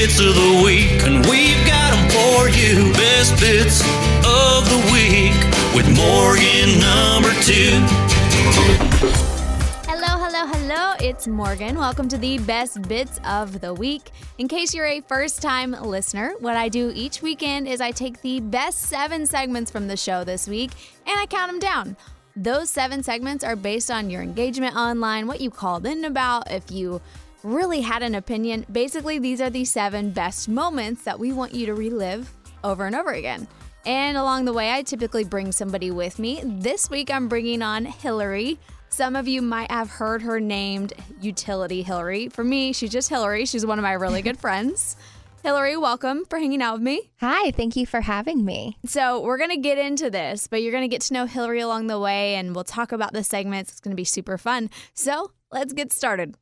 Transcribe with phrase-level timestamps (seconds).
[0.00, 2.90] bits of the week, and we've got them for you.
[2.94, 3.82] Best bits
[4.24, 5.36] of the week
[5.76, 7.76] with Morgan number two.
[9.84, 10.94] Hello, hello, hello.
[11.00, 11.76] It's Morgan.
[11.76, 14.10] Welcome to the best bits of the week.
[14.38, 18.22] In case you're a first time listener, what I do each weekend is I take
[18.22, 20.70] the best seven segments from the show this week
[21.06, 21.94] and I count them down.
[22.34, 26.70] Those seven segments are based on your engagement online, what you called in about, if
[26.70, 27.02] you
[27.42, 28.66] really had an opinion.
[28.70, 32.30] Basically, these are the seven best moments that we want you to relive
[32.64, 33.48] over and over again.
[33.86, 36.42] And along the way, I typically bring somebody with me.
[36.44, 38.58] This week, I'm bringing on Hillary.
[38.90, 42.28] Some of you might have heard her named Utility Hillary.
[42.28, 43.46] For me, she's just Hillary.
[43.46, 44.96] She's one of my really good friends.
[45.42, 47.10] Hillary, welcome for hanging out with me.
[47.20, 48.76] Hi, thank you for having me.
[48.84, 51.60] So, we're going to get into this, but you're going to get to know Hillary
[51.60, 53.70] along the way, and we'll talk about the segments.
[53.70, 54.68] It's going to be super fun.
[54.92, 56.34] So, let's get started.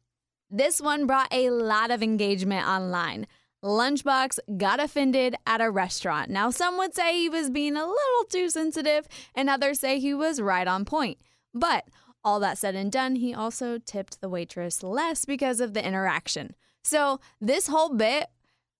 [0.50, 3.26] This one brought a lot of engagement online.
[3.62, 6.30] Lunchbox got offended at a restaurant.
[6.30, 10.14] Now, some would say he was being a little too sensitive, and others say he
[10.14, 11.18] was right on point.
[11.52, 11.84] But
[12.24, 16.54] all that said and done, he also tipped the waitress less because of the interaction.
[16.82, 18.28] So, this whole bit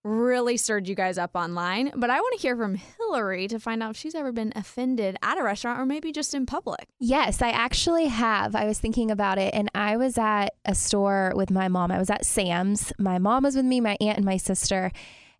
[0.09, 3.83] really stirred you guys up online, but I want to hear from Hillary to find
[3.83, 6.89] out if she's ever been offended at a restaurant or maybe just in public.
[6.98, 8.56] Yes, I actually have.
[8.56, 11.91] I was thinking about it, and I was at a store with my mom.
[11.91, 12.92] I was at Sam's.
[12.98, 14.91] My mom was with me, my aunt, and my sister,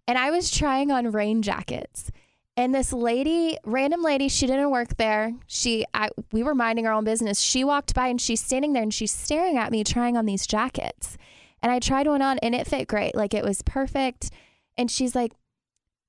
[0.06, 2.11] and I was trying on rain jackets.
[2.58, 5.33] And this lady, random lady, she didn't work there.
[5.46, 7.39] She, I, we were minding our own business.
[7.39, 10.44] She walked by and she's standing there and she's staring at me trying on these
[10.44, 11.16] jackets.
[11.62, 13.14] And I tried one on and it fit great.
[13.14, 14.30] Like it was perfect.
[14.78, 15.32] And she's like,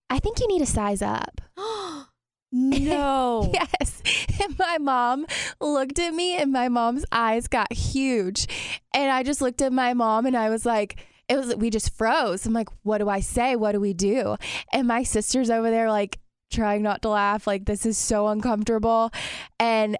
[0.10, 1.42] I think you need to size up.
[2.52, 3.52] no.
[3.54, 4.02] yes.
[4.42, 5.26] And my mom
[5.60, 8.48] looked at me and my mom's eyes got huge.
[8.94, 11.96] And I just looked at my mom and I was like, it was, we just
[11.96, 12.46] froze.
[12.46, 13.56] I'm like, what do I say?
[13.56, 14.36] What do we do?
[14.74, 16.20] And my sister's over there, like,
[16.52, 17.46] trying not to laugh.
[17.46, 19.12] Like, this is so uncomfortable.
[19.60, 19.96] And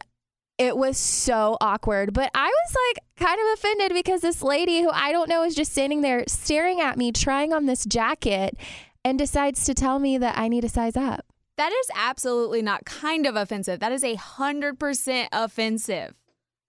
[0.60, 2.14] it was so awkward.
[2.14, 5.56] But I was like kind of offended because this lady who I don't know is
[5.56, 8.56] just standing there staring at me, trying on this jacket,
[9.04, 11.26] and decides to tell me that I need to size up.
[11.58, 13.80] That is absolutely not kind of offensive.
[13.80, 16.14] That is a hundred percent offensive.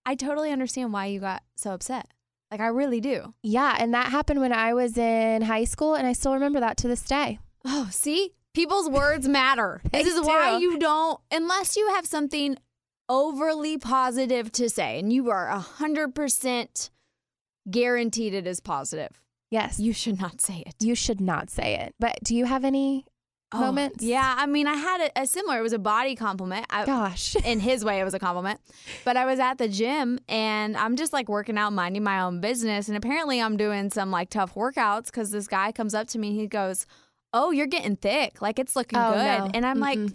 [0.06, 2.06] I totally understand why you got so upset.
[2.50, 3.34] Like I really do.
[3.42, 6.76] Yeah, and that happened when I was in high school, and I still remember that
[6.78, 7.38] to this day.
[7.64, 8.34] Oh, see?
[8.54, 9.80] People's words matter.
[9.92, 12.56] This is why you don't, unless you have something
[13.10, 16.90] overly positive to say, and you are 100%
[17.70, 20.74] guaranteed it is positive, Yes, you should not say it.
[20.78, 21.94] you should not say it.
[21.98, 23.04] But do you have any
[23.52, 24.04] Oh, moments?
[24.04, 26.66] Yeah, I mean, I had a, a similar, it was a body compliment.
[26.70, 27.34] I, Gosh.
[27.44, 28.60] in his way, it was a compliment.
[29.04, 32.40] But I was at the gym and I'm just like working out, minding my own
[32.40, 32.86] business.
[32.86, 36.36] And apparently, I'm doing some like tough workouts because this guy comes up to me.
[36.36, 36.86] He goes,
[37.32, 38.40] Oh, you're getting thick.
[38.40, 39.24] Like it's looking Oh, good.
[39.24, 39.50] no.
[39.52, 40.14] And I'm like, Mm-mm.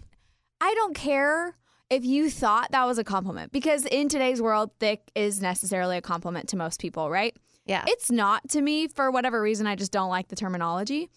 [0.61, 1.55] I don't care
[1.89, 6.01] if you thought that was a compliment because in today's world, thick is necessarily a
[6.01, 7.35] compliment to most people, right?
[7.65, 7.83] Yeah.
[7.87, 9.67] It's not to me for whatever reason.
[9.67, 11.09] I just don't like the terminology.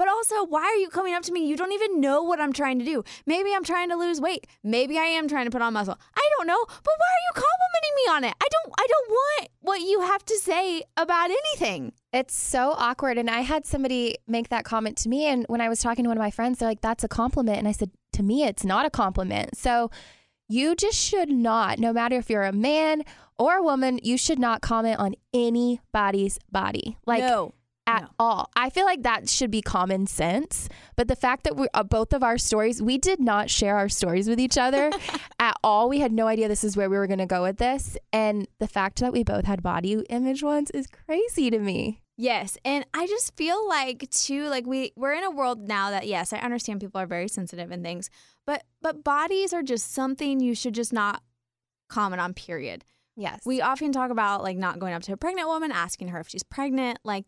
[0.00, 1.46] But also, why are you coming up to me?
[1.46, 3.04] You don't even know what I'm trying to do.
[3.26, 4.46] Maybe I'm trying to lose weight.
[4.64, 5.98] Maybe I am trying to put on muscle.
[6.16, 6.64] I don't know.
[6.66, 8.34] But why are you complimenting me on it?
[8.42, 11.92] I don't I don't want what you have to say about anything.
[12.14, 13.18] It's so awkward.
[13.18, 15.26] And I had somebody make that comment to me.
[15.26, 17.58] And when I was talking to one of my friends, they're like, that's a compliment.
[17.58, 19.58] And I said, to me, it's not a compliment.
[19.58, 19.90] So
[20.48, 23.02] you just should not, no matter if you're a man
[23.38, 26.96] or a woman, you should not comment on anybody's body.
[27.04, 27.52] Like, no.
[27.90, 28.08] At no.
[28.18, 28.50] all.
[28.56, 30.68] I feel like that should be common sense.
[30.96, 33.88] But the fact that we uh, both of our stories, we did not share our
[33.88, 34.90] stories with each other
[35.38, 35.88] at all.
[35.88, 37.96] We had no idea this is where we were going to go with this.
[38.12, 42.02] And the fact that we both had body image ones is crazy to me.
[42.16, 46.06] Yes, and I just feel like too like we we're in a world now that
[46.06, 48.10] yes, I understand people are very sensitive and things,
[48.46, 51.22] but but bodies are just something you should just not
[51.88, 52.84] comment on period.
[53.16, 53.40] Yes.
[53.44, 56.28] We often talk about like not going up to a pregnant woman asking her if
[56.28, 57.24] she's pregnant, like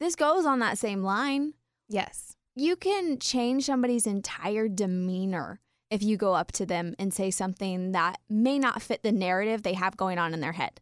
[0.00, 1.54] this goes on that same line.
[1.88, 2.32] yes.
[2.58, 5.60] You can change somebody's entire demeanor
[5.90, 9.62] if you go up to them and say something that may not fit the narrative
[9.62, 10.80] they have going on in their head.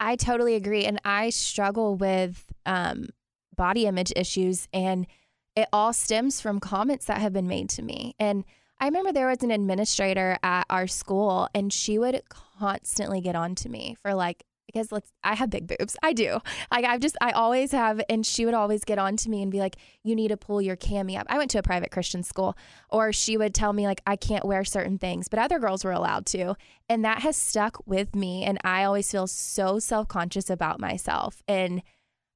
[0.00, 0.84] I totally agree.
[0.84, 3.08] And I struggle with um,
[3.54, 5.06] body image issues, and
[5.54, 8.14] it all stems from comments that have been made to me.
[8.18, 8.44] And
[8.80, 13.54] I remember there was an administrator at our school, and she would constantly get on
[13.56, 15.96] to me for like, because let's, I have big boobs.
[16.02, 16.38] I do.
[16.70, 18.00] Like, I've just, I always have.
[18.08, 20.62] And she would always get on to me and be like, you need to pull
[20.62, 21.26] your cami up.
[21.28, 22.56] I went to a private Christian school.
[22.88, 25.92] Or she would tell me, like, I can't wear certain things, but other girls were
[25.92, 26.56] allowed to.
[26.88, 28.44] And that has stuck with me.
[28.44, 31.42] And I always feel so self conscious about myself.
[31.46, 31.82] And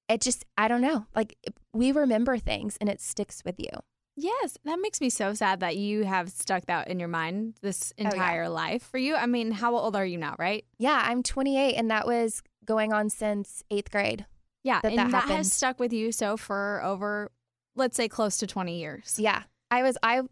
[0.08, 1.06] it just, I don't know.
[1.14, 1.36] Like
[1.72, 3.70] we remember things and it sticks with you.
[4.16, 7.92] Yes, that makes me so sad that you have stuck that in your mind this
[7.98, 8.10] Oh, yeah.
[8.10, 9.14] entire life for you.
[9.14, 10.64] I mean, how old are you now, right?
[10.78, 14.24] Yeah, I'm 28 and that was going on since eighth grade.
[14.64, 17.30] Yeah, That and that that has stuck with you so for over,
[17.76, 19.16] let's say, close to 20 years.
[19.18, 19.42] Yeah.
[19.70, 20.22] I was I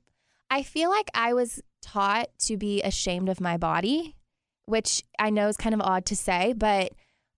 [0.51, 4.17] I feel like I was taught to be ashamed of my body,
[4.67, 6.93] which I know is kind of odd to say, but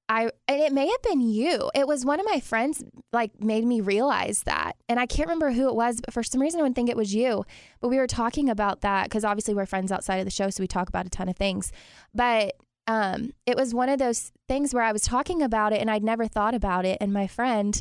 [0.08, 1.70] I and it may have been you.
[1.74, 4.76] It was one of my friends like made me realize that.
[4.88, 6.96] And I can't remember who it was, but for some reason I would think it
[6.96, 7.44] was you.
[7.80, 10.62] But we were talking about that cuz obviously we're friends outside of the show so
[10.62, 11.72] we talk about a ton of things.
[12.14, 12.54] But
[12.86, 16.04] um it was one of those things where I was talking about it and I'd
[16.04, 17.80] never thought about it and my friend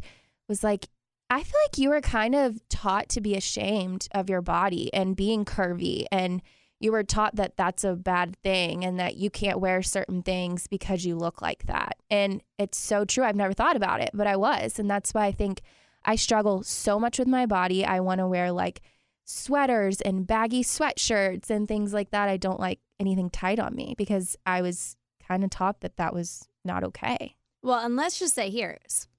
[0.49, 0.87] was like
[1.29, 5.15] I feel like you were kind of taught to be ashamed of your body and
[5.15, 6.41] being curvy and
[6.79, 10.67] you were taught that that's a bad thing and that you can't wear certain things
[10.67, 11.97] because you look like that.
[12.09, 13.23] And it's so true.
[13.23, 14.77] I've never thought about it, but I was.
[14.77, 15.61] And that's why I think
[16.03, 17.85] I struggle so much with my body.
[17.85, 18.81] I want to wear like
[19.23, 22.29] sweaters and baggy sweatshirts and things like that.
[22.29, 24.95] I don't like anything tight on me because I was
[25.27, 27.35] kind of taught that that was not okay.
[27.63, 28.77] Well, and let's just say here,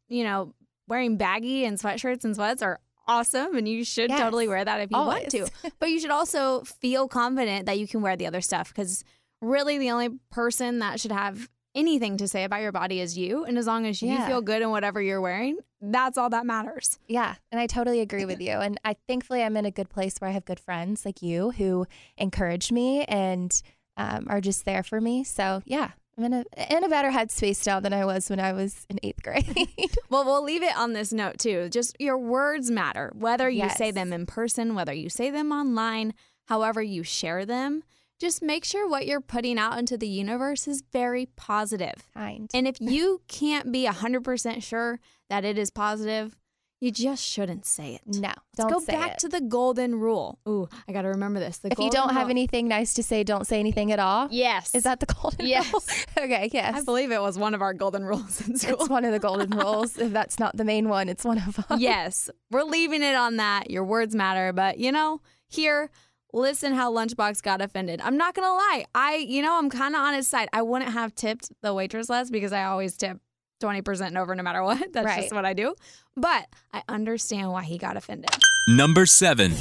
[0.08, 0.54] you know,
[0.86, 4.80] wearing baggy and sweatshirts and sweats are awesome and you should Yes, totally wear that
[4.80, 5.48] if you want to.
[5.78, 9.04] But you should also feel confident that you can wear the other stuff because
[9.40, 13.44] really the only person that should have anything to say about your body is you.
[13.44, 14.26] And as long as you Yeah.
[14.26, 16.98] feel good in whatever you're wearing, that's all that matters.
[17.06, 18.52] Yeah, and I totally agree with you.
[18.52, 21.50] And I thankfully I'm in a good place where I have good friends like you
[21.50, 21.86] who
[22.16, 23.60] encourage me and
[23.98, 25.22] um, are just there for me.
[25.22, 28.52] So yeah, I'm in a in a better headspace now than I was when I
[28.52, 29.68] was in eighth grade.
[30.08, 31.68] Well, we'll leave it on this note too.
[31.68, 36.14] Just your words matter, whether you say them in person, whether you say them online,
[36.46, 37.82] however you share them.
[38.18, 42.06] Just make sure what you're putting out into the universe is very positive.
[42.14, 42.48] kind.
[42.54, 46.34] And if you can't be 100% sure that it is positive,
[46.80, 48.02] you just shouldn't say it.
[48.06, 49.18] no, Let's don't go say back it.
[49.20, 50.38] to the golden rule.
[50.46, 51.58] Ooh, I got to remember this.
[51.58, 54.28] The if you don't have anything nice to say, don't say anything at all.
[54.30, 54.74] Yes.
[54.74, 55.48] Is that the golden rule?
[55.48, 55.72] Yes.
[55.72, 55.82] rule?
[56.24, 56.74] okay, yes.
[56.76, 58.76] I believe it was one of our golden rules in school.
[58.80, 59.96] it's one of the golden rules.
[59.96, 61.80] If that's not the main one, it's one of them.
[61.80, 63.70] yes, we're leaving it on that.
[63.70, 65.90] Your words matter, but you know, here,
[66.34, 68.00] listen how Lunchbox got offended.
[68.02, 68.84] I'm not gonna lie.
[68.94, 70.48] I, you know, I'm kind of on his side.
[70.52, 73.18] I wouldn't have tipped the waitress less because I always tip
[73.60, 74.78] 20% and over no matter what.
[74.92, 75.22] That's Right.
[75.22, 75.74] just what I do.
[76.16, 78.30] But I understand why he got offended.
[78.68, 79.52] Number seven.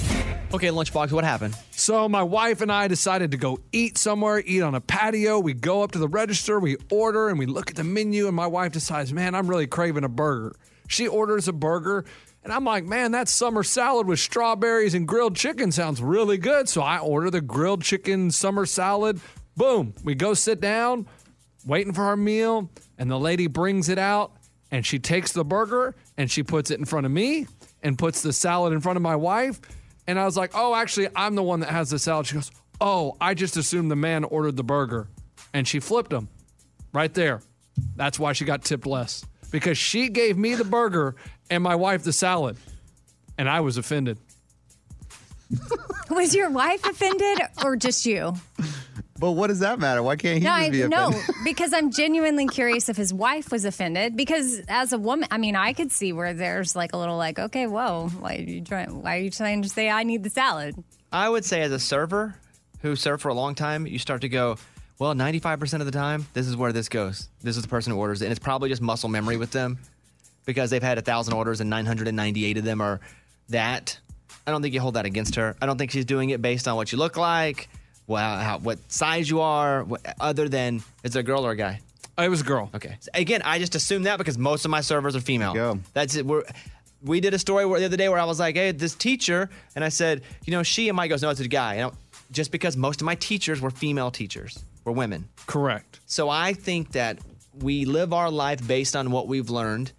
[0.54, 1.56] Okay, Lunchbox, what happened?
[1.72, 5.40] So my wife and I decided to go eat somewhere, eat on a patio.
[5.40, 8.36] We go up to the register, we order, and we look at the menu, and
[8.36, 10.56] my wife decides, man, I'm really craving a burger.
[10.88, 12.06] She orders a burger,
[12.44, 16.70] and I'm like, man, that summer salad with strawberries and grilled chicken sounds really good.
[16.70, 19.20] So I order the grilled chicken summer salad.
[19.58, 21.08] Boom, we go sit down,
[21.66, 24.34] waiting for our meal, and the lady brings it out,
[24.72, 27.48] and she takes the burger and she puts it in front of me
[27.84, 29.60] and puts the salad in front of my wife.
[30.08, 32.28] And I was like, oh, actually, I'm the one that has the salad.
[32.28, 32.52] She goes,
[32.82, 35.08] oh, I just assumed the man ordered the burger.
[35.54, 36.28] And she flipped him
[36.94, 37.42] right there.
[37.96, 41.16] That's why she got tipped less because she gave me the burger
[41.50, 42.58] and my wife the salad.
[43.38, 44.18] And I was offended.
[46.10, 48.34] Was your wife offended or just you?
[49.18, 50.04] But what does that matter?
[50.04, 51.12] Why can't he No, just I, be no,
[51.46, 54.18] because I'm genuinely curious if his wife was offended.
[54.18, 57.40] Because as a woman, I mean, I could see where there's like a little like,
[57.40, 59.02] okay, whoa, why are you trying?
[59.02, 60.76] Why are you trying to say I need the salad?
[61.14, 62.36] I would say, as a server
[62.82, 64.58] who served for a long time, you start to go,
[65.00, 67.30] well, 95% of the time, this is where this goes.
[67.42, 68.26] This is the person who orders it.
[68.26, 69.80] And it's probably just muscle memory with them
[70.46, 73.00] because they've had a thousand orders and 998 of them are
[73.50, 73.98] that.
[74.46, 75.56] I don't think you hold that against her.
[75.62, 77.70] I don't think she's doing it based on what you look like,
[78.08, 81.56] well, how, what size you are, what, other than is it a girl or a
[81.56, 81.80] guy?
[82.18, 82.70] Uh, it was a girl.
[82.74, 82.98] Okay.
[83.14, 85.54] Again, I just assume that because most of my servers are female.
[85.54, 85.80] Go.
[85.94, 86.26] That's it.
[86.26, 86.44] We're,
[87.04, 89.50] we did a story where, the other day where I was like, "Hey, this teacher,"
[89.76, 91.94] and I said, "You know, she," and Mike goes, "No, it's a guy." You know,
[92.32, 95.28] just because most of my teachers were female teachers, were women.
[95.46, 96.00] Correct.
[96.06, 97.20] So I think that
[97.62, 99.92] we live our life based on what we've learned.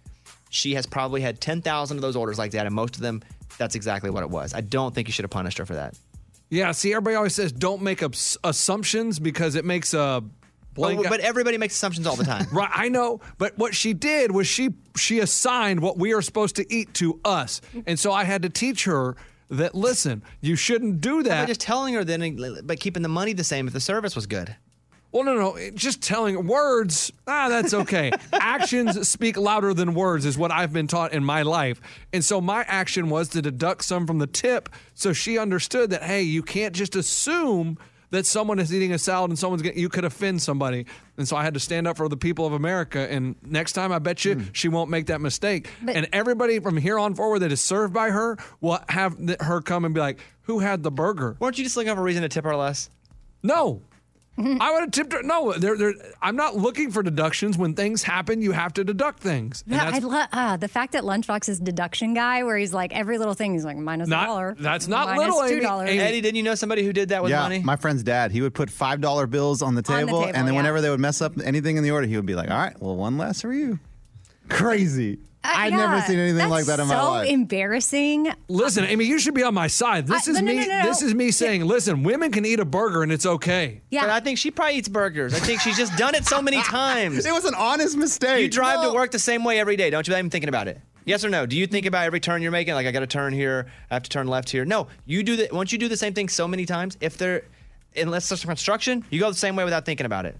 [0.49, 3.21] She has probably had ten thousand of those orders like that, and most of them,
[3.57, 4.53] that's exactly what it was.
[4.53, 5.95] I don't think you should have punished her for that.
[6.49, 8.01] Yeah, see, everybody always says don't make
[8.43, 10.23] assumptions because it makes a
[10.73, 10.99] blank.
[10.99, 12.47] Oh, but, but everybody makes assumptions all the time.
[12.53, 16.55] Right, I know, but what she did was she she assigned what we are supposed
[16.57, 19.15] to eat to us, and so I had to teach her
[19.49, 21.47] that listen, you shouldn't do that.
[21.47, 24.55] just telling her then, but keeping the money the same if the service was good.
[25.11, 27.11] Well, no, no, it- just telling words.
[27.27, 28.11] Ah, that's okay.
[28.33, 31.79] Actions speak louder than words is what I've been taught in my life,
[32.13, 36.03] and so my action was to deduct some from the tip, so she understood that
[36.03, 37.77] hey, you can't just assume
[38.09, 40.85] that someone is eating a salad and someone's getting, you could offend somebody.
[41.17, 42.99] And so I had to stand up for the people of America.
[43.11, 45.69] And next time, I bet you she won't make that mistake.
[45.85, 49.83] and everybody from here on forward that is served by her will have her come
[49.83, 52.29] and be like, "Who had the burger?" Weren't you just looking for a reason to
[52.29, 52.89] tip her less?
[53.43, 53.81] No.
[54.61, 55.23] I would have tipped her.
[55.23, 57.57] No, they're, they're, I'm not looking for deductions.
[57.57, 59.63] When things happen, you have to deduct things.
[59.65, 62.73] And Yeah, I that's love uh, the fact that Lunchbox is deduction guy, where he's
[62.73, 64.55] like every little thing he's like minus a Not- dollar.
[64.59, 65.89] that's not minus little, two dollars.
[65.89, 67.59] Amy- Eddie, didn't you know somebody who did that with yeah, money?
[67.63, 70.37] my friend's dad, he would put five dollar bills on the On the table, table,
[70.37, 70.59] and then yeah.
[70.59, 72.79] whenever they would mess up anything in the order, he would be like, "All right,
[72.81, 73.79] well, one less for you."
[74.49, 75.19] Crazy.
[75.55, 77.29] I'd never seen anything like that in my Uh, so life.
[77.29, 78.27] embarrassing.
[78.47, 80.07] Listen, Amy, you should be on my side.
[80.07, 80.67] This I- is no, no, me.
[80.67, 83.81] no, no, This is me saying, listen, women can eat a burger and it's okay.
[83.89, 85.33] Yeah, But I think she probably eats burgers.
[85.33, 87.25] I think she's just done it so many times.
[87.25, 88.41] it was an honest mistake.
[88.43, 90.13] You drive to work the same way every day, don't you?
[90.15, 90.79] I'm thinking about it.
[91.05, 91.45] Yes or no?
[91.45, 92.73] Do you think about every turn you're making?
[92.73, 94.65] Like I got to turn here, I have to turn left here.
[94.65, 95.53] No, you do that.
[95.53, 97.43] Once you do the same thing so many times, if they're
[97.95, 100.35] unless there's construction, you go the same way without thinking about it.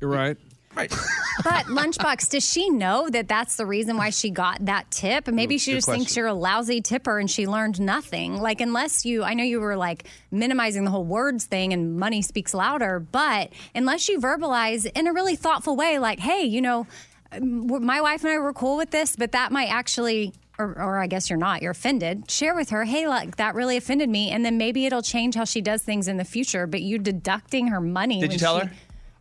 [0.00, 0.36] You're right.
[0.76, 0.90] Right.
[1.44, 5.28] but Lunchbox, does she know that that's the reason why she got that tip?
[5.28, 8.40] Maybe she good just thinks you're a lousy tipper and she learned nothing.
[8.40, 12.22] Like, unless you, I know you were like minimizing the whole words thing and money
[12.22, 16.86] speaks louder, but unless you verbalize in a really thoughtful way, like, hey, you know,
[17.32, 20.32] um, my wife and I were cool with this, but that might actually.
[20.56, 21.62] Or, or I guess you're not.
[21.62, 22.30] You're offended.
[22.30, 25.44] Share with her, hey, like that really offended me, and then maybe it'll change how
[25.44, 26.68] she does things in the future.
[26.68, 28.20] But you deducting her money.
[28.20, 28.72] Did you tell she- her?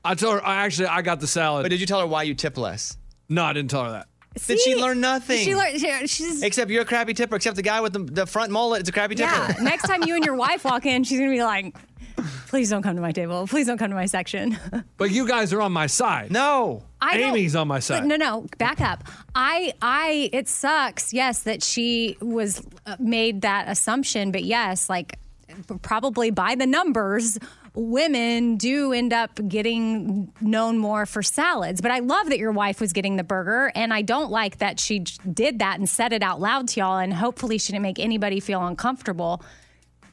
[0.06, 1.64] I told her, I actually, I got the salad.
[1.64, 2.98] But did you tell her why you tip less?
[3.30, 4.08] no, I didn't tell her that.
[4.48, 4.76] Did she See?
[4.82, 5.38] learn nothing?
[5.38, 5.80] She learned.
[5.80, 7.36] She, she's Except you're a crappy tipper.
[7.36, 9.32] Except the guy with the, the front mullet is a crappy tipper.
[9.32, 9.56] Yeah.
[9.62, 11.76] Next time you and your wife walk in, she's gonna be like,
[12.48, 13.46] "Please don't come to my table.
[13.46, 14.58] Please don't come to my section."
[14.98, 16.32] But you guys are on my side.
[16.32, 16.84] No.
[17.00, 18.00] I don't- Amy's on my side.
[18.02, 19.04] But no, no, back up.
[19.36, 21.14] I, I, it sucks.
[21.14, 25.20] Yes, that she was uh, made that assumption, but yes, like
[25.84, 27.38] probably by the numbers.
[27.76, 32.80] Women do end up getting known more for salads, but I love that your wife
[32.80, 36.22] was getting the burger, and I don't like that she did that and said it
[36.22, 39.42] out loud to y'all, and hopefully she didn't make anybody feel uncomfortable,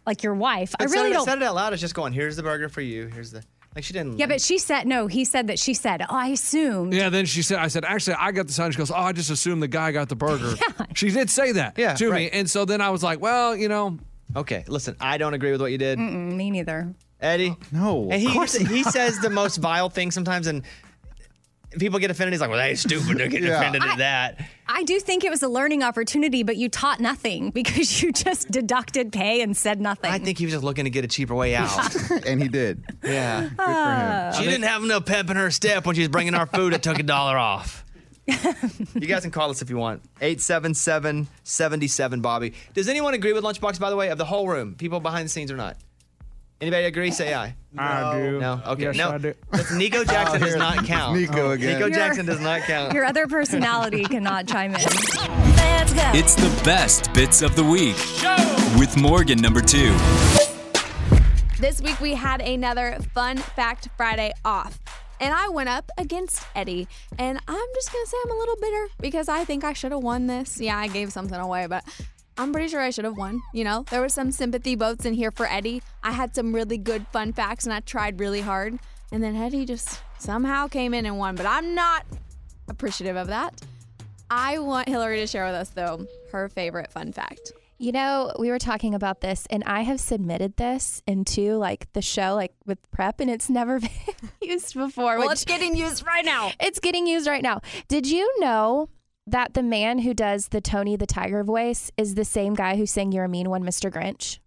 [0.07, 0.75] like your wife.
[0.81, 1.25] I really said, don't.
[1.27, 1.73] said it out loud.
[1.75, 2.15] It's just going.
[2.15, 3.09] Here's the burger for you.
[3.09, 3.85] Here's the like.
[3.85, 4.19] She didn't.
[4.19, 5.07] Yeah, but she said no.
[5.07, 8.15] He said that she said, "Oh, I assumed." Yeah, then she said, I said, actually,
[8.19, 8.71] I got the sign.
[8.73, 10.55] She goes, oh, I just assumed the guy got the burger.
[10.79, 10.87] yeah.
[10.95, 12.31] She did say that Yeah, to me.
[12.31, 13.99] And so then I was like, well, you know,
[14.35, 14.97] Okay, listen.
[14.99, 16.95] I don't agree with what you did, Mm, Me neither.
[17.21, 17.57] Eddie.
[17.73, 20.63] No, And of he course he says the most vile things sometimes, and
[21.79, 22.33] people get offended.
[22.33, 23.19] He's like, "Well, they stupid.
[23.19, 23.59] They're getting Yeah.
[23.61, 27.51] offended at that." I do think it was a learning opportunity, but you taught nothing
[27.55, 30.11] because you just deducted pay and said nothing.
[30.11, 31.95] I think he was just looking to get a cheaper way out.
[32.27, 32.85] and he did.
[33.05, 33.43] yeah.
[33.43, 33.69] Good for him.
[33.69, 34.33] Ah.
[34.39, 36.73] She didn't have enough pep in her step when she was bringing our food.
[36.73, 37.85] It took a dollar off.
[38.27, 40.03] you guys can call us if you want.
[40.21, 42.53] 877 77 Bobby.
[42.75, 44.75] Does anyone agree with Lunchbox, by the way, of the whole room?
[44.77, 45.77] People behind the scenes or not?
[46.61, 47.11] Anybody agree?
[47.11, 47.55] Say aye.
[47.79, 48.39] I do.
[48.39, 48.61] No?
[48.67, 48.83] Okay.
[48.83, 49.11] Yes, no.
[49.13, 49.33] I do.
[49.53, 51.17] Listen, Nico Jackson does not count.
[51.19, 51.69] Nico again.
[51.75, 52.93] Nico Your- Jackson does not count.
[52.93, 54.81] Your other personality cannot chime in.
[56.13, 57.97] It's the best bits of the week
[58.79, 59.97] with Morgan number two.
[61.59, 64.79] This week we had another Fun Fact Friday off.
[65.19, 66.89] And I went up against Eddie.
[67.19, 69.93] And I'm just going to say I'm a little bitter because I think I should
[69.93, 70.61] have won this.
[70.61, 71.85] Yeah, I gave something away, but
[72.41, 73.43] I'm pretty sure I should have won.
[73.53, 75.83] You know, there were some sympathy votes in here for Eddie.
[76.03, 78.79] I had some really good fun facts and I tried really hard.
[79.13, 82.07] And then Eddie just somehow came in and won, but I'm not
[82.67, 83.61] appreciative of that.
[84.31, 87.53] I want Hillary to share with us, though, her favorite fun fact.
[87.77, 92.03] You know, we were talking about this, and I have submitted this into like the
[92.03, 93.91] show, like with prep, and it's never been
[94.41, 95.19] used before.
[95.19, 96.53] Well, which- it's getting used right now.
[96.61, 97.61] it's getting used right now.
[97.89, 98.89] Did you know
[99.27, 102.87] that the man who does the Tony the Tiger voice is the same guy who
[102.87, 103.91] sang "You're a Mean One, Mr.
[103.91, 104.39] Grinch"?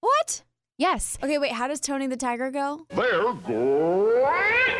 [0.00, 0.42] What?
[0.78, 1.18] Yes.
[1.22, 2.86] Okay, wait, how does Tony the Tiger go?
[2.90, 4.76] They're great.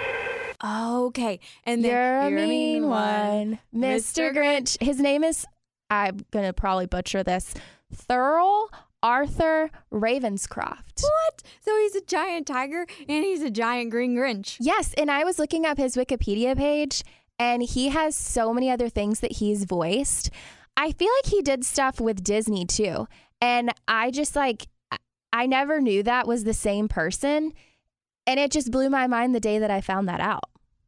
[0.65, 1.41] Okay.
[1.65, 4.35] And then You're a mean one, Mr.
[4.35, 4.81] Grinch.
[4.83, 5.45] His name is,
[5.91, 7.55] I'm going to probably butcher this,
[7.95, 8.69] Thurl
[9.03, 11.03] Arthur Ravenscroft.
[11.03, 11.43] What?
[11.61, 14.57] So he's a giant tiger and he's a giant green Grinch.
[14.61, 14.95] Yes.
[14.95, 17.05] And I was looking up his Wikipedia page,
[17.39, 20.31] and he has so many other things that he's voiced.
[20.77, 23.07] I feel like he did stuff with Disney too.
[23.41, 24.69] And I just like,
[25.33, 27.53] I- never knew that was the same person.
[28.27, 30.45] And it just blew my mind the day that I found that out.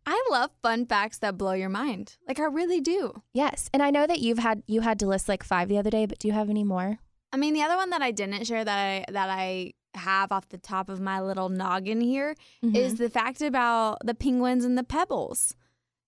[0.07, 2.16] I love fun facts that blow your mind.
[2.26, 3.23] Like I really do.
[3.33, 5.90] Yes, and I know that you've had you had to list like five the other
[5.90, 6.99] day, but do you have any more?
[7.33, 10.49] I mean, the other one that I didn't share that I that I have off
[10.49, 12.75] the top of my little noggin here mm-hmm.
[12.75, 15.54] is the fact about the penguins and the pebbles.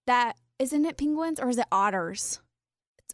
[0.06, 2.40] That isn't it penguins or is it otters?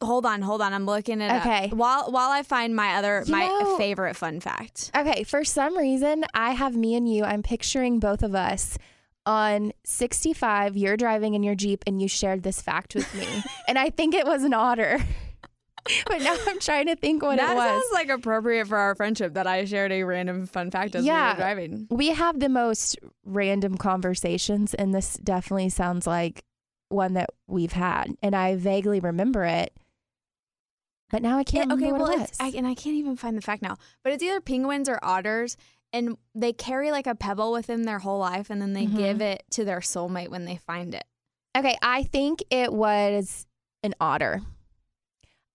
[0.03, 0.73] Hold on, hold on.
[0.73, 1.65] I'm looking at it Okay.
[1.67, 1.73] up.
[1.73, 4.91] While while I find my other You my know- favorite fun fact.
[4.97, 7.25] Okay, for some reason, I have me and you.
[7.25, 8.79] I'm picturing both of us
[9.27, 10.77] on 65.
[10.77, 13.27] You're driving in your Jeep and you shared this fact with me.
[13.69, 15.01] and I think it was an otter.
[16.07, 17.65] but now I'm trying to think what that it was.
[17.83, 21.09] sounds like appropriate for our friendship that I shared a random fun fact as we
[21.09, 21.33] Yeah.
[21.33, 21.87] were driving.
[21.91, 26.43] we have the most random conversations, and this definitely sounds like
[26.89, 28.15] one that we've had.
[28.23, 29.73] And I vaguely remember it.
[31.11, 32.41] But now I can't It- okay, well, it it's.
[32.41, 33.77] I, and I can't even find the fact now.
[34.03, 35.57] But it's either penguins or otters,
[35.93, 38.97] and they carry like a pebble with them their whole life, and then they Mhm.
[38.97, 41.05] give it to their soulmate when they find it.
[41.57, 43.47] Okay, I think it was
[43.83, 44.43] an otter.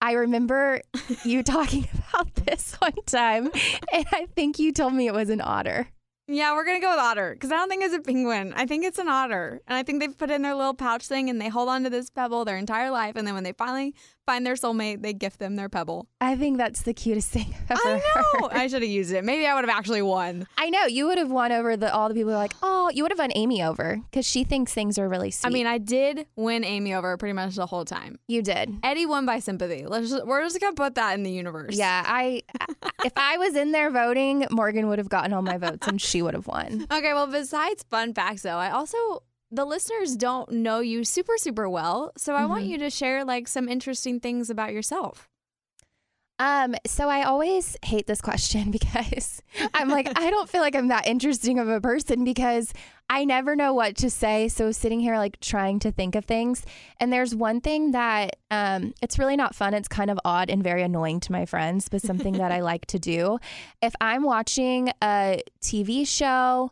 [0.02, 0.82] I remember
[1.24, 3.52] you talking about this one time,
[3.94, 5.88] and I think you told me it was an otter.
[6.28, 8.54] Yeah, we're gonna go with otter because I don't think it's a penguin.
[8.56, 11.30] I think it's an otter, and I think they've put in their little pouch thing,
[11.30, 13.94] and they hold on to this pebble their entire life, and then when they finally
[14.26, 16.08] find their soulmate, they gift them their pebble.
[16.22, 18.48] I think that's the cutest thing I've I ever know.
[18.50, 18.58] heard.
[18.58, 19.24] I should have used it.
[19.24, 20.48] Maybe I would have actually won.
[20.58, 22.90] I know you would have won over the all the people who are like, oh,
[22.94, 25.50] you would have won Amy over because she thinks things are really sweet.
[25.50, 28.20] I mean, I did win Amy over pretty much the whole time.
[28.28, 28.74] you did.
[28.84, 29.86] Eddie won by sympathy.
[29.86, 31.76] Let's just, we're just gonna put that in the universe.
[31.76, 32.44] Yeah, I.
[33.04, 36.22] if I was in there voting, Morgan would have gotten all my votes and she
[36.22, 36.88] would have won.
[36.94, 41.70] Okay, well, besides fun facts, though, I also the listeners don't know you super super
[41.70, 42.70] well, so I want Mhm.
[42.70, 45.30] you to share like some interesting things about yourself.
[46.40, 49.42] Um, so I always hate this question because
[49.74, 52.74] I'm like, I don't feel like I'm that interesting of a person because
[53.10, 54.48] I never know what to say.
[54.48, 56.66] So sitting here like trying to think of things.
[57.00, 59.74] And there's one thing that um it's really not fun.
[59.76, 62.88] It's kind of odd and very annoying to my friends, but something that I like
[62.88, 63.38] to do.
[63.82, 66.72] If I'm watching a TV show,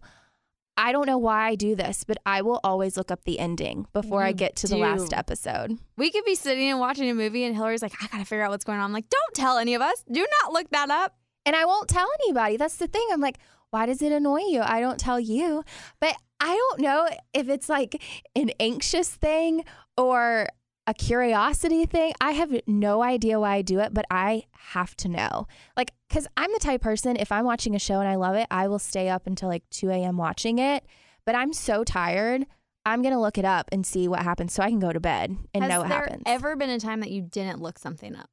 [0.77, 3.87] I don't know why I do this, but I will always look up the ending
[3.93, 5.77] before I get to the last episode.
[5.97, 8.51] We could be sitting and watching a movie, and Hillary's like, "I gotta figure out
[8.51, 10.03] what's going on." I'm like, "Don't tell any of us.
[10.11, 12.57] Do not look that up." And I won't tell anybody.
[12.57, 13.05] That's the thing.
[13.11, 13.39] I'm like,
[13.71, 14.61] why does it annoy you?
[14.61, 15.63] I don't tell you.
[15.99, 18.01] But I don't know if it's like
[18.35, 19.63] an anxious thing
[19.97, 20.47] or
[20.91, 22.11] a curiosity thing.
[22.19, 24.43] I have no idea why I do it, but I
[24.73, 25.47] have to know.
[25.77, 28.45] Like, because I'm the type person, if I'm watching a show and I love it,
[28.51, 30.17] I will stay up until like 2 a.m.
[30.17, 30.85] watching it.
[31.25, 32.45] But I'm so tired.
[32.85, 34.99] I'm going to look it up and see what happens so I can go to
[34.99, 36.23] bed and Has know what there happens.
[36.25, 38.29] ever been a time that you didn't look something up?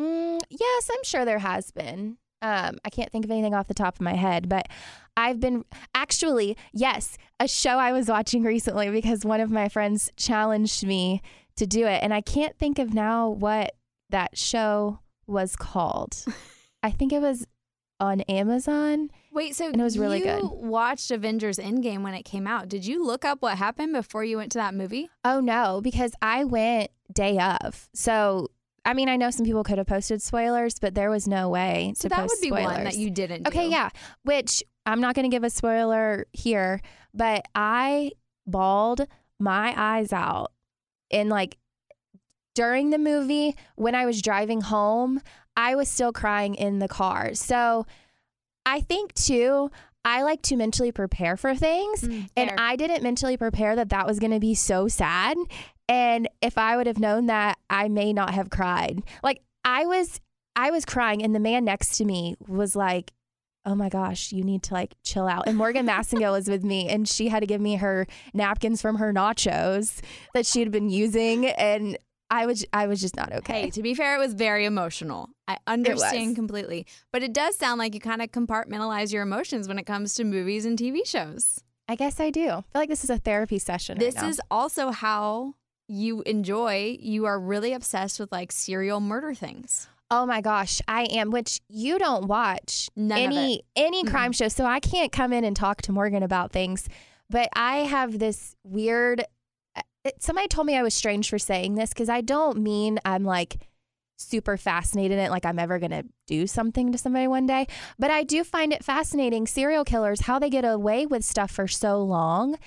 [0.00, 2.16] Mm, yes, I'm sure there has been.
[2.40, 4.68] Um, I can't think of anything off the top of my head, but
[5.18, 10.10] I've been actually, yes, a show I was watching recently because one of my friends
[10.16, 11.20] challenged me
[11.60, 12.02] to do it.
[12.02, 13.74] And I can't think of now what
[14.10, 16.16] that show was called.
[16.82, 17.46] I think it was
[18.00, 19.10] on Amazon.
[19.30, 20.42] Wait, so And it was really you good.
[20.44, 22.68] watched Avengers Endgame when it came out.
[22.68, 25.08] Did you look up what happened before you went to that movie?
[25.24, 27.88] Oh no, because I went day of.
[27.94, 28.48] So,
[28.86, 31.92] I mean, I know some people could have posted spoilers, but there was no way
[31.96, 33.46] So to that would be one that you didn't.
[33.46, 33.70] Okay, do.
[33.72, 33.90] yeah.
[34.24, 36.80] Which I'm not going to give a spoiler here,
[37.12, 38.12] but I
[38.46, 39.06] bawled
[39.38, 40.52] my eyes out
[41.10, 41.58] in like
[42.54, 45.20] during the movie when I was driving home,
[45.56, 47.34] I was still crying in the car.
[47.34, 47.86] So
[48.66, 49.70] I think too,
[50.04, 52.02] I like to mentally prepare for things.
[52.02, 52.52] Mm, And.
[52.58, 55.36] I didn't mentally prepare that that was going to be so sad.
[55.88, 59.02] And if I would have known that, I may not have cried.
[59.22, 60.20] Like I was,
[60.56, 63.12] I was crying, and the man next to me was like,
[63.64, 66.88] "Oh my gosh, you need to like chill out." And Morgan Massengill was with me,
[66.88, 70.00] and she had to give me her napkins from her nachos
[70.34, 71.98] that she had been using, and
[72.32, 73.62] I was, I was just not okay.
[73.62, 75.30] Hey, to be fair, it was very emotional.
[75.48, 76.86] I understand completely.
[77.12, 80.22] But it does sound like you kind of compartmentalize your emotions when it comes to
[80.24, 81.60] movies and TV shows.
[81.88, 82.48] I guess I do.
[82.48, 83.96] I feel like this is a therapy session.
[83.98, 84.28] right This now.
[84.28, 85.54] is also how
[85.88, 89.88] you enjoy, you are really obsessed with like serial murder things.
[90.10, 91.30] Oh my gosh, I am.
[91.30, 95.54] Which you don't watch None any any crime show, so I can't come in and
[95.54, 96.88] talk to Morgan about things.
[97.28, 99.24] But I have this weird.
[99.76, 103.22] uh, Somebody told me I was strange for saying this because I don't mean I'm
[103.22, 103.58] like
[104.16, 107.66] super fascinated in it, like I'm ever gonna do something to somebody one day.
[107.98, 111.68] But I do find it fascinating serial killers how they get away with stuff for
[111.68, 112.58] so long,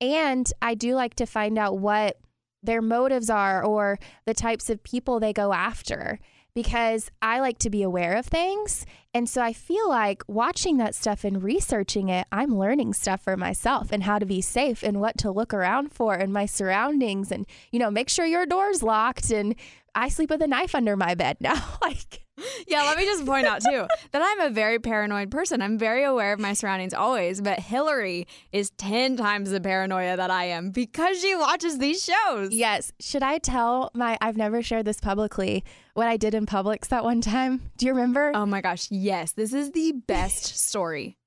[0.00, 2.18] and I do like to find out what
[2.62, 6.20] their motives are or the types of people they go after
[6.54, 8.84] because I like to be aware of things.
[9.14, 13.36] And so I feel like watching that stuff and researching it, I'm learning stuff for
[13.36, 17.30] myself and how to be safe and what to look around for and my surroundings
[17.30, 19.30] and, you know, make sure your door's locked.
[19.30, 19.54] And
[19.94, 21.62] I sleep with a knife under my bed now.
[21.82, 25.60] like, Yeah, Yeah, let me just point out too that I'm a very paranoid person.
[25.60, 30.30] I'm very aware of my surroundings always, but Hillary is 10 times the paranoia that
[30.30, 32.52] I am because she watches these shows.
[32.52, 32.92] Yes.
[33.00, 37.04] Should I tell my, I've never shared this publicly, what I did in Publix that
[37.04, 37.70] one time?
[37.76, 38.32] Do you remember?
[38.34, 39.32] Oh my gosh, yes.
[39.32, 41.18] This is the best story.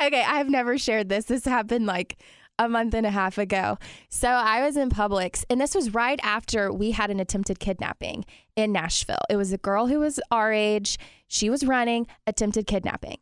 [0.00, 1.26] Okay, I've never shared this.
[1.26, 2.22] This happened like
[2.58, 3.78] a month and a half ago.
[4.08, 8.24] So I was in Publix, and this was right after we had an attempted kidnapping
[8.56, 9.22] in Nashville.
[9.30, 10.98] It was a girl who was our age.
[11.28, 13.18] She was running attempted kidnapping.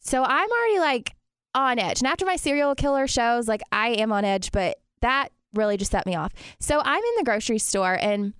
[0.00, 1.14] So I'm already like
[1.54, 2.00] on edge.
[2.00, 5.90] And after my serial killer shows, like I am on edge, but that really just
[5.90, 6.32] set me off.
[6.60, 8.34] So I'm in the grocery store and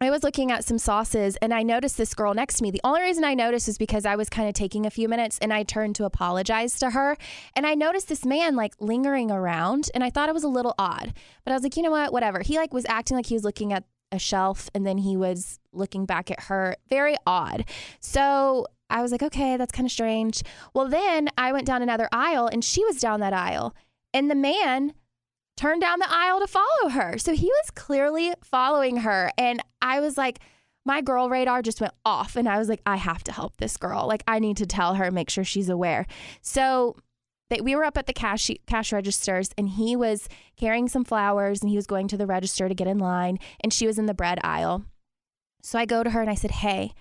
[0.00, 2.70] I was looking at some sauces and I noticed this girl next to me.
[2.70, 5.40] The only reason I noticed is because I was kind of taking a few minutes
[5.42, 7.16] and I turned to apologize to her.
[7.56, 10.76] And I noticed this man like lingering around and I thought it was a little
[10.78, 11.14] odd.
[11.44, 12.12] But I was like, you know what?
[12.12, 12.42] Whatever.
[12.42, 15.58] He like was acting like he was looking at a shelf and then he was
[15.72, 16.76] looking back at her.
[16.88, 17.64] Very odd.
[17.98, 20.44] So I was like, okay, that's kind of strange.
[20.74, 23.74] Well, then I went down another aisle and she was down that aisle.
[24.14, 24.94] And the man
[25.58, 27.18] turned down the aisle to follow her.
[27.18, 29.30] So he was clearly following her.
[29.36, 30.38] And I was like,
[30.84, 32.36] my girl radar just went off.
[32.36, 34.06] And I was like, I have to help this girl.
[34.06, 36.06] Like, I need to tell her, make sure she's aware.
[36.40, 36.96] So
[37.50, 41.60] they, we were up at the cash, cash registers and he was carrying some flowers
[41.60, 43.38] and he was going to the register to get in line.
[43.60, 44.84] And she was in the bread aisle.
[45.62, 46.92] So I go to her and I said, Hey,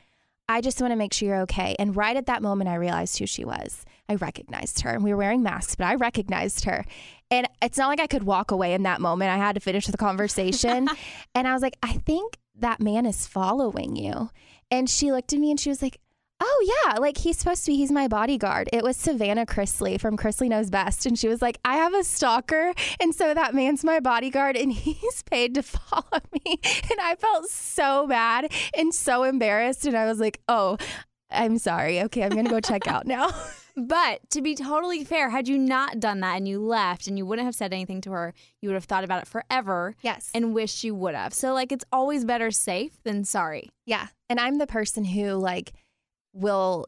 [0.50, 1.76] I just want to make sure you're okay.
[1.78, 3.86] And right at that moment, I realized who she was.
[4.10, 4.92] I recognized her.
[4.92, 6.86] And we were wearing masks, but I recognized her.
[7.30, 9.32] And it's not like I could walk away in that moment.
[9.32, 10.88] I had to finish the conversation.
[11.36, 14.30] and I was like, I think that man is following you.
[14.72, 16.00] And she looked at me and she was like,
[16.40, 17.00] Oh, yeah.
[17.00, 18.70] Like he's supposed to be, he's my bodyguard.
[18.72, 21.08] It was Savannah Chrisley from Chrisley Knows Best.
[21.08, 22.74] And she was like, I have a stalker.
[23.00, 26.60] And so that man's my bodyguard and he's paid to follow me.
[26.92, 29.88] And I felt so bad and so embarrassed.
[29.88, 30.78] And I was like, Oh,
[31.32, 32.02] I'm sorry.
[32.04, 33.32] Okay, I'm going to go check out now.
[33.80, 37.28] But to be totally fair, had you not done that and you left and you
[37.28, 39.96] wouldn't have said anything to her, you would have thought about it forever.
[40.02, 40.32] Yes.
[40.34, 41.32] And wished you would have.
[41.32, 43.70] So, like, it's always better safe than sorry.
[43.86, 44.08] Yeah.
[44.30, 45.74] And I'm the person who, like,
[46.34, 46.88] will,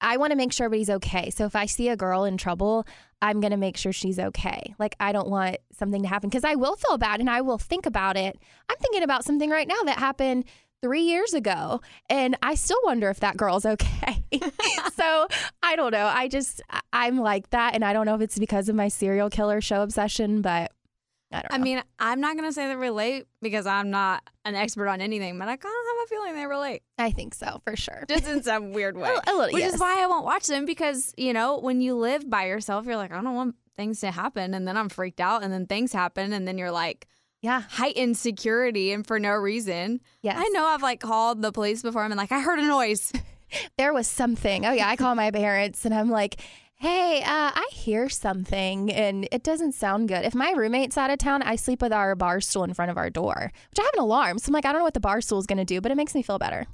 [0.00, 1.28] I want to make sure everybody's okay.
[1.28, 2.86] So if I see a girl in trouble,
[3.20, 4.74] I'm going to make sure she's okay.
[4.78, 7.58] Like, I don't want something to happen because I will feel bad and I will
[7.58, 8.38] think about it.
[8.70, 10.46] I'm thinking about something right now that happened
[10.82, 14.24] three years ago and I still wonder if that girl's okay.
[14.94, 15.28] so
[15.62, 16.06] I don't know.
[16.06, 16.60] I just,
[16.92, 17.74] I'm like that.
[17.74, 20.72] And I don't know if it's because of my serial killer show obsession, but
[21.32, 21.54] I don't know.
[21.54, 25.00] I mean, I'm not going to say they relate because I'm not an expert on
[25.00, 26.82] anything, but I kind of have a feeling they relate.
[26.98, 28.04] I think so for sure.
[28.08, 29.08] Just in some weird way.
[29.08, 29.74] A- a little, Which yes.
[29.74, 32.96] is why I won't watch them because, you know, when you live by yourself, you're
[32.96, 34.52] like, I don't want things to happen.
[34.52, 35.42] And then I'm freaked out.
[35.42, 36.32] And then things happen.
[36.32, 37.06] And then you're like,
[37.42, 37.62] yeah.
[37.68, 40.00] heightened security and for no reason.
[40.22, 40.36] Yes.
[40.38, 42.02] I know I've like called the police before.
[42.02, 43.12] I'm like, I heard a noise.
[43.76, 44.64] there was something.
[44.64, 46.40] Oh yeah, I call my parents and I'm like,
[46.76, 51.18] "Hey, uh, I hear something and it doesn't sound good." If my roommate's out of
[51.18, 53.94] town, I sleep with our bar stool in front of our door, which I have
[53.94, 54.38] an alarm.
[54.38, 55.92] So I'm like, I don't know what the bar stool is going to do, but
[55.92, 56.66] it makes me feel better.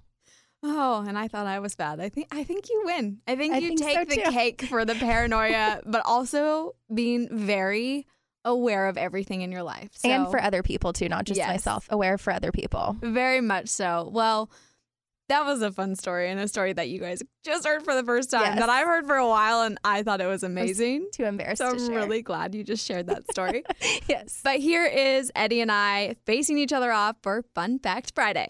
[0.63, 2.01] Oh, and I thought I was bad.
[2.01, 3.19] I think I think you win.
[3.27, 7.29] I think I you think take so, the cake for the paranoia, but also being
[7.31, 8.07] very
[8.49, 9.91] aware of everything in your life.
[9.95, 11.49] So, and for other people too, not just Yes.
[11.49, 11.87] myself.
[11.91, 12.97] Aware for other people.
[13.01, 14.09] very much so.
[14.13, 14.51] Well,
[15.29, 18.03] that was a fun story and a story that you guys just heard for the
[18.03, 18.59] first time Yes.
[18.61, 21.09] that I've heard for a while and I thought it was amazing.
[21.13, 21.97] Too embarrassed So to I'm share.
[21.97, 23.63] really glad you just shared that story.
[24.09, 24.41] yes.
[24.43, 28.47] but here is Eddie and I facing each other off for Fun Fact Friday.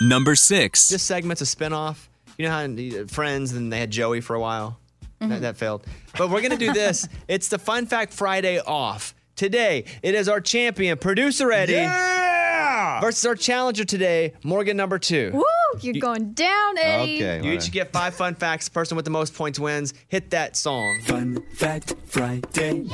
[0.00, 0.88] Number six.
[0.88, 2.08] This segment's a spinoff.
[2.38, 4.78] You know how in uh, Friends and they had Joey for a while?
[5.20, 5.42] That, mm-hmm.
[5.42, 5.86] that failed.
[6.18, 7.06] But we're going to do this.
[7.28, 9.14] it's the Fun Fact Friday off.
[9.36, 13.00] Today, it is our champion, producer Eddie, Yeah.
[13.00, 15.30] versus our challenger today, Morgan number two.
[15.32, 15.42] Woo!
[15.80, 17.16] You're going down, Eddie.
[17.24, 17.46] Okay.
[17.46, 18.68] You each get five fun facts.
[18.68, 19.94] Person with the most points wins.
[20.08, 21.00] Hit that song.
[21.06, 22.86] Fun Fact Friday.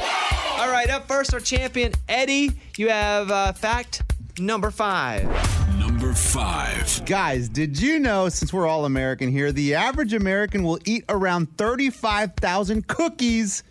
[0.59, 2.53] All right, up first, our champion, Eddie.
[2.77, 4.03] You have uh, fact
[4.38, 5.24] number five.
[5.77, 7.05] Number five.
[7.05, 11.57] Guys, did you know, since we're all American here, the average American will eat around
[11.59, 13.64] 35,000 cookies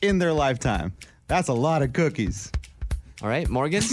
[0.00, 0.92] in their lifetime?
[1.32, 2.52] That's a lot of cookies.
[3.22, 3.82] All right, Morgan.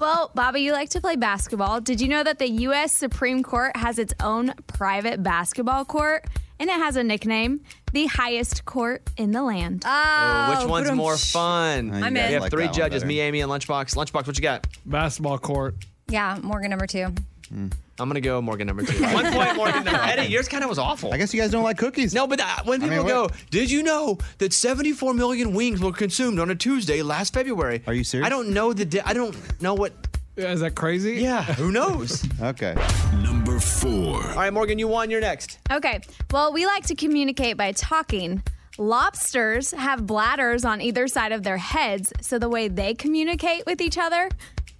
[0.00, 1.80] Well, Bobby, you like to play basketball.
[1.80, 2.92] Did you know that the U.S.
[2.92, 6.26] Supreme Court has its own private basketball court?
[6.58, 7.60] And it has a nickname,
[7.92, 9.84] the highest court in the land.
[9.86, 11.94] Oh, oh Which one's more fun?
[11.94, 12.26] I'm in.
[12.26, 13.94] We have like three judges, me, Amy, and Lunchbox.
[13.94, 14.66] Lunchbox, what you got?
[14.84, 15.76] Basketball court.
[16.08, 17.06] Yeah, Morgan number two.
[17.48, 17.68] Hmm.
[18.02, 19.02] I'm gonna go Morgan number two.
[19.14, 20.00] One point, Morgan number.
[20.02, 21.12] Eddie, yours kind of was awful.
[21.14, 22.12] I guess you guys don't like cookies.
[22.12, 25.80] No, but uh, when I people mean, go, did you know that 74 million wings
[25.80, 27.82] were consumed on a Tuesday last February?
[27.86, 28.26] Are you serious?
[28.26, 28.84] I don't know the.
[28.84, 29.92] Di- I don't know what.
[30.36, 31.14] Is that crazy?
[31.14, 32.26] Yeah, who knows?
[32.42, 32.74] Okay.
[33.22, 34.16] Number Number four.
[34.30, 35.10] All right, Morgan, you won.
[35.10, 35.58] You're next.
[35.70, 36.00] Okay.
[36.30, 38.42] Well, we like to communicate by talking.
[38.78, 43.82] Lobsters have bladders on either side of their heads, so the way they communicate with
[43.82, 44.30] each other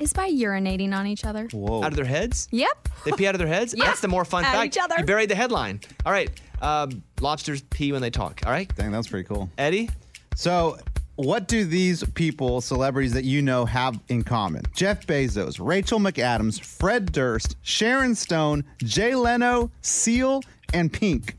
[0.02, 1.48] is by urinating on each other.
[1.52, 1.82] Whoa.
[1.82, 2.48] Out of their heads?
[2.50, 2.88] Yep.
[3.04, 3.74] They pee out of their heads?
[3.76, 3.84] Yeah.
[3.86, 4.66] That's the more fun At fact.
[4.76, 4.96] each other.
[4.98, 5.80] You buried the headline.
[6.04, 6.30] All right.
[6.60, 8.40] Um, lobsters pee when they talk.
[8.46, 8.72] All right.
[8.76, 9.50] Dang, that's pretty cool.
[9.58, 9.90] Eddie?
[10.36, 10.78] So,
[11.16, 14.62] what do these people, celebrities that you know, have in common?
[14.76, 21.34] Jeff Bezos, Rachel McAdams, Fred Durst, Sharon Stone, Jay Leno, Seal, and Pink.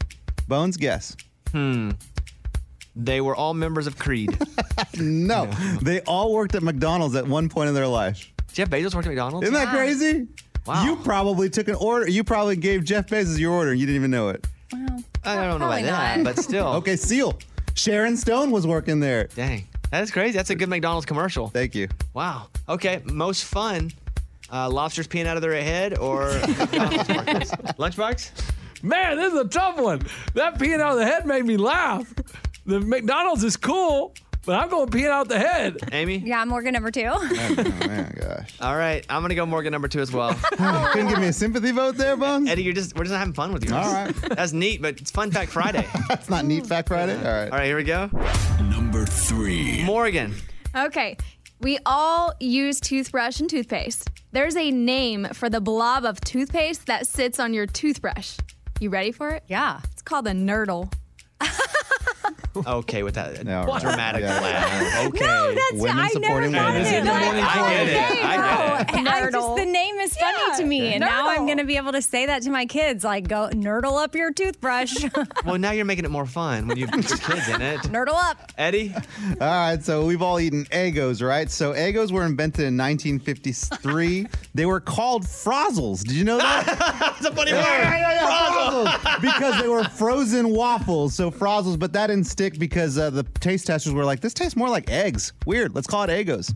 [0.50, 1.16] Bones, guess.
[1.52, 1.92] Hmm.
[2.96, 4.38] They were all members of Creed.
[5.00, 5.46] No,
[5.82, 8.32] they all worked at McDonald's at one point in their life.
[8.54, 9.48] Jeff Bezos worked at McDonald's?
[9.48, 10.28] Isn't that crazy?
[10.66, 10.86] Wow.
[10.86, 12.08] You probably took an order.
[12.10, 14.48] You probably gave Jeff Bezos your order and you didn't even know it.
[14.72, 16.36] Well, I don't know Probably about that, not.
[16.36, 16.68] but still.
[16.76, 17.38] Okay, Seal.
[17.76, 19.26] Sharon Stone was working there.
[19.36, 19.68] Dang.
[19.92, 20.38] That is crazy.
[20.38, 21.50] That's a good McDonald's commercial.
[21.50, 21.88] Thank you.
[22.14, 22.48] Wow.
[22.70, 23.02] Okay.
[23.12, 23.92] Most fun.
[24.52, 27.52] Uh, lobsters peeing out of their head or McDonald's workers?
[27.80, 28.32] Lunchbox?
[28.84, 30.02] Man, this is a tough one.
[30.36, 32.14] That peeing out of the head made me laugh.
[32.66, 34.14] The McDonald's is cool,
[34.46, 35.78] but I'm going peeing out the head.
[35.92, 36.18] Amy?
[36.18, 37.04] Yeah, I'm Morgan number two.
[37.14, 37.30] Oh,
[37.88, 38.56] man, gosh.
[38.62, 39.06] All right.
[39.10, 40.34] I'm going to go Morgan number two as well.
[40.44, 42.50] Couldn't give me a sympathy vote there, Bones?
[42.50, 43.76] Eddie, you're just we're just having fun with you.
[43.76, 44.14] All right.
[44.16, 45.88] That's neat, but it's Fun Fact Friday.
[46.08, 47.16] That's not Neat Fact Friday?
[47.18, 47.52] All right.
[47.52, 48.10] All right, here we go.
[48.62, 49.84] Number three.
[49.84, 50.34] Morgan.
[50.76, 51.18] Okay.
[51.60, 54.10] We all use toothbrush and toothpaste.
[54.32, 58.38] There's a name for the blob of toothpaste that sits on your toothbrush.
[58.80, 59.44] You ready for it?
[59.48, 59.80] Yeah.
[59.92, 60.92] It's called a nurdle.
[62.56, 63.82] Okay, with that Yeah, all right.
[63.82, 65.06] dramatic Yeah, laugh.
[65.08, 65.26] Okay.
[65.26, 66.82] No, that's Women I never supporting thought women.
[66.82, 67.44] of This it is the morning.
[67.44, 67.96] I get it.
[67.98, 69.08] I get it.
[69.08, 69.58] I just Nurdle.
[69.58, 71.46] the name is funny to me, and now I'm Nurdle.
[71.48, 73.04] going to be able to say that to my kids.
[73.04, 75.04] Like, go nurdle up your toothbrush,
[75.46, 77.80] Well, now you're making it more fun when you put your kids in it.
[77.84, 78.52] nurdle up.
[78.58, 78.94] Eddie?
[79.42, 81.50] All right, so we've all eaten Eggos, right?
[81.50, 84.28] So Eggos were invented in 1953.
[84.54, 86.04] they were called Frozzles.
[86.04, 86.66] Did you know that?
[87.20, 87.64] That's a funny word.
[87.64, 89.22] Frazzles.
[89.22, 91.78] because they were frozen waffles, so Frozzles.
[91.80, 94.90] But that didn't stick because uh, the taste testers were like, "This tastes more like
[94.90, 95.34] eggs.
[95.46, 95.74] Weird.
[95.76, 96.54] Let's call it Eggos."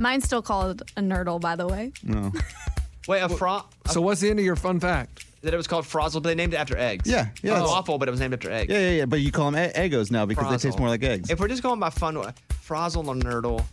[0.00, 1.92] Mine's still called a nurdle, by the way.
[2.02, 2.32] No.
[3.08, 5.24] Wait, a fro So what's the end of your fun fact?
[5.42, 7.08] that it was called Frozzle, but they named it after eggs.
[7.08, 8.72] Yeah, yeah, It was it's- waffle, but it was named after eggs.
[8.72, 9.04] Yeah, yeah, yeah.
[9.06, 10.80] But you call them e- Eggos now because they taste Frozzle.
[10.80, 11.30] more like eggs.
[11.30, 13.64] If we're just going by fun, Frozzle or Nurdle,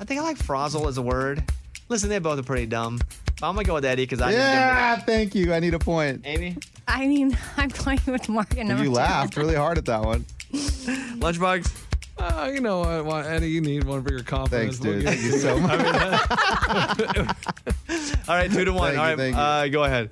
[0.00, 1.44] I think I like Frozzle as a word.
[1.90, 2.98] Listen, they both are pretty dumb.
[3.38, 5.52] But I'm gonna go with Eddie because I yeah, thank you.
[5.52, 6.22] I need a point.
[6.22, 8.94] didn't give him- Amy, I mean, I'm going with Morgan number You two.
[8.96, 10.24] laughed really hard at that one.
[10.52, 11.89] Lunchbox.
[12.20, 14.78] Uh, you know what, what, Eddie, you need one for your confidence.
[14.78, 15.04] Thanks, dude.
[15.04, 15.80] We'll Thank you so much.
[18.28, 18.94] All right, two to one.
[18.94, 19.40] Thank All you, right, thank you.
[19.42, 20.10] uh, go ahead.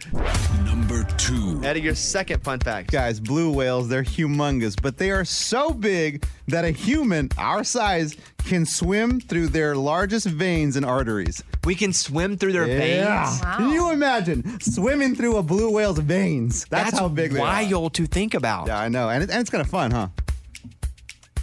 [0.64, 1.60] Number two.
[1.62, 2.90] Eddie, your second fun fact.
[2.90, 8.16] Guys, blue whales, they're humongous, but they are so big that a human our size
[8.46, 11.42] can swim through their largest veins and arteries.
[11.64, 13.26] We can swim through their Yeah.
[13.28, 13.40] veins.
[13.56, 16.64] Can you imagine swimming through a blue whale's veins?
[16.70, 17.42] That's, That's how big they are.
[17.42, 18.68] wild to think about.
[18.68, 19.10] Yeah, I know.
[19.10, 20.08] And, it, and it's kind of fun, huh?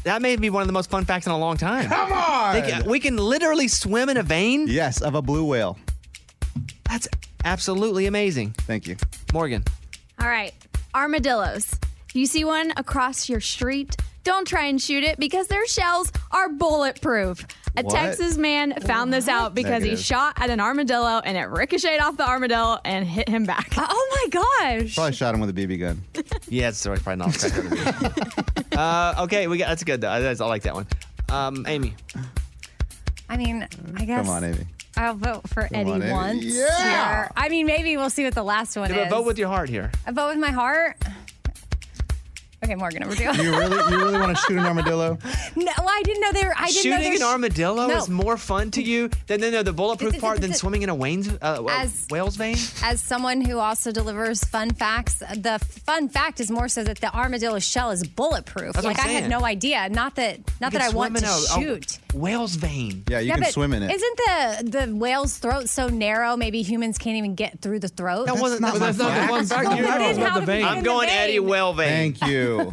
[0.06, 1.89] That may be one of the most fun facts in a long time.
[1.89, 2.54] Come on!
[2.54, 4.68] They can- we can literally swim in a vein.
[4.68, 5.78] yes, of a blue whale.
[6.88, 7.08] That's
[7.44, 8.52] absolutely amazing.
[8.68, 8.98] Thank you.
[9.34, 9.63] Morgan.
[10.22, 10.54] All right,
[10.94, 11.72] armadillos.
[12.13, 16.50] You see one across your street, don't try and shoot it because their shells are
[16.50, 17.46] bulletproof.
[17.78, 17.94] A What?
[17.96, 19.98] Texas man found this out because Negative.
[19.98, 23.70] he shot at an armadillo and it ricocheted off the armadillo and hit him back.
[23.78, 24.30] Oh my
[24.82, 24.96] gosh.
[24.96, 26.02] Probably shot him with a BB gun.
[26.50, 27.36] Yeah, it's sorry, probably not.
[27.36, 28.74] effective.
[28.78, 30.22] uh, okay, we got that's good though.
[30.22, 30.88] That's, I like that one.
[31.30, 31.94] Um, Amy.
[33.30, 34.66] I mean, I guess Come on, Amy.
[34.98, 36.12] I'll vote for Eddie on, Amy.
[36.12, 36.44] once.
[36.46, 37.16] Yeah.
[37.24, 37.32] here.
[37.36, 39.10] I mean, maybe we'll see what the last one Yeah, is.
[39.10, 39.92] but vote with your heart here.
[40.08, 40.96] I vote with my heart.
[42.65, 43.23] Okay, Morgan number two.
[43.23, 45.17] You really, you really want to shoot an armadillo?
[45.56, 46.54] no, well, I didn't know they were.
[46.58, 47.97] I didn't know Shooting they an were armadillo No.
[47.97, 50.95] is more fun to you than no, no, the bulletproof part than swimming in a
[50.95, 52.56] Wayne's, uh, uh, As- whale's vein.
[52.84, 57.13] As someone who also delivers fun facts, the fun fact is more so that the
[57.15, 58.73] armadillo shell is bulletproof.
[58.73, 59.30] That's what like I'm I had saying.
[59.30, 59.88] no idea.
[59.89, 60.39] Not that.
[60.60, 61.99] Not You that I can want swim to in a- a shoot.
[62.13, 63.04] whale's vein.
[63.10, 63.91] Yeah, you yeah, can but swim in it.
[63.91, 66.36] Isn't the the whale's throat so narrow?
[66.36, 68.25] Maybe humans can't even get through the throat.
[68.25, 69.30] That wasn't not that was that's my not the fact.
[69.32, 69.67] fun fact.
[69.67, 70.62] Well, You're then talking how about the did we vein.
[70.63, 71.17] get I'm the going vein.
[71.17, 72.13] Eddie Whale vein.
[72.15, 72.55] Thank you.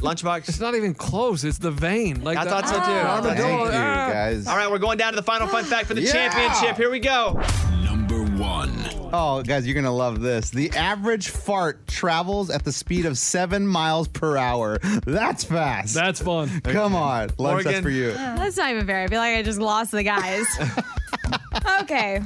[0.00, 0.48] Lunchbox.
[0.48, 1.44] It's not even close.
[1.44, 2.22] It's the vein.
[2.24, 2.80] Like I the- thought so too.
[2.80, 4.10] the armadillo, Thank you, ah.
[4.12, 4.46] guys.
[4.46, 6.12] All right, we're going down to the final fun fact for the Yeah.
[6.12, 6.76] championship.
[6.76, 7.40] Here we go.
[7.84, 8.72] Number one.
[9.12, 10.50] Oh, guys, you're gonna love this.
[10.50, 14.78] The average fart travels at the speed of seven miles per hour.
[15.04, 15.94] That's fast.
[15.94, 16.60] That's fun.
[16.62, 17.64] Come on, lunch.
[17.64, 17.82] That's Morgan.
[17.82, 18.12] for you.
[18.12, 19.02] That's not even fair.
[19.02, 20.46] I feel like I just lost the guys.
[21.82, 22.20] okay.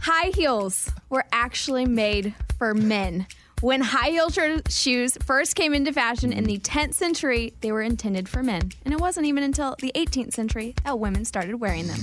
[0.00, 3.26] High heels were actually made for men.
[3.62, 4.28] When high heel
[4.68, 8.70] shoes first came into fashion in the 10th century, they were intended for men.
[8.84, 11.98] And it wasn't even until the 18th century that women started wearing them.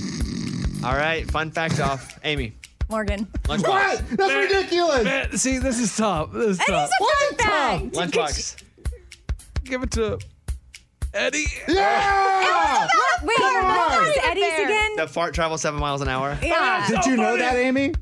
[0.84, 2.18] All right, fun fact off.
[2.24, 2.54] Amy.
[2.90, 3.28] Morgan.
[3.46, 3.62] What?
[4.10, 5.04] That's ridiculous.
[5.04, 6.32] Man, see, this is tough.
[6.32, 6.90] This is tough.
[6.98, 7.84] Fun fact.
[7.92, 8.62] Lunchbox.
[9.62, 10.18] Give it to
[11.14, 11.44] Eddie.
[11.68, 12.88] Yeah!
[13.22, 14.96] Wait, what was Eddie's again?
[14.96, 16.36] The fart travels seven miles an hour.
[16.42, 17.94] Yeah, Did you know that, Amy?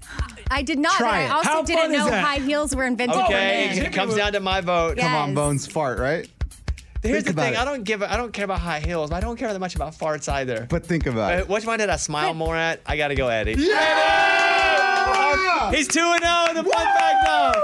[0.52, 0.92] I did not.
[0.96, 1.30] Try but it.
[1.30, 2.24] I also How didn't fun is know that?
[2.24, 3.16] high heels were invented.
[3.16, 3.86] for Okay, men.
[3.86, 4.96] it comes down to my vote.
[4.98, 5.04] Yeah.
[5.04, 5.34] Come on, Yes.
[5.36, 6.28] Bones fart, right?
[7.02, 7.58] Here's Think the about thing: it.
[7.58, 8.02] I don't give.
[8.02, 9.10] a- I don't care about high heels.
[9.10, 10.66] But I don't care that much about farts either.
[10.70, 11.48] But think about Uh, it.
[11.48, 12.80] Which one did I smile more at?
[12.86, 13.54] I gotta go, Eddie.
[13.58, 15.70] Yeah!
[15.72, 16.14] He's 2 0
[16.50, 17.56] in the Fun Fact Off.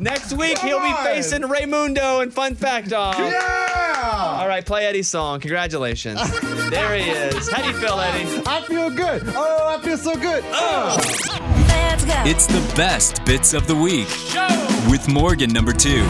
[0.00, 1.04] Next week, he'll be on.
[1.04, 3.18] facing Raymundo in Fun Fact Off.
[3.18, 4.36] Yeah!
[4.40, 5.40] All right, play Eddie's song.
[5.40, 6.20] Congratulations.
[6.70, 7.48] there he is.
[7.50, 8.42] How do you feel, Eddie?
[8.46, 9.22] I feel good.
[9.34, 10.42] Oh, I feel so good.
[10.48, 10.96] Oh.
[12.08, 14.06] It's the best bits of the week
[14.88, 16.04] with Morgan number two.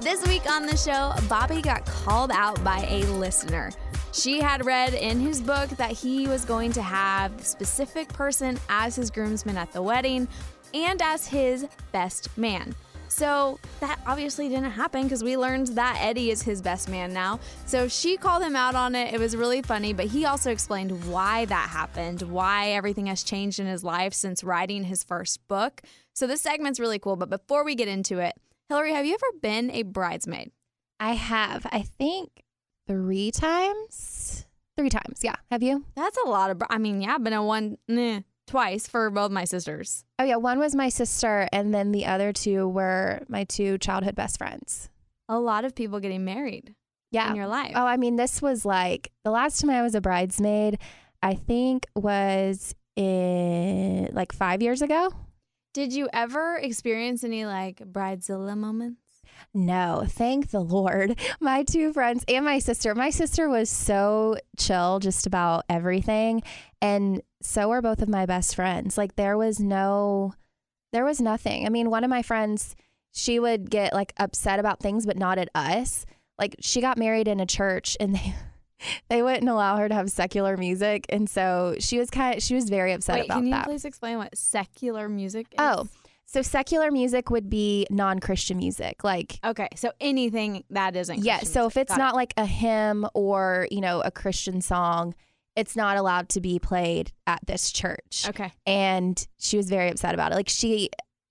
[0.00, 3.70] This week on the show, Bobby got called out by a listener.
[4.12, 8.58] She had read in his book that he was going to have the specific person
[8.68, 10.28] as his groomsman at the wedding
[10.74, 12.74] and as his best man.
[13.08, 17.38] So that obviously didn't happen because we learned that Eddie is his best man now.
[17.66, 19.14] So she called him out on it.
[19.14, 23.60] It was really funny, but he also explained why that happened, why everything has changed
[23.60, 25.82] in his life since writing his first book.
[26.12, 27.16] So this segment's really cool.
[27.16, 28.34] But before we get into it,
[28.68, 30.50] Hillary, have you ever been a bridesmaid?
[30.98, 32.42] I have, I think,
[32.86, 34.46] three times.
[34.76, 35.36] Three times, yeah.
[35.50, 35.84] Have you?
[35.94, 36.58] That's a lot of.
[36.58, 40.04] bri- I mean, yeah, I've been a one, nah, twice for both my sisters.
[40.18, 40.36] Oh, yeah.
[40.36, 44.90] One was my sister, and then the other two were my two childhood best friends.
[45.28, 46.74] A lot of people getting married
[47.10, 47.30] Yeah.
[47.30, 47.72] in your life.
[47.74, 50.78] Oh, I mean, this was like the last time I was a bridesmaid,
[51.22, 55.10] I think was in like five years ago.
[55.72, 59.00] Did you ever experience any like bridezilla moments?
[59.52, 61.18] No, thank the Lord.
[61.40, 62.94] My two friends and my sister.
[62.94, 66.42] My sister was so chill just about everything.
[66.80, 68.96] And so were both of my best friends.
[68.98, 70.34] Like there was no
[70.92, 71.66] there was nothing.
[71.66, 72.76] I mean, one of my friends,
[73.12, 76.06] she would get like upset about things but not at us.
[76.38, 78.34] Like she got married in a church and they
[79.08, 82.54] they wouldn't allow her to have secular music and so she was kind of she
[82.54, 83.66] was very upset Wait, about can you that.
[83.66, 85.56] please explain what secular music is?
[85.58, 85.88] Oh,
[86.26, 89.04] so secular music would be non-Christian music.
[89.04, 89.68] Like okay.
[89.76, 91.16] So anything that isn't.
[91.16, 91.76] Christian yeah, so music.
[91.76, 92.02] if it's Got it.
[92.02, 95.14] not like a hymn or, you know, a Christian song,
[95.56, 98.24] it's not allowed to be played at this church.
[98.28, 100.34] okay, And she was very upset about it.
[100.34, 100.90] Like she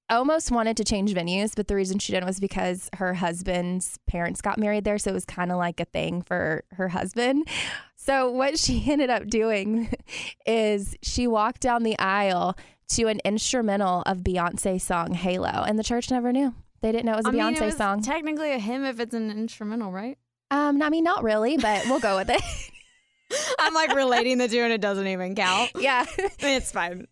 [0.09, 4.41] almost wanted to change venues, but the reason she didn't was because her husband's parents
[4.41, 7.47] got married there, so it was kind of like a thing for her husband.
[7.95, 9.91] So what she ended up doing
[10.45, 12.55] is she walked down the aisle
[12.89, 16.53] to an instrumental of Beyonce's song Halo, and the church never knew.
[16.81, 18.01] They didn't know it was a I mean, Beyonce it was song.
[18.01, 20.17] Technically a hymn if it's an instrumental, right?
[20.51, 22.41] Um, I mean, not really, but we'll go with it.
[23.59, 25.71] I'm like relating the two, and it doesn't even count.
[25.79, 26.05] yeah.
[26.17, 27.07] It's fine.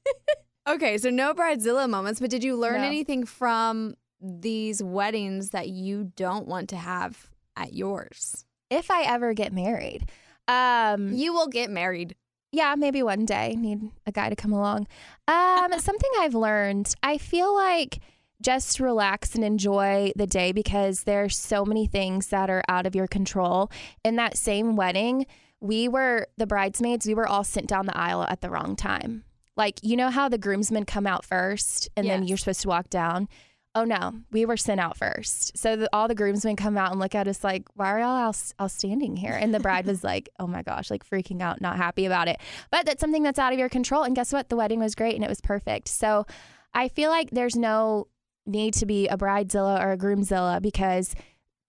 [0.69, 2.87] Okay, so no bridezilla moments, but did you learn No.
[2.87, 8.45] anything from these weddings that you don't want to have at yours?
[8.69, 10.09] if I ever get married,
[10.47, 12.15] um, You will get married.
[12.51, 14.87] Yeah, maybe one day need a guy to come along.
[15.27, 17.99] Um, something I've learned, I feel like
[18.41, 22.95] just relax and enjoy the day because there's so many things that are out of
[22.95, 23.71] your control.
[24.03, 25.27] In that same wedding,
[25.59, 29.23] we were the bridesmaids, we were all sent down the aisle at the wrong time.
[29.55, 32.89] Like, you know how the groomsmen come out first and then you're supposed to walk
[32.89, 33.27] down?
[33.73, 35.57] Oh no, we were sent out first.
[35.57, 38.33] So the, all the groomsmen come out and look at us like, why are y'all
[38.59, 39.31] all, standing here?
[39.31, 42.37] And the bride was like, oh my gosh, like freaking out, not happy about it.
[42.69, 44.03] But that's something that's out of your control.
[44.03, 44.49] And guess what?
[44.49, 45.87] The wedding was great and it was perfect.
[45.87, 46.25] So
[46.73, 48.07] I feel like there's no
[48.45, 51.15] need to be a bridezilla or a groomzilla because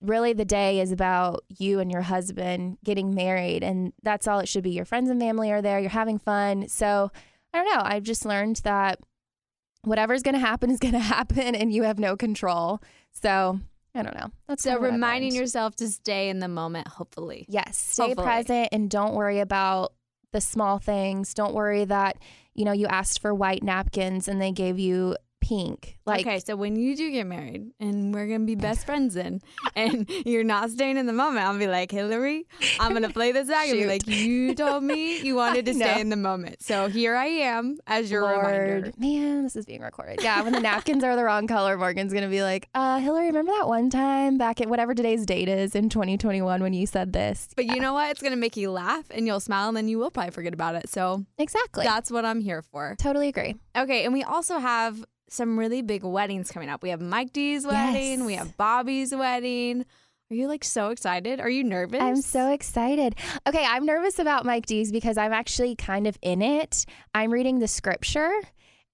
[0.00, 3.62] really the day is about you and your husband getting married.
[3.62, 4.70] And that's all it should be.
[4.70, 6.66] Your friends and family are there, you're having fun.
[6.68, 7.12] So
[7.54, 7.82] I don't know.
[7.84, 8.98] I've just learned that
[9.84, 12.80] whatever's going to happen is going to happen and you have no control.
[13.12, 13.60] So
[13.94, 14.30] I don't know.
[14.48, 17.46] That's So kinda what I've reminding yourself to stay in the moment, hopefully.
[17.48, 18.24] Yes, stay Hopefully.
[18.26, 19.92] present and don't worry about
[20.32, 21.34] the small things.
[21.34, 22.16] Don't worry that,
[22.54, 25.98] you know, you asked for white napkins and they gave you pink.
[26.06, 29.40] Like okay, so when you do get married and we're gonna be best friends then,
[29.76, 32.46] and you're not staying in the moment, I'll be like, Hillary,
[32.80, 36.00] I'm gonna play this back and be like, you told me you wanted to stay
[36.00, 38.80] in the moment, so here I am as your reminder.
[38.82, 40.20] Lord, man, this is being recorded.
[40.22, 43.52] Yeah, when the napkins are the wrong color, Morgan's gonna be like, uh, Hillary, remember
[43.52, 47.48] that one time back at whatever today's date is in 2021 when you said this?
[47.56, 48.10] But you know what?
[48.12, 50.76] It's gonna make you laugh and you'll smile, and then you will probably forget about
[50.76, 50.88] it.
[50.88, 51.84] So Exactly.
[51.84, 52.96] that's what I'm here for.
[52.98, 53.56] totally agree.
[53.76, 56.82] Okay, and we also have some really big weddings coming up.
[56.82, 58.24] We have Mike D's wedding.
[58.24, 59.84] We have Bobby's wedding.
[60.30, 61.40] Are you like so excited?
[61.40, 62.00] Are you nervous?
[62.00, 63.16] I'm so excited.
[63.46, 66.86] Okay, I'm nervous about Mike D's because I'm actually kind of in it.
[67.14, 68.32] I'm reading the scripture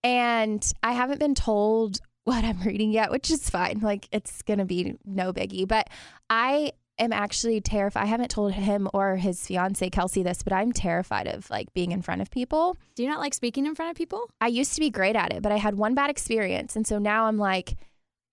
[0.03, 3.81] and I haven't been told what I'm reading yet, which is fine.
[3.81, 5.67] Like it's going to be no biggie.
[5.67, 5.89] But
[6.29, 8.03] I am actually terrified.
[8.03, 11.93] I haven't told him or his fiance Kelsey this, but I'm terrified of like being
[11.93, 12.77] in front of people.
[12.95, 14.31] Do you not like speaking in front of people?
[14.41, 16.99] I used to be great at it, but I had one bad experience, and so
[16.99, 17.77] now I'm like,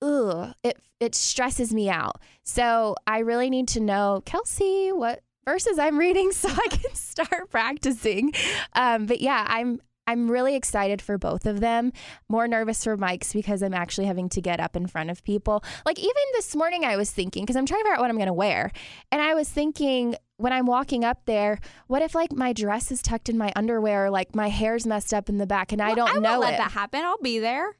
[0.01, 2.22] ugh, it it stresses me out.
[2.43, 7.49] So I really need to know, Kelsey, what verses I'm reading so I can start
[7.49, 8.34] practicing.
[8.74, 11.91] Um, but yeah, I'm I'm really excited for both of them.
[12.30, 15.64] More nervous for Mike's because I'm actually having to get up in front of people.
[15.86, 18.18] Like even this morning, I was thinking because I'm trying to figure out what I'm
[18.18, 18.72] going to wear,
[19.12, 23.01] and I was thinking when I'm walking up there, what if like my dress is
[23.01, 26.10] tucked in my underwear, like my hair's messed up in the back, and I don't
[26.10, 26.58] I know won't let it.
[26.58, 27.01] that happen.
[27.01, 27.78] I'll be there.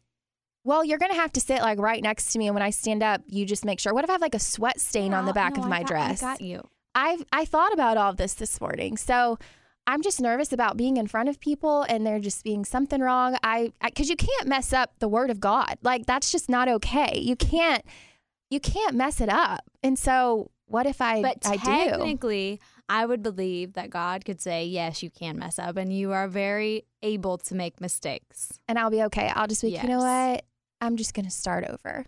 [0.63, 3.03] Well, you're gonna have to sit like right next to me, and when I stand
[3.03, 3.93] up, you just make sure.
[3.93, 5.69] What if I have like a sweat stain on oh, the back no, of I
[5.69, 6.23] my got- dress?
[6.23, 6.67] I got you.
[6.95, 9.38] I've I thought about all of this this morning, so
[9.88, 13.38] I'm just nervous about being in front of people and there just being something wrong.
[13.43, 17.19] I because you can't mess up the word of God, like that's just not okay.
[17.19, 17.83] You can't
[18.49, 19.61] you can't mess it up.
[19.83, 21.89] And so, what if I But I do?
[21.89, 22.59] technically,
[22.89, 26.27] I would believe that God could say, yes, you can mess up, and you are
[26.27, 28.59] very able to make mistakes.
[28.67, 29.31] And I'll be okay.
[29.36, 30.45] I'll just be, like, you know what?
[30.82, 32.05] I'm just gonna start over.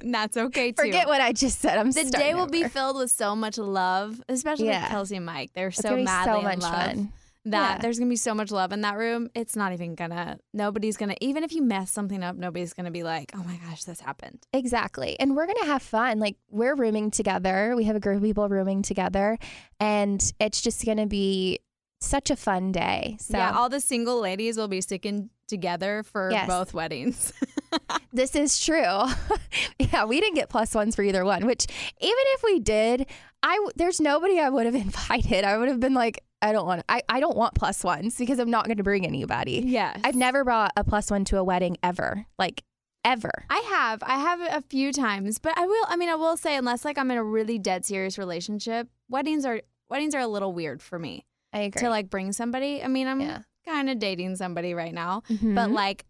[0.00, 0.82] and that's okay too.
[0.82, 1.78] Forget what I just said.
[1.78, 4.82] I'm the day will be filled with so much love, especially Yeah.
[4.82, 5.50] with Kelsey and Mike.
[5.54, 7.12] They're It's so gonna madly so in much love fun.
[7.44, 7.78] that Yeah.
[7.78, 9.28] there's gonna be so much love in that room.
[9.34, 10.38] It's not even gonna.
[10.54, 11.14] Nobody's gonna.
[11.20, 14.44] Even if you mess something up, nobody's gonna be like, "Oh my gosh, this happened."
[14.52, 15.18] Exactly.
[15.20, 16.18] And we're going to have fun.
[16.18, 17.74] Like, we're rooming together.
[17.76, 19.38] We have a group of people rooming together.
[19.78, 21.60] And it's just going to be
[22.00, 23.16] such a fun day.
[23.20, 26.48] So, Yeah, all the single ladies will be sticking together for Yes.
[26.48, 27.32] both weddings.
[28.12, 29.02] this is true.
[29.78, 31.66] yeah, we didn't get plus ones for either one, which
[32.00, 33.06] even if we did,
[33.42, 35.44] I there's nobody I would have invited.
[35.44, 38.38] I would have been like, I don't want I, I don't want plus ones because
[38.38, 39.62] I'm not going to bring anybody.
[39.66, 39.94] Yeah.
[40.04, 42.24] I've never brought a plus one to a wedding ever.
[42.38, 42.62] Like
[43.04, 43.30] ever.
[43.50, 44.02] I have.
[44.02, 45.84] I have a few times, but I will.
[45.88, 49.44] I mean, I will say, unless like I'm in a really dead serious relationship, weddings
[49.44, 51.80] are weddings are a little weird for me I agree.
[51.82, 52.82] to like bring somebody.
[52.82, 53.40] I mean, I'm Yeah.
[53.70, 55.36] Kind of dating somebody right now, but
[55.68, 55.72] Mhm.
[55.74, 56.04] like,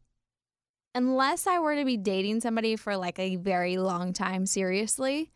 [0.94, 5.30] unless I were to be dating somebody for like a very long time, seriously.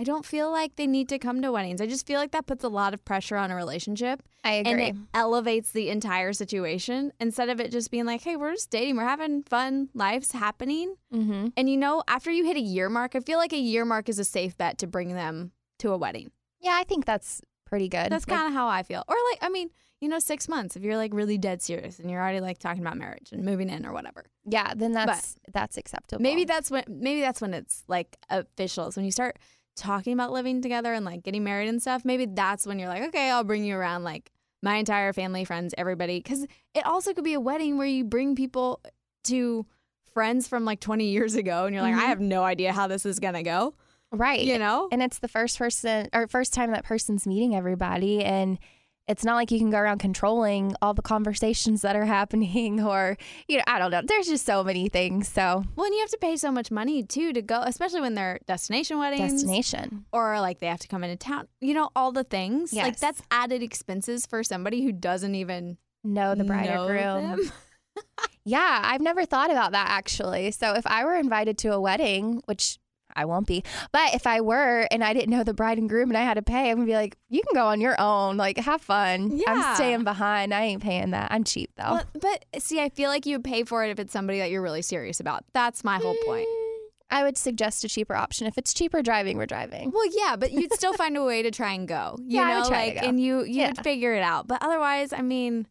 [0.00, 1.80] I don't feel like they need to come to weddings.
[1.80, 4.22] I just feel like that puts a lot of pressure on a relationship.
[4.44, 4.70] I agree.
[4.72, 8.70] and it elevates the entire situation instead of it just being like, hey, we're just
[8.70, 10.94] dating, we're having fun, life's happening.
[11.12, 11.48] mm-hmm.
[11.56, 14.08] And you know, after you hit a year mark, I feel like a year mark
[14.08, 15.50] is a safe bet to bring them
[15.80, 16.30] to a wedding.
[16.60, 18.10] Yeah, I think that's pretty good.
[18.12, 19.02] That's Like, kind of how I feel.
[19.08, 19.70] Or like, I mean,
[20.00, 22.82] you know, six months if you're like really dead serious and you're already like talking
[22.82, 24.24] about marriage and moving in or whatever.
[24.44, 26.22] Yeah, then that's that's acceptable.
[26.22, 28.86] Maybe that's when maybe that's when it's like official.
[28.86, 29.38] It's when you start
[29.76, 32.04] talking about living together and like getting married and stuff.
[32.04, 34.30] Maybe that's when you're like, okay, I'll bring you around like
[34.62, 36.18] my entire family, friends, everybody.
[36.18, 38.80] Because it also could be a wedding where you bring people
[39.24, 39.66] to
[40.14, 42.08] friends from like 20 years ago, and you're like, I Mhm.
[42.08, 43.74] have no idea how this is gonna go.
[44.10, 44.40] right.
[44.40, 44.88] You know?
[44.90, 48.58] and it's the first person or first time that person's meeting everybody and
[49.08, 53.16] it's not like you can go around controlling all the conversations that are happening or
[53.48, 56.10] you know i don't know there's just so many things so Well, and you have
[56.10, 59.32] to pay so much money too to go, especially when they're destination weddings.
[59.32, 61.48] destination or like they have to come into town.
[61.60, 62.72] You know, all the things.
[62.72, 62.84] yes.
[62.84, 67.50] Like that's added expenses for somebody who doesn't even know the bride know or groom
[68.44, 72.40] yeah i've never thought about that actually so if i were invited to a wedding
[72.46, 72.78] which
[73.18, 73.64] I won't be.
[73.92, 76.34] But if I were and I didn't know the bride and groom and I had
[76.34, 78.36] to pay, I'm gonna be like, you can go on your own.
[78.36, 79.36] Like, have fun.
[79.36, 79.44] Yeah.
[79.48, 80.54] I'm staying behind.
[80.54, 81.32] I ain't paying that.
[81.32, 81.94] I'm cheap though.
[81.94, 84.50] Well, but see, I feel like you would pay for it if it's somebody that
[84.50, 85.44] you're really serious about.
[85.52, 86.46] That's my whole point.
[86.46, 86.74] Mm,
[87.10, 88.46] I would suggest a cheaper option.
[88.46, 89.90] If it's cheaper driving, we're driving.
[89.90, 92.16] Well, yeah, but you'd still find a way to try and go.
[92.20, 93.06] You Yeah, I know, would try to go.
[93.06, 93.82] and you you would Yeah.
[93.82, 94.46] figure it out.
[94.46, 95.66] But otherwise, I mean,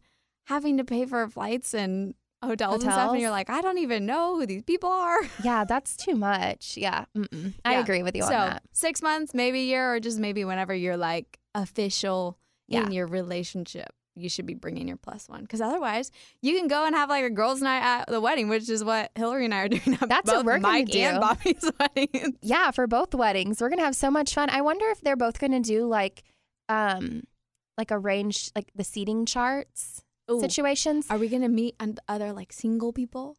[0.46, 4.06] having to pay for flights and hotels, and stuff, and you're like, I don't even
[4.06, 5.18] know who these people are.
[5.44, 6.76] Yeah, that's too much.
[6.76, 7.54] Yeah, Mm-mm.
[7.64, 8.62] I agree with you so on that.
[8.72, 12.82] six months, maybe a year, or just maybe whenever you're like official Yeah.
[12.84, 13.88] in your relationship.
[14.14, 16.10] You should be bringing your plus one because otherwise
[16.42, 19.12] you can go and have like a girls' night at the wedding, which is what
[19.14, 19.96] Hillary and I are doing.
[20.00, 21.20] At That's what we're gonna Mike and.
[21.20, 22.36] Bobby's wedding.
[22.42, 24.50] Yeah, for both weddings, we're gonna have so much fun.
[24.50, 26.24] I wonder if they're both gonna do like,
[26.68, 27.22] um,
[27.76, 30.40] like arrange like the seating charts Ooh.
[30.40, 31.06] situations.
[31.10, 33.36] Are we gonna meet and other like single people?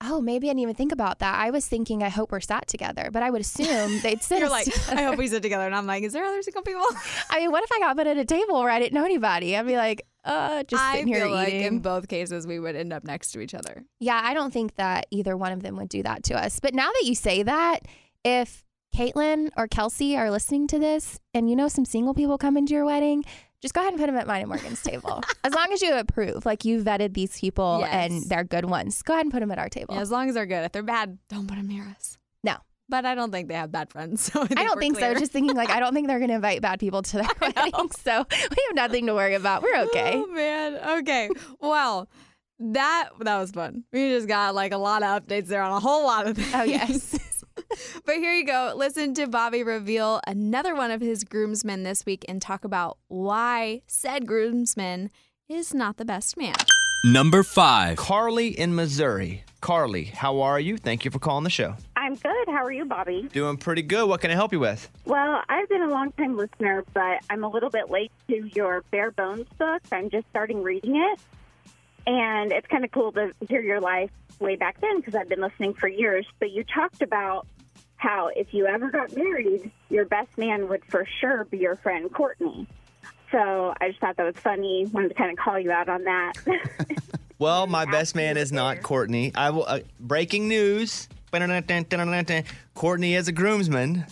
[0.00, 1.34] Oh, maybe I didn't even think about that.
[1.40, 4.38] I was thinking, I hope we're sat together, but I would assume they'd sit.
[4.38, 4.92] You're like, together.
[4.96, 6.84] I hope we sit together, and I'm like, is there other single people?
[7.30, 9.56] I mean, what if I got put at a table where I didn't know anybody?
[9.56, 11.62] I'd be like, uh, just I sitting here feel like eating.
[11.62, 13.82] in both cases we would end up next to each other.
[13.98, 16.60] Yeah, I don't think that either one of them would do that to us.
[16.60, 17.80] But now that you say that,
[18.24, 18.64] if
[18.94, 22.74] Caitlin or Kelsey are listening to this and you know some single people coming to
[22.74, 23.24] your wedding,
[23.62, 25.22] just go ahead and put them at mine and Morgan's table.
[25.44, 29.14] As long as you approve, like you vetted these people and they're good ones, go
[29.14, 29.94] ahead and put them at our table.
[29.94, 30.64] Yeah, as long as they're good.
[30.64, 32.18] If they're bad, don't put them near us.
[32.44, 32.56] No.
[32.88, 34.22] But I don't think they have bad friends.
[34.32, 35.14] So I, I don't think clear.
[35.14, 35.20] so.
[35.20, 37.72] Just thinking like I don't think they're going to invite bad people to their wedding,
[37.98, 39.62] so we have nothing to worry about.
[39.62, 40.12] We're okay.
[40.14, 40.98] Oh man.
[41.00, 41.28] Okay.
[41.60, 42.08] Well,
[42.60, 43.84] that that was fun.
[43.92, 46.50] We just got like a lot of updates there on a whole lot of things.
[46.54, 47.18] Oh yes.
[48.04, 48.72] but here you go.
[48.76, 53.82] Listen to Bobby reveal another one of his groomsmen this week and talk about why
[53.86, 55.10] said groomsman
[55.48, 56.54] is not the best man.
[57.04, 57.96] Number five.
[57.96, 59.44] Carly in Missouri.
[59.60, 60.76] Carly, how are you?
[60.76, 61.74] Thank you for calling the show.
[61.96, 62.48] I'm good.
[62.48, 63.28] How are you, Bobby?
[63.32, 64.08] Doing pretty good.
[64.08, 64.88] What can I help you with?
[65.04, 68.82] Well, I've been a long time listener, but I'm a little bit late to your
[68.90, 69.82] Bare Bones book.
[69.92, 71.20] I'm just starting reading it.
[72.06, 74.10] And it's kind of cool to hear your life
[74.40, 76.26] way back then because I've been listening for years.
[76.38, 77.46] But you talked about
[77.96, 82.12] how if you ever got married, your best man would for sure be your friend
[82.12, 82.66] Courtney.
[83.30, 84.86] So I just thought that was funny.
[84.92, 86.32] Wanted to kind of call you out on that.
[87.38, 89.32] Well, my best man is not Courtney.
[89.32, 89.64] I will.
[89.64, 91.08] Uh, breaking news:
[92.74, 94.06] Courtney is a groomsman,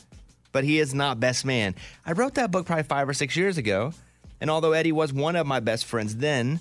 [0.52, 1.74] but he is not best man.
[2.04, 3.92] I wrote that book probably five or six years ago,
[4.40, 6.60] and although Eddie was one of my best friends then,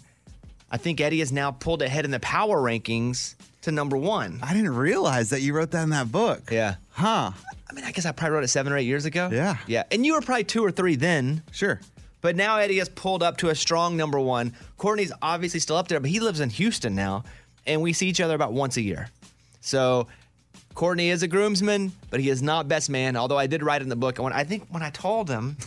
[0.71, 3.35] I think Eddie has now pulled ahead in the power rankings
[3.65, 4.39] to number one.
[4.41, 6.49] I didn't realize that you wrote that in that book.
[6.51, 6.75] Yeah.
[6.91, 7.31] Huh.
[7.69, 9.29] I mean, I guess I probably wrote it seven or eight years ago.
[9.31, 9.57] Yeah.
[9.67, 9.83] Yeah.
[9.91, 11.43] And you were probably two or three then.
[11.51, 11.79] Sure.
[12.21, 14.53] But now Eddie has pulled up to a strong number one.
[14.77, 17.23] Courtney's obviously still up there, but he lives in Houston now,
[17.67, 19.09] and we see each other about once a year.
[19.61, 20.07] So
[20.73, 23.15] Courtney is a groomsman, but he is not best man.
[23.15, 25.57] Although I did write in the book, and when I think when I told him,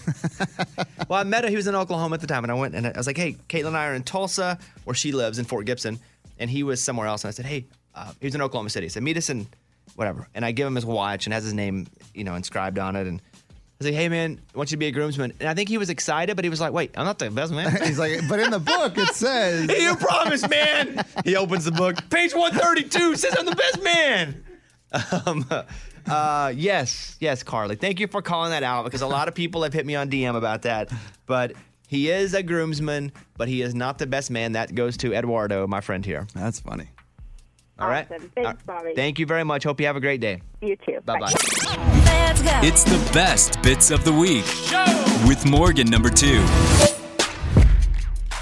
[1.09, 1.51] well, I met him.
[1.51, 3.37] He was in Oklahoma at the time, and I went and I was like, "Hey,
[3.49, 5.99] Caitlin and I are in Tulsa, where she lives in Fort Gibson,
[6.39, 8.87] and he was somewhere else." And I said, "Hey, uh, he was in Oklahoma City."
[8.87, 9.47] I said, "Meet us in
[9.95, 12.97] whatever," and I give him his watch and has his name, you know, inscribed on
[12.97, 13.21] it, and.
[13.81, 15.35] I was like, hey man, I want you to be a groomsman.
[15.39, 17.53] And I think he was excited, but he was like, wait, I'm not the best
[17.53, 17.81] man.
[17.87, 19.71] He's like, but in the book it says.
[19.79, 21.05] you promised, man.
[21.25, 21.95] He opens the book.
[22.11, 24.45] Page 132 says I'm the best man.
[25.25, 25.47] Um,
[26.09, 27.77] uh, yes, yes, Carly.
[27.77, 30.11] Thank you for calling that out because a lot of people have hit me on
[30.11, 30.91] DM about that.
[31.27, 31.53] But
[31.87, 34.53] he is a groomsman, but he is not the best man.
[34.53, 36.27] That goes to Eduardo, my friend here.
[36.35, 36.89] That's funny.
[37.79, 38.07] All right.
[38.11, 38.31] Awesome.
[38.35, 38.93] Thanks, Uh, Bobby.
[38.97, 39.65] Thank you very much.
[39.65, 40.41] Hope you have a great day.
[40.61, 40.99] you too.
[41.05, 41.33] Bye bye.
[42.63, 44.45] It's the best bits of the week
[45.29, 46.45] with Morgan number two.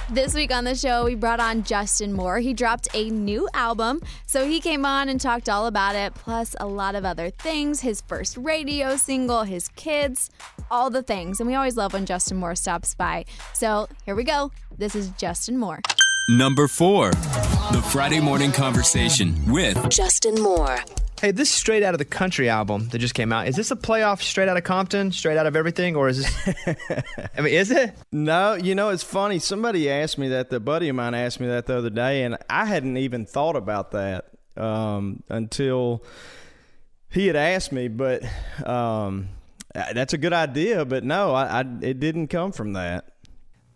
[0.09, 2.39] This week on the show, we brought on Justin Moore.
[2.39, 6.55] He dropped a new album, so he came on and talked all about it, plus
[6.61, 10.31] a lot of other things his first radio single, his kids,
[10.71, 11.41] all the things.
[11.41, 13.25] And we always love when Justin Moore stops by.
[13.53, 14.53] So here we go.
[14.79, 15.81] This is Justin Moore.
[16.29, 17.11] Number four.
[17.11, 20.81] The Friday morning conversation with Justin Moore.
[21.21, 23.47] Hey, this straight out of the country album that just came out.
[23.47, 26.67] Is this a playoff straight out of Compton, straight out of everything, or is this?
[27.39, 27.95] I mean, is it?
[28.11, 29.39] No, you know, it's funny.
[29.39, 32.37] Somebody asked me that, the buddy of mine asked me that the other day, and
[32.51, 34.25] I hadn't even thought about that
[34.57, 36.03] um, until
[37.09, 37.87] he had asked me.
[37.87, 38.25] But
[38.67, 39.29] um,
[39.77, 40.85] uh, that's a good idea.
[40.85, 43.13] But no, I, I, it didn't come from that.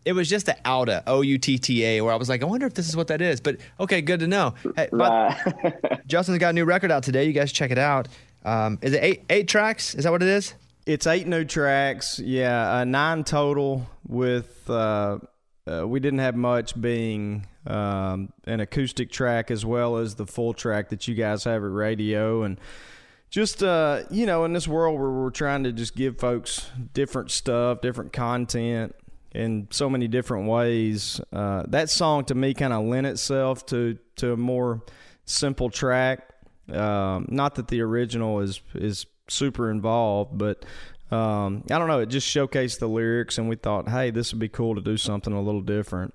[0.05, 2.47] It was just the Outa, O U T T A, where I was like, I
[2.47, 3.41] wonder if this is what that is.
[3.41, 4.55] But okay, good to know.
[4.75, 7.25] Hey, but Justin's got a new record out today.
[7.25, 8.09] You guys check it out.
[8.45, 9.95] Um, is it eight eight tracks?
[9.95, 10.55] Is that what it is?
[10.87, 12.19] It's eight new tracks.
[12.19, 13.87] Yeah, uh, nine total.
[14.09, 15.19] With uh,
[15.71, 20.55] uh, we didn't have much being um, an acoustic track as well as the full
[20.55, 22.59] track that you guys have at radio and.
[23.29, 27.31] Just uh, you know, in this world where we're trying to just give folks different
[27.31, 28.93] stuff, different content,
[29.33, 33.99] in so many different ways, uh, that song to me kind of lent itself to
[34.17, 34.83] to a more
[35.25, 36.27] simple track.
[36.73, 40.65] Um, not that the original is is super involved, but
[41.11, 42.01] um, I don't know.
[42.01, 44.97] It just showcased the lyrics, and we thought, hey, this would be cool to do
[44.97, 46.15] something a little different.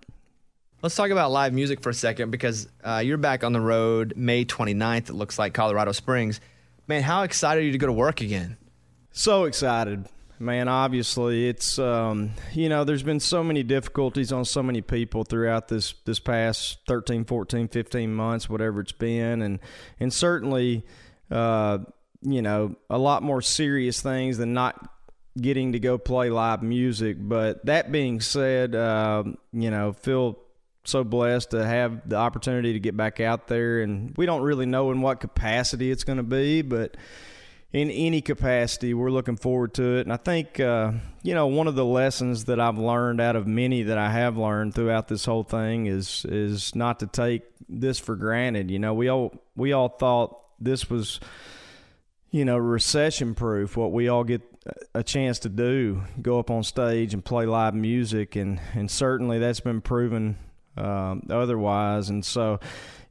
[0.81, 4.13] Let's talk about live music for a second because uh, you're back on the road
[4.15, 5.09] May 29th.
[5.09, 6.39] It looks like Colorado Springs.
[6.87, 8.57] Man, how excited are you to go to work again?
[9.11, 10.07] So excited,
[10.39, 10.67] man.
[10.67, 15.67] Obviously, it's um, you know, there's been so many difficulties on so many people throughout
[15.67, 19.59] this this past 13, 14, 15 months, whatever it's been, and
[19.99, 20.85] and certainly,
[21.31, 21.79] uh,
[22.21, 24.89] you know, a lot more serious things than not
[25.39, 27.17] getting to go play live music.
[27.19, 30.39] But that being said, uh, you know, feel
[30.87, 34.65] so blessed to have the opportunity to get back out there and we don't really
[34.65, 36.95] know in what capacity it's going to be but
[37.75, 40.91] in any capacity we're looking forward to it and i think uh,
[41.23, 44.37] you know one of the lessons that i've learned out of many that i have
[44.37, 48.93] learned throughout this whole thing is is not to take this for granted you know
[48.93, 51.19] we all we all thought this was
[52.35, 53.77] you know, recession proof.
[53.77, 54.41] What we all get
[54.93, 59.39] a chance to do, go up on stage and play live music, and and certainly
[59.39, 60.35] that's been proven
[60.75, 62.09] um, otherwise.
[62.09, 62.59] And so,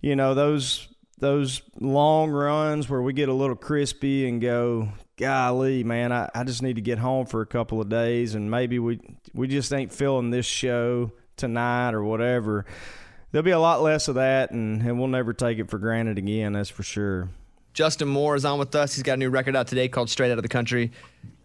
[0.03, 0.89] you know, those
[1.19, 6.45] those long runs where we get a little crispy and go, golly, man, I, I
[6.45, 9.01] just need to get home for a couple of days, and maybe we
[9.33, 12.65] we just ain't feeling this show tonight or whatever.
[13.31, 16.19] There'll be a lot less of that, and, and we'll never take it for granted
[16.19, 16.53] again.
[16.53, 17.31] That's for sure.
[17.73, 18.95] Justin Moore is on with us.
[18.95, 20.93] He's got a new record out today called Straight Out of the Country.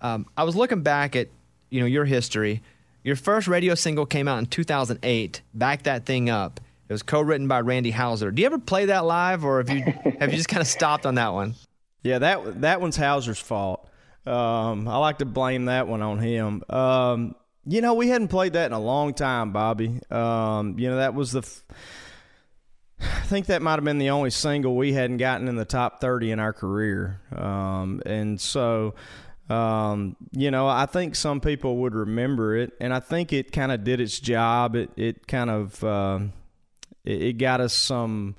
[0.02, 1.30] Um, I was looking back at
[1.70, 2.62] you know your history.
[3.04, 5.42] Your first radio single came out in 2008.
[5.54, 6.60] Back that thing up.
[6.90, 8.32] It was co-written by Randy Houser.
[8.32, 9.84] Do you ever play that live, or have you
[10.20, 11.54] have you just kind of stopped on that one?
[12.02, 13.88] Yeah, that that one's Houser's fault.
[14.26, 16.64] Um, I like to blame that one on him.
[16.70, 17.36] Um,
[17.66, 20.00] you know, we hadn't played that in a long time, Bobby.
[20.10, 21.40] Um, you know, that was the.
[21.40, 21.64] F-
[23.02, 26.02] I think that might have been the only single we hadn't gotten in the top
[26.02, 27.22] 30 in our career.
[27.34, 28.96] Um, and so,
[29.50, 33.72] um, you know, I think some people would remember it, and I think it kind
[33.72, 34.76] of did its job.
[34.76, 36.20] It, it kind of uh,
[37.04, 38.36] it, it got us some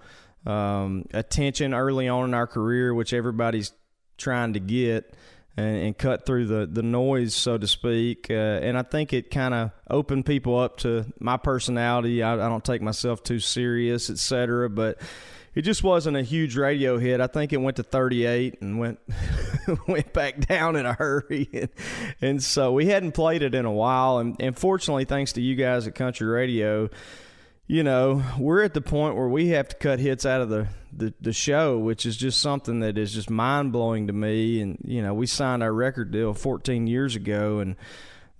[0.46, 3.72] um, attention early on in our career, which everybody's
[4.16, 5.14] trying to get
[5.56, 8.26] and, and cut through the, the noise, so to speak.
[8.30, 12.22] Uh, and I think it kind of opened people up to my personality.
[12.22, 15.00] I, I don't take myself too serious, et cetera, but
[15.54, 17.20] it just wasn't a huge radio hit.
[17.20, 19.00] I think it went to 38 and went
[19.88, 21.68] went back down in a hurry, and,
[22.20, 24.18] and, so we hadn't played it in a while.
[24.18, 26.88] And, and fortunately, thanks to you guys at Country Radio,
[27.70, 30.66] you know, we're at the point where we have to cut hits out of the,
[30.92, 34.60] the, the show, which is just something that is just mind blowing to me.
[34.60, 37.76] And, you know, we signed our record deal 14 years ago, and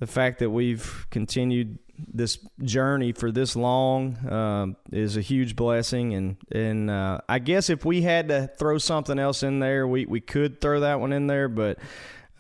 [0.01, 1.79] the fact that we've continued
[2.13, 6.13] this journey for this long um, is a huge blessing.
[6.15, 10.07] And, and uh, I guess if we had to throw something else in there, we,
[10.07, 11.79] we could throw that one in there, but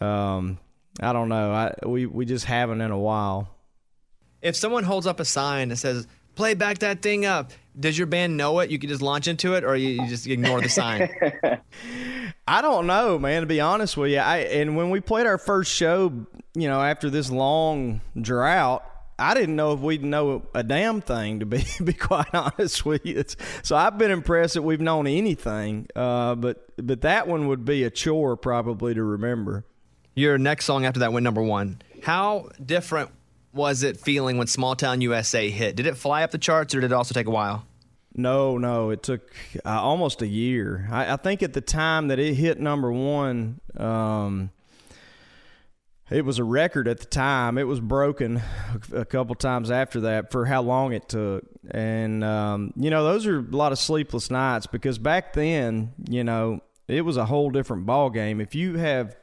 [0.01, 0.59] um,
[0.99, 1.53] I don't know.
[1.53, 3.49] I, we, we just haven't in a while.
[4.43, 7.53] If someone holds up a sign that says, play back that thing up.
[7.78, 8.70] Does your band know it?
[8.70, 11.09] You can just launch into it, or you, you just ignore the sign.
[12.49, 13.43] I don't know, man.
[13.43, 16.81] To be honest with you, I and when we played our first show, you know,
[16.83, 18.85] after this long drought,
[19.20, 21.41] I didn't know if we'd know a damn thing.
[21.41, 25.07] To be be quite honest with you, it's, so I've been impressed that we've known
[25.07, 25.87] anything.
[25.95, 29.64] Uh, but but that one would be a chore probably to remember.
[30.14, 31.83] Your next song after that went number one.
[32.03, 33.11] How different
[33.53, 35.76] was it feeling when Small Town USA hit?
[35.76, 37.64] Did it fly up the charts or did it also take a while?
[38.14, 39.32] No, no, it took
[39.64, 40.88] uh, almost a year.
[40.90, 44.51] I, I, think at the time that it hit number one, um,
[46.11, 47.57] it was a record at the time.
[47.57, 48.42] It was broken
[48.92, 51.44] a, couple times after that for how long it took.
[51.70, 56.24] And, um, you know, those are a lot of sleepless nights because back then, you
[56.24, 58.40] know, it was a whole different ball game.
[58.40, 59.14] If you have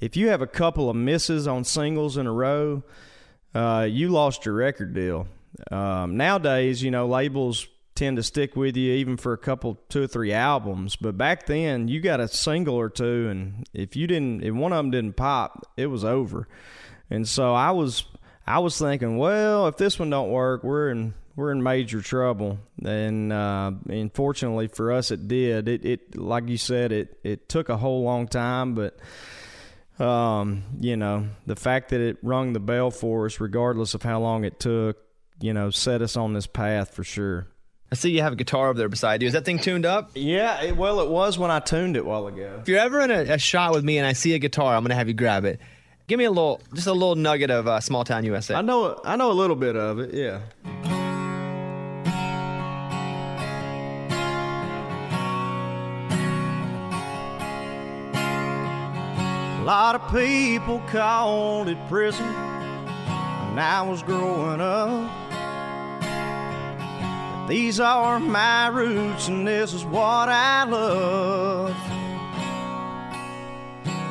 [0.00, 2.82] if you have a couple of misses on singles in a row,
[3.56, 5.26] uh, you lost your record deal.
[5.70, 10.02] Um, nowadays, you know, labels tend to stick with you even for a couple, two
[10.02, 10.96] or three albums.
[10.96, 14.72] But back then, you got a single or two, and if you didn't, if one
[14.72, 16.46] of them didn't pop, it was over.
[17.08, 18.04] And so I was,
[18.46, 22.58] I was thinking, well, if this one don't work, we're in we're in major trouble.
[22.84, 25.68] And uh, and fortunately for us, it did.
[25.68, 28.98] It it like you said, it it took a whole long time, but
[29.98, 34.20] um, you know, the fact that it rung the bell for us, regardless of how
[34.20, 34.98] long it took,
[35.40, 37.46] you know, set us on this path for sure.
[37.90, 39.28] I see you have a guitar over there beside you.
[39.28, 40.10] Is that thing tuned up?
[40.14, 42.58] Yeah, it, well, it was when I tuned it a while ago.
[42.60, 44.82] If you're ever in a, a shot with me and I see a guitar, I'm
[44.82, 45.60] going to have you grab it.
[46.08, 48.54] Give me a little, just a little nugget of uh, Small Town USA.
[48.54, 50.14] I know, I know a little bit of it.
[50.14, 51.05] Yeah.
[59.66, 65.10] Lot of people called it prison when I was growing up.
[66.00, 71.74] But these are my roots, and this is what I love.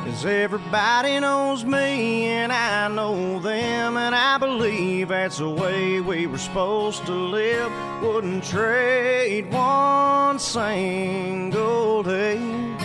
[0.04, 6.26] Cause everybody knows me, and I know them, and I believe that's the way we
[6.26, 7.72] were supposed to live.
[8.02, 12.75] Wouldn't trade one single day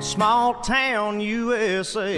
[0.00, 2.16] small town USA.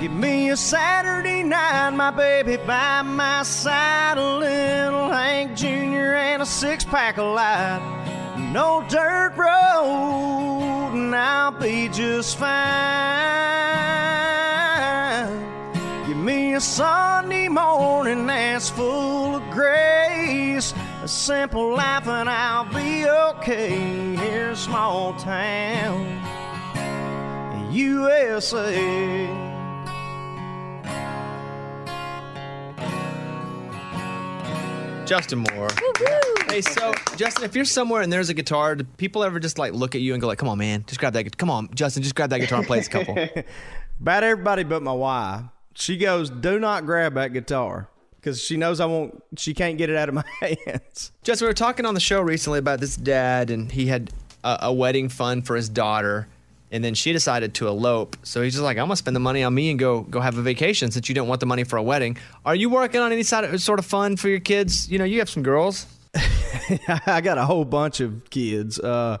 [0.00, 6.14] Give me a Saturday night, my baby by my side, a little Hank Jr.
[6.14, 7.80] and a six pack of light.
[8.52, 12.48] No dirt road, and I'll be just fine.
[16.06, 20.72] Give me a Sunday morning that's full of grace
[21.08, 24.14] A simple laugh and I'll be okay.
[24.16, 26.04] Here's small town,
[27.72, 29.26] USA.
[35.06, 35.68] Justin Moore.
[36.50, 39.72] Hey, so Justin, if you're somewhere and there's a guitar, do people ever just like
[39.72, 41.22] look at you and go like, "Come on, man, just grab that.
[41.22, 43.16] gu- Come on, Justin, just grab that guitar and play us a couple."
[44.00, 45.44] About everybody but my wife.
[45.72, 47.88] She goes, "Do not grab that guitar,"
[48.20, 49.22] because she knows I won't.
[49.36, 50.24] She can't get it out of my
[50.66, 51.12] hands.
[51.22, 54.10] Justin, we were talking on the show recently about this dad, and he had
[54.44, 56.28] a, a wedding fund for his daughter,
[56.70, 58.16] and then she decided to elope.
[58.22, 60.36] So he's just like, "I'm gonna spend the money on me and go go have
[60.38, 63.12] a vacation since you don't want the money for a wedding." Are you working on
[63.12, 64.90] any side of, sort of fun for your kids?
[64.90, 65.86] You know, you have some girls.
[67.06, 68.78] I got a whole bunch of kids.
[68.78, 69.18] Uh,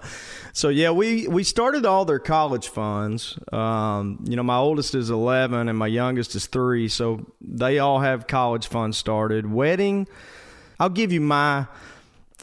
[0.52, 3.38] so yeah, we we started all their college funds.
[3.52, 8.00] Um, you know, my oldest is 11 and my youngest is 3, so they all
[8.00, 9.50] have college funds started.
[9.50, 10.08] Wedding,
[10.80, 11.66] I'll give you my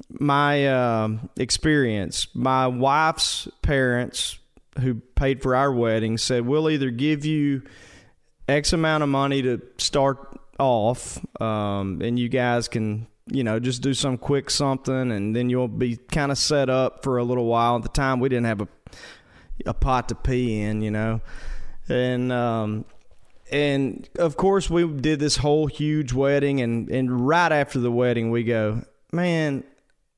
[0.09, 2.27] my um experience.
[2.33, 4.37] My wife's parents
[4.79, 7.63] who paid for our wedding said we'll either give you
[8.47, 13.81] X amount of money to start off, um, and you guys can, you know, just
[13.81, 17.45] do some quick something, and then you'll be kind of set up for a little
[17.45, 17.75] while.
[17.75, 18.67] At the time, we didn't have a
[19.65, 21.21] a pot to pee in, you know,
[21.87, 22.85] and um,
[23.51, 28.31] and of course we did this whole huge wedding, and and right after the wedding,
[28.31, 29.63] we go, man.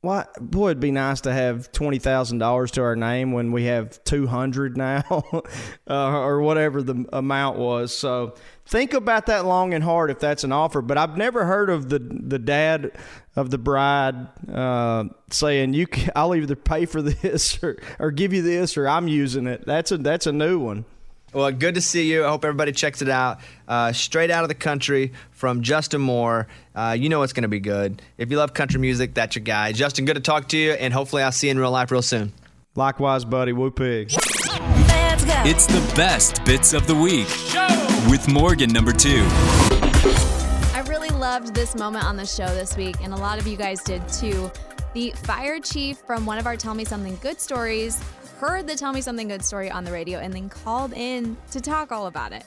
[0.01, 3.63] Why, boy, it'd be nice to have twenty thousand dollars to our name when we
[3.63, 5.03] have two hundred now,
[5.89, 7.97] uh, or whatever the amount was.
[7.97, 8.35] So
[8.67, 10.83] think about that long and hard if that's an offer.
[10.83, 12.91] But I've never heard of the the dad
[13.35, 18.43] of the bride uh, saying, "You, I'll either pay for this or, or give you
[18.43, 20.85] this, or I'm using it." That's a that's a new one.
[21.33, 22.25] Well, good to see you.
[22.25, 23.41] I hope everybody checks it out.
[23.67, 26.47] Uh, straight out of the country from Justin Moore.
[26.73, 28.01] Uh, you know it's going to be good.
[28.17, 29.73] If you love country music, that's your guy.
[29.73, 32.01] Justin, good to talk to you, and hopefully I'll see you in real life real
[32.01, 32.31] soon.
[32.75, 33.51] Likewise, buddy.
[33.51, 34.09] Woo pig.
[35.45, 37.27] It's the best bits of the week
[38.09, 39.25] with Morgan number two.
[40.73, 43.57] I really loved this moment on the show this week, and a lot of you
[43.57, 44.49] guys did too.
[44.93, 48.01] The fire chief from one of our Tell Me Something Good stories
[48.37, 51.59] heard the Tell Me Something Good story on the radio and then called in to
[51.59, 52.43] talk all about it.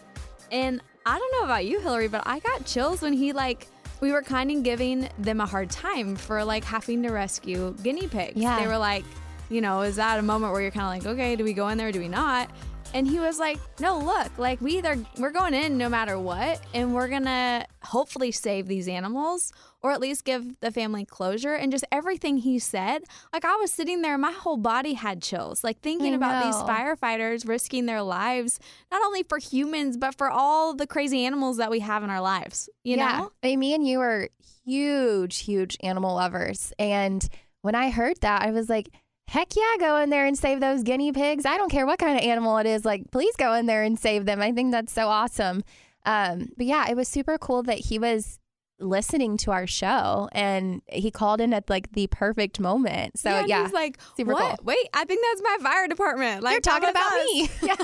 [0.52, 3.66] And I don't know about you, Hillary, but I got chills when he, like,
[4.00, 8.06] we were kind of giving them a hard time for, like, having to rescue guinea
[8.06, 8.40] pigs.
[8.40, 8.60] Yeah.
[8.60, 9.04] They were like,
[9.48, 11.66] you know, is that a moment where you're kind of like, okay, do we go
[11.68, 12.48] in there or do we not?
[12.94, 16.60] And he was like, no, look, like we either, we're going in no matter what,
[16.72, 19.52] and we're gonna hopefully save these animals
[19.82, 21.54] or at least give the family closure.
[21.54, 23.02] And just everything he said,
[23.32, 27.48] like I was sitting there, my whole body had chills, like thinking about these firefighters
[27.48, 28.60] risking their lives,
[28.90, 32.20] not only for humans, but for all the crazy animals that we have in our
[32.20, 33.18] lives, you yeah.
[33.18, 33.32] know?
[33.42, 34.28] I mean, me and you are
[34.64, 36.72] huge, huge animal lovers.
[36.78, 37.26] And
[37.62, 38.90] when I heard that, I was like,
[39.28, 41.46] heck yeah, go in there and save those guinea pigs.
[41.46, 42.84] I don't care what kind of animal it is.
[42.84, 44.42] Like, please go in there and save them.
[44.42, 45.62] I think that's so awesome.
[46.04, 48.38] Um, but yeah, it was super cool that he was
[48.80, 53.18] listening to our show and he called in at like the perfect moment.
[53.18, 54.58] So and yeah, he's like, super what?
[54.58, 54.66] cool.
[54.66, 56.42] Wait, I think that's my fire department.
[56.42, 57.50] Like You're talking about was me.
[57.62, 57.76] yeah.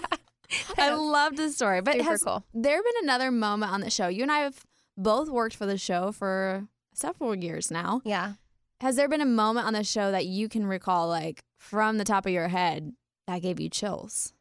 [0.78, 1.80] I love this story.
[1.80, 2.44] But Super has cool.
[2.54, 4.08] there been another moment on the show?
[4.08, 4.64] You and I have
[4.96, 8.00] both worked for the show for several years now.
[8.04, 8.34] Yeah.
[8.80, 12.04] Has there been a moment on the show that you can recall, like from the
[12.04, 12.92] top of your head,
[13.26, 14.34] that gave you chills?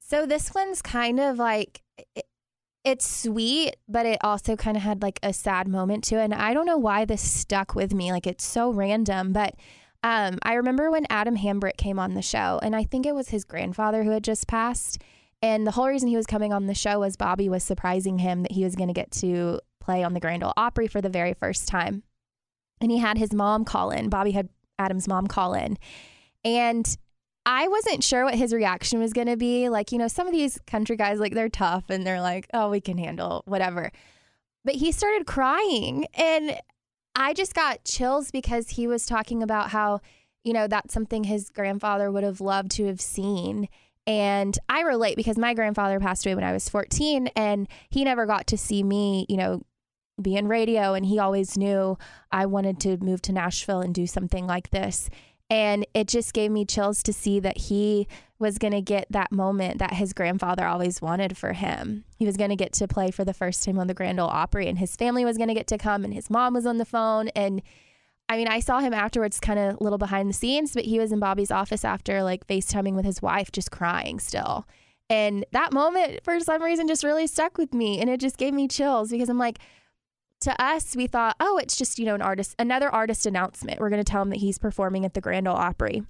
[0.00, 1.82] So this one's kind of like
[2.14, 2.24] it,
[2.84, 6.24] it's sweet, but it also kind of had like a sad moment to it.
[6.24, 8.10] And I don't know why this stuck with me.
[8.12, 9.54] Like it's so random, but
[10.02, 13.28] um, I remember when Adam Hambrick came on the show, and I think it was
[13.28, 15.02] his grandfather who had just passed.
[15.42, 18.42] And the whole reason he was coming on the show was Bobby was surprising him
[18.42, 21.08] that he was going to get to play on the Grand Ole Opry for the
[21.08, 22.02] very first time.
[22.80, 24.08] And he had his mom call in.
[24.08, 25.78] Bobby had Adam's mom call in.
[26.44, 26.96] And
[27.46, 29.68] I wasn't sure what his reaction was going to be.
[29.68, 32.70] Like, you know, some of these country guys, like, they're tough and they're like, oh,
[32.70, 33.90] we can handle whatever.
[34.64, 36.06] But he started crying.
[36.14, 36.58] And
[37.14, 40.00] I just got chills because he was talking about how,
[40.44, 43.68] you know, that's something his grandfather would have loved to have seen.
[44.06, 48.26] And I relate because my grandfather passed away when I was 14 and he never
[48.26, 49.62] got to see me, you know,
[50.20, 50.94] be in radio.
[50.94, 51.96] And he always knew
[52.30, 55.08] I wanted to move to Nashville and do something like this.
[55.50, 58.06] And it just gave me chills to see that he
[58.38, 62.04] was going to get that moment that his grandfather always wanted for him.
[62.16, 64.28] He was going to get to play for the first time on the Grand Ole
[64.28, 66.78] Opry, and his family was going to get to come, and his mom was on
[66.78, 67.28] the phone.
[67.28, 67.60] And
[68.28, 71.00] I mean, I saw him afterwards, kind of a little behind the scenes, but he
[71.00, 74.66] was in Bobby's office after, like FaceTiming with his wife, just crying still.
[75.10, 78.00] And that moment, for some reason, just really stuck with me.
[78.00, 79.58] And it just gave me chills because I'm like,
[80.40, 83.78] to us, we thought, oh, it's just, you know, an artist, another artist announcement.
[83.80, 86.02] We're going to tell him that he's performing at the Grand Ole Opry.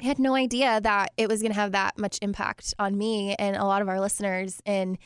[0.00, 3.34] I had no idea that it was going to have that much impact on me
[3.38, 4.60] and a lot of our listeners.
[4.64, 4.96] And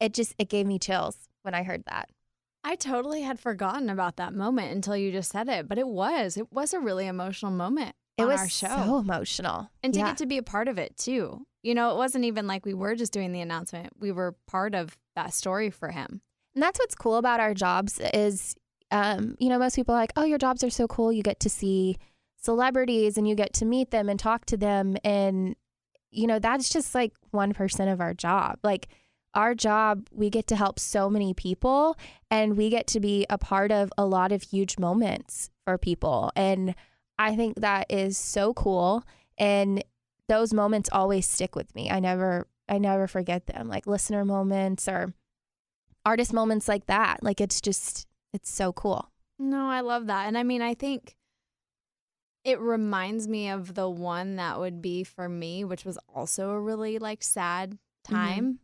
[0.00, 2.10] it just, it gave me chills when I heard that.
[2.62, 6.36] I totally had forgotten about that moment until you just said it, but it was.
[6.36, 8.66] It was a really emotional moment It was our show.
[8.84, 9.70] so emotional.
[9.82, 10.08] and to Yeah.
[10.08, 11.46] get to be a part of it too.
[11.62, 13.94] You know, it wasn't even like we were just doing the announcement.
[13.98, 16.20] We were part of that story for him.
[16.58, 18.56] And that's what's cool about our jobs is,
[18.90, 21.12] um, you know, most people are like, oh, your jobs are so cool.
[21.12, 21.98] You get to see
[22.34, 24.96] celebrities and you get to meet them and talk to them.
[25.04, 25.54] And,
[26.10, 28.58] you know, that's just like 1% of our job.
[28.64, 28.88] Like,
[29.34, 31.96] our job, we get to help so many people
[32.28, 36.32] and we get to be a part of a lot of huge moments for people.
[36.34, 36.74] And
[37.20, 39.04] I think that is so cool.
[39.38, 39.84] And
[40.28, 41.88] those moments always stick with me.
[41.88, 45.14] I never, I never forget them, like listener moments or
[46.04, 47.22] artist moments like that.
[47.22, 49.10] Like it's just, it's so cool.
[49.38, 50.26] No, I love that.
[50.26, 51.16] And I mean, I think
[52.44, 56.60] it reminds me of the one that would be for me, which was also a
[56.60, 58.14] really like sad Mm-hmm.
[58.14, 58.58] time.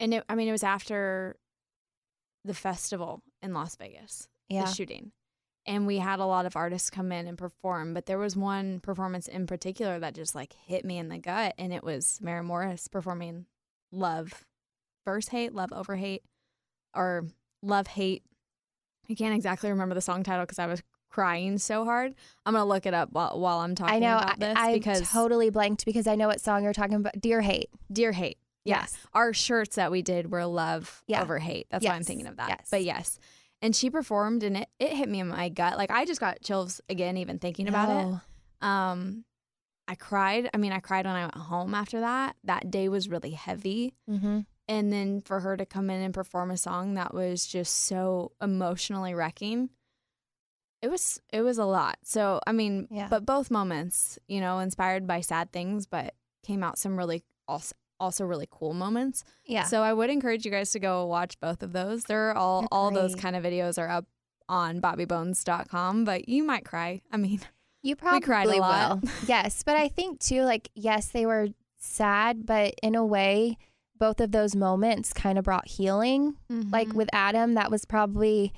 [0.00, 1.36] And it, I mean, it was after
[2.44, 4.64] the festival in Las Vegas, Yeah.
[4.64, 5.12] the shooting.
[5.66, 8.80] And we had a lot of artists come in and perform, but there was one
[8.80, 11.54] performance in particular that just like hit me in the gut.
[11.58, 13.46] And it was Maren Morris performing
[13.92, 14.44] Love,
[15.04, 16.22] Verse Hate, Love Over Hate,
[16.96, 17.26] or
[17.62, 18.22] Love Hate.
[19.08, 22.14] I can't exactly remember the song title because I was crying so hard.
[22.44, 24.16] I'm gonna look it up while, while I'm talking I know.
[24.18, 27.20] about this I, I because totally blanked because I know what song you're talking about.
[27.20, 27.70] Dear Hate.
[27.92, 28.38] Dear Hate.
[28.64, 28.96] Yes.
[29.14, 31.22] Our shirts that we did were love Yeah.
[31.22, 31.68] over hate.
[31.70, 32.48] That's why I'm thinking of that.
[32.48, 32.68] Yes.
[32.68, 33.20] But yes.
[33.62, 35.78] And she performed and it, it hit me in my gut.
[35.78, 38.66] Like I just got chills again even thinking about it.
[38.66, 39.24] Um
[39.88, 40.50] I cried.
[40.52, 42.34] I mean, I cried when I went home after that.
[42.42, 43.94] That day was really heavy.
[44.10, 44.40] Mm-hmm.
[44.68, 48.32] And then for her to come in and perform a song that was just so
[48.42, 49.70] emotionally wrecking.
[50.82, 51.98] It was it was a lot.
[52.02, 53.08] So I mean, Yeah.
[53.08, 56.14] but both moments, you know, inspired by sad things, but
[56.44, 59.24] came out some really also also really cool moments.
[59.46, 59.64] Yeah.
[59.64, 62.04] So I would encourage you guys to go watch both of those.
[62.04, 64.04] They're all They're all those kind of videos are up
[64.48, 67.00] on bobbybones.com, but you might cry.
[67.10, 67.40] I mean,
[67.82, 69.02] You probably cried a lot.
[69.02, 69.10] will.
[69.26, 71.48] yes, but I think too, like, yes, they were
[71.78, 73.56] sad, but in a way,
[73.98, 76.34] both of those moments kind of brought healing.
[76.50, 76.96] Like Mm-hmm.
[76.98, 78.52] with Adam, that was probably,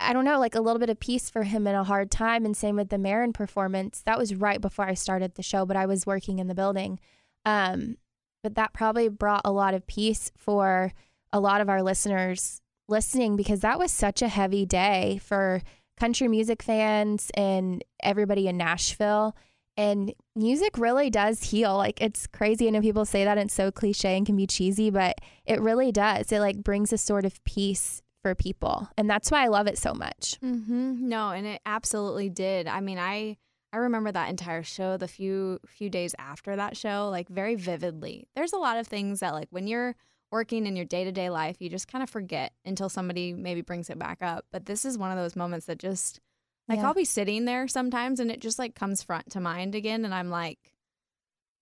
[0.00, 2.44] I don't know, like a little bit of peace for him in a hard time.
[2.44, 4.02] And same with the Maren performance.
[4.06, 6.98] That was right before I started the show, but I was working in the building.
[7.44, 7.96] Um,
[8.42, 10.92] but that probably brought a lot of peace for
[11.32, 15.62] a lot of our listeners listening because that was such a heavy day for
[15.98, 19.34] country music fans and everybody in Nashville.
[19.76, 21.76] And music really does heal.
[21.76, 22.68] Like it's crazy.
[22.68, 25.16] I know people say that and it's so cliche and can be cheesy, but
[25.46, 26.30] it really does.
[26.30, 28.88] It like brings a sort of peace for people.
[28.96, 30.38] And that's why I love it so much.
[30.42, 31.08] Mm-hmm.
[31.08, 32.66] No, and it absolutely did.
[32.66, 33.36] I mean, I
[33.72, 38.28] I remember that entire show, the few few days after that show, like very vividly.
[38.36, 39.96] There's a lot of things that like when you're
[40.30, 43.98] working in your day-to-day life, you just kind of forget until somebody maybe brings it
[43.98, 44.44] back up.
[44.52, 46.20] But this is one of those moments that just
[46.68, 46.86] like Yeah.
[46.86, 50.14] I'll be sitting there sometimes and it just like comes front to mind again and
[50.14, 50.58] I'm like,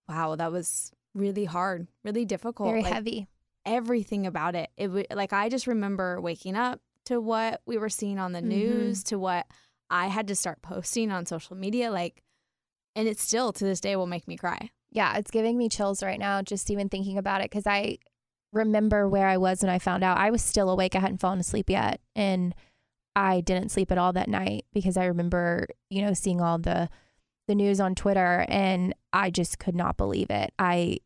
[0.09, 2.69] wow, that was really hard, really difficult.
[2.69, 3.29] Very Like, heavy.
[3.65, 4.71] everything about it.
[4.77, 8.39] It w- like I just remember waking up to what we were seeing on the
[8.39, 8.49] mm-hmm.
[8.49, 9.47] news, to what
[9.91, 12.23] I had to start posting on social media, like,
[12.95, 14.71] and it still to this day will make me cry.
[14.91, 17.99] Yeah, it's giving me chills right now just even thinking about it because I
[18.53, 20.19] remember where I was when I found out.
[20.19, 20.95] I was still awake.
[20.95, 22.01] I hadn't fallen asleep yet.
[22.15, 22.55] And
[23.15, 26.89] I didn't sleep at all that night because I remember, you know, seeing all the
[27.49, 30.53] the news on Twitter and I just could not believe it.
[30.59, 30.99] I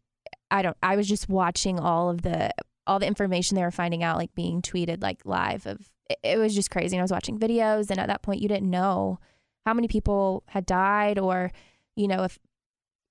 [0.51, 2.51] I don't I was just watching all of the
[2.87, 5.91] all the information they were finding out like being tweeted like live of
[6.23, 6.95] it, was just crazy.
[6.97, 9.19] And I was watching videos and at that point you didn't know
[9.65, 11.51] how many people had died or
[11.97, 12.39] you know if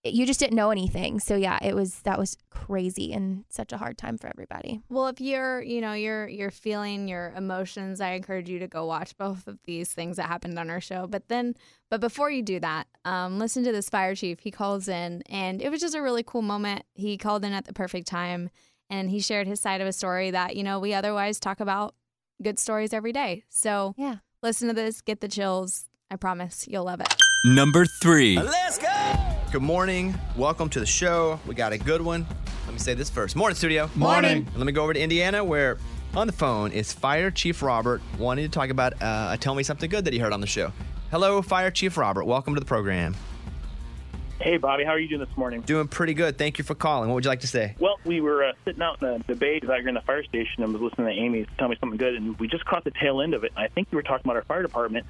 [0.05, 1.19] you just didn't know anything.
[1.19, 4.81] So yeah, it was that was crazy and such a hard time for everybody.
[4.89, 8.85] Well, if you're, you know, you're you're feeling your emotions, I encourage you to go
[8.85, 11.07] watch both of these things that happened on our show.
[11.07, 11.55] But then,
[11.89, 14.39] but before you do that, um, listen to this fire chief.
[14.39, 16.83] He calls in, and it was just a really cool moment.
[16.93, 18.49] He called in at the perfect time,
[18.89, 21.95] and he shared his side of a story that you know we otherwise talk about
[22.43, 23.43] good stories every day.
[23.49, 24.17] So Yeah.
[24.43, 25.85] listen to this, get the chills.
[26.11, 27.15] I promise you'll love it.
[27.45, 28.37] Number three.
[28.37, 29.34] Let's go.
[29.55, 30.13] Good morning.
[30.35, 31.39] Welcome to the show.
[31.47, 32.27] We got a good one.
[32.65, 33.37] Let me say this first.
[33.37, 33.89] Morning, studio.
[33.95, 34.45] Morning.
[34.45, 35.77] And let me go over to Indiana where
[36.13, 39.89] on the phone is Fire Chief Robert wanting to talk about uh, Tell Me Something
[39.89, 40.73] Good that he heard on the show.
[41.09, 42.25] Hello, Fire Chief Robert.
[42.25, 43.15] Welcome to the program.
[44.41, 45.61] Hey, Bobby, how are you doing this morning?
[45.61, 46.37] Doing pretty good.
[46.37, 47.07] Thank you for calling.
[47.07, 47.77] What would you like to say?
[47.79, 50.25] Well, we were uh, sitting out in the, the bays out here in the fire
[50.25, 52.91] station and was listening to Amy tell me something good, and we just caught the
[52.91, 53.53] tail end of it.
[53.55, 55.05] I think you were talking about our fire department,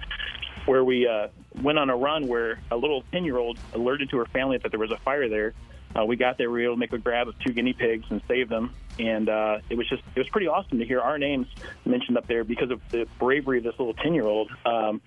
[0.66, 1.28] where we uh,
[1.61, 4.72] went on a run where a little 10 year old alerted to her family that
[4.72, 5.53] there was a fire there.
[5.97, 8.05] Uh, we got there, we were able to make a grab of two guinea pigs
[8.09, 8.74] and save them.
[8.99, 11.47] And uh, it was just, it was pretty awesome to hear our names
[11.86, 14.51] mentioned up there because of the bravery of this little 10 year old.
[14.66, 15.01] Um,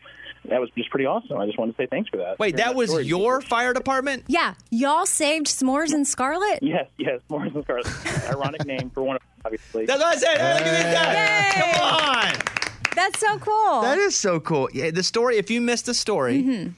[0.48, 1.36] that was just pretty awesome.
[1.36, 2.38] I just wanted to say thanks for that.
[2.38, 3.04] Wait, Hearing that was story.
[3.04, 4.24] your fire department?
[4.28, 6.60] Yeah, y'all saved s'mores and Scarlet.
[6.62, 7.86] Yes, yes, S'mores and Scarlet.
[8.30, 9.84] Ironic name for one of them, obviously.
[9.84, 10.38] That's what I said.
[10.38, 12.30] Hey, look at this guy.
[12.32, 12.57] Come on.
[12.98, 13.80] That's so cool.
[13.82, 14.68] That is so cool.
[14.72, 16.70] Yeah, the story, if you missed the story, Mm-hmm.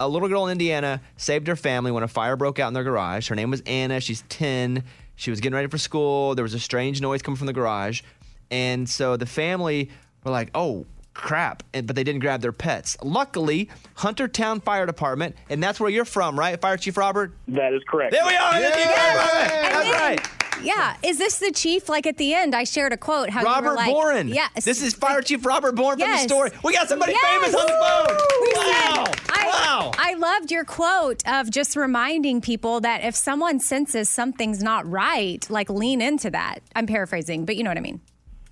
[0.00, 2.84] a little girl in Indiana saved her family when a fire broke out in their
[2.84, 3.28] garage.
[3.28, 4.00] Her name was Anna.
[4.00, 4.82] She's 10.
[5.16, 6.34] She was getting ready for school.
[6.34, 8.02] There was a strange noise coming from the garage.
[8.50, 9.90] And so the family
[10.24, 11.62] were like, oh, crap.
[11.74, 12.96] And, but they didn't grab their pets.
[13.02, 17.32] Luckily, Huntertown Fire Department, and that's where you're from, right, Fire Chief Robert?
[17.48, 18.12] That is correct.
[18.12, 18.56] There we are.
[18.56, 20.28] in the Chief And That's then- right.
[20.62, 21.88] Yeah, is this the chief?
[21.88, 23.30] Like at the end, I shared a quote.
[23.30, 24.28] How you Robert were like, Boren.
[24.28, 26.50] Yes, This is Fire Chief Robert Boren from the story.
[26.64, 27.42] We got somebody Yes.
[27.44, 28.16] famous on the phone.
[28.42, 29.04] We Wow.
[29.06, 29.92] said- I, wow.
[29.96, 35.48] I loved your quote of just reminding people that if someone senses something's not right,
[35.48, 36.60] like lean into that.
[36.74, 38.00] I'm paraphrasing, but you know what I mean.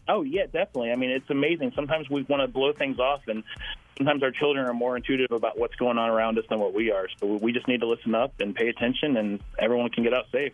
[0.08, 0.92] Oh yeah, definitely.
[0.92, 1.72] I mean, it's amazing.
[1.74, 3.42] Sometimes we want to blow things off, and
[3.98, 6.92] sometimes our children are more intuitive about what's going on around us than what we
[6.92, 7.08] are.
[7.18, 10.26] So we just need to listen up and pay attention, and everyone can get out
[10.30, 10.52] safe.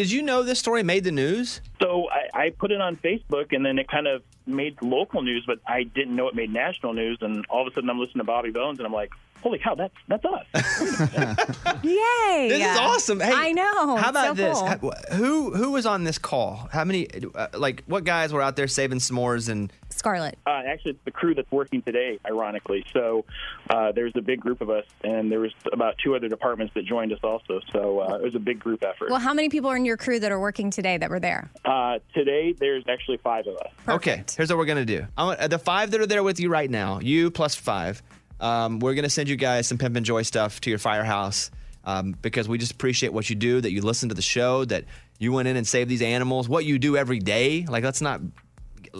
[0.00, 1.60] Did you know this story made the news?
[1.78, 5.44] So I, I put it on Facebook, and then it kind of made local news,
[5.46, 7.18] but I didn't know it made national news.
[7.20, 9.10] And all of a sudden, I'm listening to Bobby Bones, and I'm like,
[9.42, 10.46] "Holy cow, that's that's us!"
[11.82, 12.48] Yay!
[12.48, 13.20] This is awesome.
[13.20, 13.96] Hey, I know.
[13.96, 14.58] How about so this?
[14.80, 14.92] cool.
[15.08, 16.68] How- Who who was on this call?
[16.72, 17.08] How many?
[17.34, 19.72] Uh, like what guys were out there saving s'mores and?
[19.92, 20.38] Scarlet.
[20.46, 22.86] Uh, actually, it's the crew that's working today, ironically.
[22.92, 23.24] So
[23.68, 26.86] uh, there's a big group of us, and there was about two other departments that
[26.86, 27.60] joined us also.
[27.72, 29.10] So uh, it was a big group effort.
[29.10, 31.50] Well, how many people are in your crew that are working today that were there?
[31.64, 33.72] Uh, today, there's actually five of us.
[33.88, 35.04] Okay, here's what we're gonna do.
[35.18, 38.00] I want, uh, the five that are there with you right now, you plus five.
[38.40, 41.50] Um, we're gonna send you guys some Pimp and Joy stuff to your firehouse
[41.84, 43.60] um, because we just appreciate what you do.
[43.60, 44.64] That you listen to the show.
[44.64, 44.84] That
[45.18, 46.48] you went in and saved these animals.
[46.48, 47.66] What you do every day.
[47.68, 48.20] Like let's not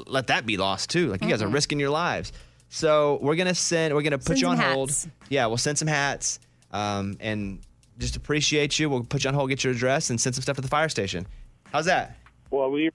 [0.06, 1.08] let that be lost too.
[1.08, 1.54] Like you guys are Mhm.
[1.54, 2.32] risking your lives.
[2.68, 3.94] So we're gonna send.
[3.94, 4.88] We're gonna put Send you on some hold.
[4.90, 5.08] hats.
[5.28, 6.38] Yeah, we'll send some hats
[6.72, 7.60] um, and
[7.98, 8.88] just appreciate you.
[8.88, 10.88] We'll put you on hold, get your address, and send some stuff to the fire
[10.88, 11.26] station.
[11.72, 12.16] How's that?
[12.50, 12.90] Well, we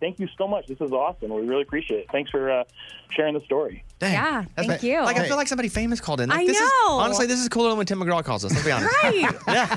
[0.00, 0.66] thank you so much.
[0.66, 1.30] This is awesome.
[1.34, 2.06] We really appreciate it.
[2.12, 2.64] Thanks for uh,
[3.10, 3.84] sharing the story.
[4.00, 5.00] Yeah, That's thank like- you.
[5.02, 6.28] Like I feel like somebody famous called in.
[6.30, 6.92] Like, I this Is, know.
[6.98, 8.52] honestly, this is cooler than when Tim McGraw calls us.
[8.52, 8.94] Let's be honest.
[9.02, 9.34] Right.
[9.48, 9.76] Yeah.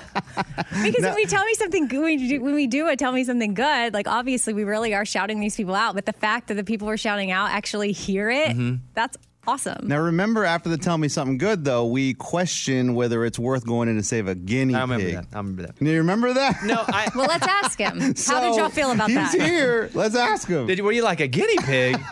[0.84, 3.12] Because when we tell me something good, when we, do, when we do it, tell
[3.12, 3.94] me something good.
[3.94, 5.96] Like obviously, we really are shouting these people out.
[5.96, 8.80] But the fact that the people we're shouting out actually hear it, Mhm.
[8.94, 9.18] that's
[9.48, 9.88] awesome.
[9.88, 13.90] Now remember, after the tell me something good, though, we question whether it's worth going
[13.90, 15.16] in to save a guinea I remember pig.
[15.16, 15.26] that.
[15.34, 15.82] I remember that.
[15.82, 16.64] You remember that?
[16.64, 17.10] No, I.
[17.16, 18.00] well, let's ask him.
[18.00, 19.42] How did y'all feel about he's that?
[19.42, 19.90] here.
[19.94, 20.68] Let's ask him.
[20.68, 21.98] Did you, were you like a guinea pig?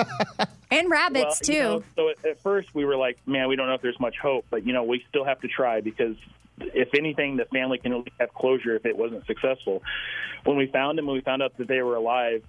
[0.74, 1.54] And rabbits Well, too.
[1.54, 4.00] you know, so at, at first we were like, man, we don't know if there's
[4.00, 6.16] much hope, but you know, we still have to try because
[6.60, 9.84] if anything, the family can at least have closure if it wasn't successful.
[10.46, 12.42] When we found them, when we found out that they were alive,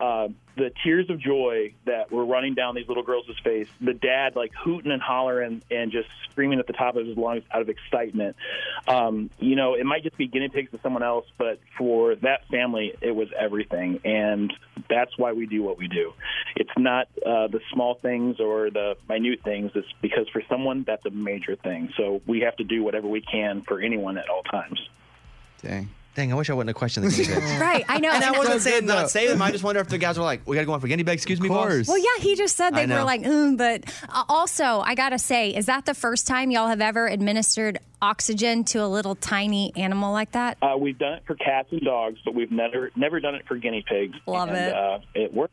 [0.00, 4.36] uh, the tears of joy that were running down these little girls' face, the dad
[4.36, 7.68] like hooting and hollering and just screaming at the top of his lungs out of
[7.68, 8.36] excitement.
[8.88, 12.46] Um, you know, it might just be guinea pigs to someone else, but for that
[12.48, 14.00] family, it was everything.
[14.04, 14.52] And
[14.88, 16.12] that's why we do what we do.
[16.56, 19.72] It's not uh, the small things or the minute things.
[19.74, 21.92] It's because for someone, that's a major thing.
[21.96, 24.80] So we have to do whatever we can for anyone at all times.
[25.62, 25.88] Dang.
[26.14, 27.52] Dang, I wish I wouldn't have questioned the guinea pigs.
[27.60, 28.12] Right, I know.
[28.12, 29.06] And I And- wasn't So saying good, not though.
[29.08, 29.42] save them.
[29.42, 31.02] I just wonder if the guys were like, we got to go on for guinea
[31.02, 31.14] pigs.
[31.22, 31.88] Excuse me, boss.
[31.88, 33.04] Well, yeah, he just said I they were know.
[33.04, 36.80] like, mm, but uh, also, I gotta say, is that the first time y'all have
[36.80, 40.56] ever administered oxygen to a little tiny animal like that?
[40.62, 43.56] Uh, we've done it for cats and dogs, but we've never never done it for
[43.56, 44.16] guinea pigs.
[44.26, 44.72] Love and, it.
[44.72, 45.52] Uh, it works.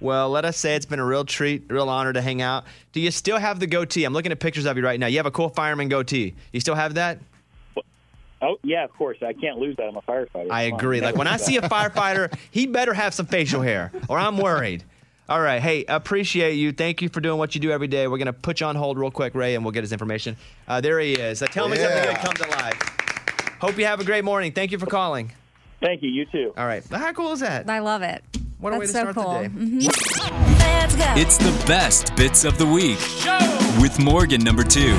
[0.00, 2.64] Well, let us say it's been a real treat, real honor to hang out.
[2.92, 4.04] Do you still have the goatee?
[4.04, 5.08] I'm looking at pictures of you right now.
[5.08, 6.34] You have a cool fireman goatee.
[6.52, 7.18] You still have that?
[8.40, 9.18] Oh yeah, of course.
[9.22, 9.88] I can't lose that.
[9.88, 10.48] I'm a firefighter.
[10.50, 11.00] I agree.
[11.00, 14.84] Like when I see a firefighter, he better have some facial hair, or I'm worried.
[15.28, 15.60] All right.
[15.60, 16.72] Hey, appreciate you.
[16.72, 18.06] Thank you for doing what you do every day.
[18.08, 20.36] We're gonna put you on hold real quick, Ray, and we'll get his information.
[20.66, 21.42] Uh, there he is.
[21.42, 22.14] Uh, tell me something Yeah.
[22.22, 22.74] good comes alive.
[23.60, 24.52] Hope you have a great morning.
[24.52, 25.32] Thank you for calling.
[25.80, 26.08] Thank you.
[26.08, 26.54] You too.
[26.56, 26.82] All right.
[26.90, 27.68] How cool is that?
[27.68, 28.22] I love it.
[28.60, 29.32] What a way That's to so start the cool.
[29.34, 29.48] day.
[29.48, 30.58] Mhm.
[30.80, 31.04] Let's go.
[31.20, 32.98] It's the best bits of the week
[33.82, 34.96] with Morgan number two.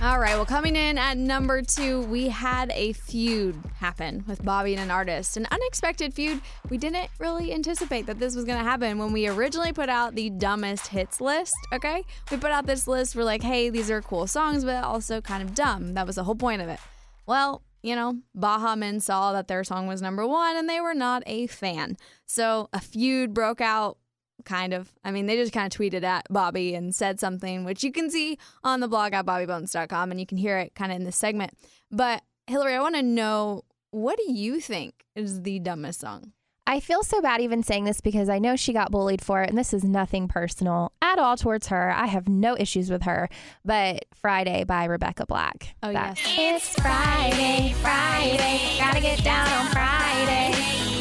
[0.00, 4.74] All right, well, coming in at number two, we had a feud happen with Bobby
[4.74, 5.36] and an artist.
[5.36, 6.40] An unexpected feud.
[6.70, 10.14] We didn't really anticipate that this was going to happen when we originally put out
[10.14, 12.04] the dumbest hits list, okay?
[12.30, 15.42] We put out this list, we're like, hey, these are cool songs, but also kind
[15.42, 15.94] of dumb.
[15.94, 16.78] That was the whole point of it.
[17.26, 20.94] Well, you know, Baha Men saw that their song was number one and they were
[20.94, 21.96] not a fan.
[22.24, 23.98] So a feud broke out
[24.44, 24.92] kind of.
[25.04, 28.10] I mean, they just kind of tweeted at Bobby and said something, which you can
[28.10, 31.16] see on the blog at bobbybones.com and you can hear it kind of in this
[31.16, 31.52] segment.
[31.90, 36.32] But Hillary, I want to know what do you think is the dumbest song?
[36.66, 39.48] I feel so bad even saying this because I know she got bullied for it,
[39.48, 41.90] and this is nothing personal at all towards her.
[41.90, 43.30] I have no issues with her.
[43.64, 45.74] But Friday by Rebecca Black.
[45.82, 46.34] Oh, That- yes.
[46.38, 48.76] It's Friday, Friday.
[48.78, 50.52] Gotta get down on Friday.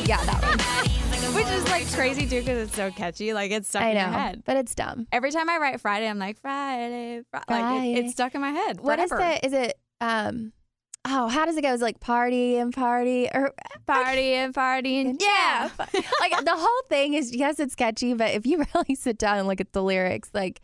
[0.06, 0.84] Yeah, that one.
[1.38, 3.32] Which is like crazy too because it's so catchy.
[3.32, 4.42] Like it's stuck I in know, your head.
[4.44, 5.06] but it's dumb.
[5.12, 7.40] Every time I write Friday, I'm like Friday, Fri-.
[7.48, 7.94] like it, Friday.
[7.94, 8.82] it's stuck in my head.
[8.82, 9.46] What is it?
[9.46, 10.52] Is it um?
[11.06, 11.72] Oh, how does it go?
[11.74, 13.54] Is it like party and party or
[13.86, 15.70] Party and party and yeah.
[15.78, 19.48] like the whole thing is yes, it's catchy, but if you really sit down and
[19.48, 20.60] look at the lyrics, like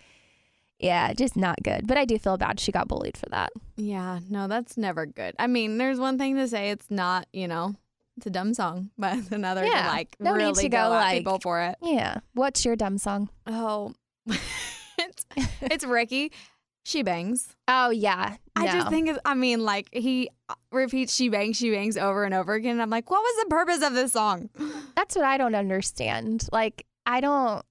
[0.79, 1.85] yeah, just not good.
[1.85, 3.53] But I do feel bad she got bullied for that.
[3.77, 5.35] Yeah, no, that's never good.
[5.37, 7.75] I mean, there's one thing to say it's not, you know,
[8.17, 10.83] it's a dumb song, but it's another Yeah, to like no need really to go,
[10.83, 11.75] go, like- people for it.
[11.81, 12.17] Yeah.
[12.33, 13.29] What's your dumb song?
[13.47, 13.93] Oh,
[14.27, 15.25] it's,
[15.61, 16.31] it's Ricky.
[16.85, 17.55] She bangs.
[17.67, 18.35] Oh yeah.
[18.55, 22.23] I just think, it's, I mean, like he uh, repeats she bangs, she bangs over
[22.25, 22.73] and over again.
[22.73, 24.49] And I'm like, what was the purpose of this song?
[24.95, 26.47] That's what I don't understand.
[26.51, 27.63] Like I don't.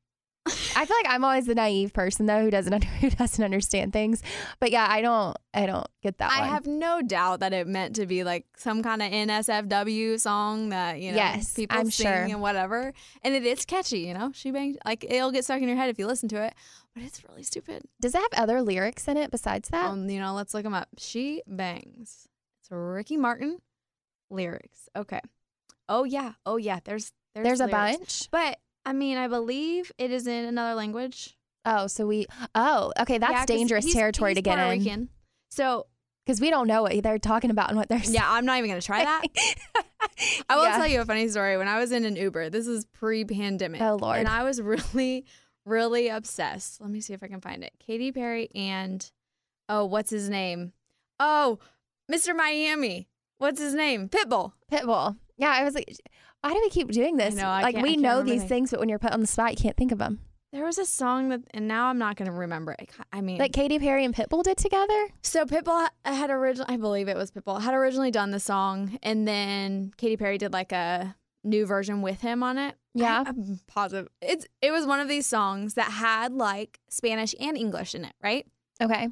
[0.74, 3.93] I feel like I'm always the naive person though who doesn't under, who doesn't understand
[3.93, 4.22] things.
[4.59, 5.36] But yeah, I don't.
[5.55, 6.49] I don't get that I one.
[6.49, 11.01] have no doubt that it meant to be like some kind of NSFW song that
[11.01, 12.12] you know Yes, people I'm sing sure.
[12.24, 14.01] and whatever, and it is catchy.
[14.01, 16.43] You know, she bangs like it'll get stuck in your head if you listen to
[16.43, 16.55] it,
[16.95, 17.82] but it's really stupid.
[18.01, 19.90] Does it have other lyrics in it besides that?
[19.90, 20.88] Um, you know, let's look them up.
[20.99, 22.26] She bangs.
[22.61, 23.59] It's Ricky Martin
[24.30, 24.88] lyrics.
[24.97, 25.20] Okay.
[25.88, 26.32] Oh yeah.
[26.47, 26.80] Oh yeah.
[26.82, 28.28] There's there's, There's a bunch.
[28.30, 31.37] but I mean, I believe it is in another language.
[31.64, 32.26] Oh, so we.
[32.55, 33.18] Oh, okay.
[33.18, 34.78] That's Yeah, dangerous he's- territory he's to get Puerto in.
[34.80, 35.09] Rican.
[35.51, 35.87] So
[36.26, 38.14] Because we don't know what they're talking about and what they're saying.
[38.14, 39.22] Yeah, I'm not even gonna try that.
[40.49, 40.76] I will Yeah.
[40.76, 41.57] tell you a funny story.
[41.57, 43.80] When I was in an Uber, this is pre-pandemic.
[43.80, 44.18] Oh, Lord.
[44.18, 45.24] And I was really,
[45.66, 46.80] really obsessed.
[46.80, 47.72] Let me see if I can find it.
[47.85, 49.09] Katy Perry and
[49.68, 50.72] oh, what's his name?
[51.20, 51.59] Oh,
[52.11, 52.35] Mr.
[52.37, 53.09] Miami.
[53.39, 54.09] What's his name?
[54.09, 54.53] Pitbull.
[54.70, 55.16] Pitbull.
[55.37, 55.93] Yeah, I was like,
[56.43, 57.34] why do we keep doing this?
[57.34, 59.26] know, I like I we know these the- things, but when you're put on the
[59.26, 60.20] spot, you can't think of them.
[60.53, 62.90] There was a song that, and now I'm not gonna remember it.
[63.11, 65.09] I mean, Like Katy Perry and Pitbull did together.
[65.22, 69.26] So Pitbull had originally, I believe it was Pitbull, had originally done the song, and
[69.26, 72.74] then Katy Perry did like a new version with him on it.
[72.95, 73.24] Yeah.
[73.26, 74.09] I, am positive.
[74.20, 78.12] It's it was one of these songs that had like Spanish and English in it,
[78.22, 78.47] right?
[78.82, 79.09] Okay.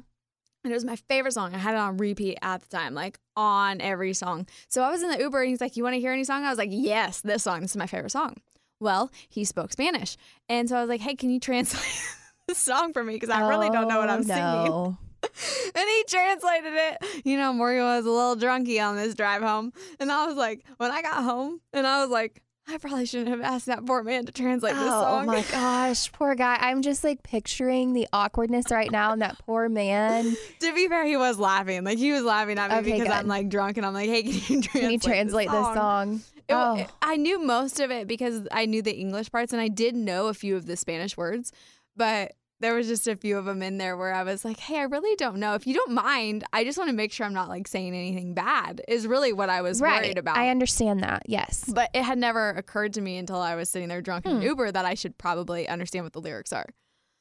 [0.63, 1.55] And it was my favorite song.
[1.55, 4.45] I had it on repeat at the time, like on every song.
[4.67, 6.43] So I was in the Uber and he's like, You want to hear any song?
[6.43, 7.61] I was like, Yes, this song.
[7.61, 8.35] This is my favorite song.
[8.79, 10.17] Well, he spoke Spanish.
[10.49, 11.83] And so I was like, Hey, can you translate
[12.47, 13.13] this song for me?
[13.13, 14.97] Because I really don't know what I'm Oh, singing
[15.75, 17.25] and he translated it.
[17.25, 19.71] You know, Morgan was a little drunky on this drive home.
[19.99, 22.41] And I was like, when I got home, and I was like,
[22.73, 25.23] I probably shouldn't have asked that poor man to translate this Oh song.
[25.23, 26.57] Oh my gosh, poor guy.
[26.59, 30.35] I'm just like picturing the awkwardness right now and that poor man.
[30.59, 31.83] to be fair, he was laughing.
[31.83, 33.11] Like he was laughing at me Okay, because good.
[33.11, 35.75] I'm like drunk and I'm like, hey, can you translate, Can you translate this this
[35.75, 36.15] song?
[36.15, 36.75] It- Oh.
[36.75, 39.95] it- I knew most of it because I knew the English parts and I did
[39.95, 41.53] know a few of the Spanish words,
[41.95, 44.77] but there was just a few of them in there where I was like, "Hey,
[44.79, 45.55] I really don't know.
[45.55, 48.33] If you don't mind, I just want to make sure I'm not like saying anything
[48.33, 50.01] bad." Is really what I was right.
[50.03, 50.37] worried about.
[50.37, 51.23] I understand that.
[51.25, 51.65] Yes.
[51.73, 54.37] but it had never occurred to me until I was sitting there drunk in an
[54.37, 54.43] Hmm.
[54.47, 56.67] Uber that I should probably understand what the lyrics are.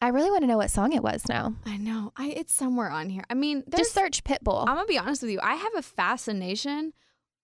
[0.03, 1.55] I really want to know what song it was now.
[1.67, 2.13] I know.
[2.17, 3.25] I it's somewhere on here.
[3.29, 4.61] I mean, Just search Pitbull.
[4.67, 5.41] I'm gonna be honest with you.
[5.43, 6.93] I have a fascination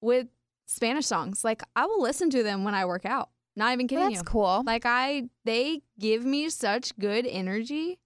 [0.00, 0.28] with
[0.66, 1.44] Spanish songs.
[1.44, 3.28] Like I will listen to them when I work out.
[3.56, 4.24] Not even kidding Well, that's you.
[4.24, 4.62] cool.
[4.64, 7.98] Like I, they give me such good energy.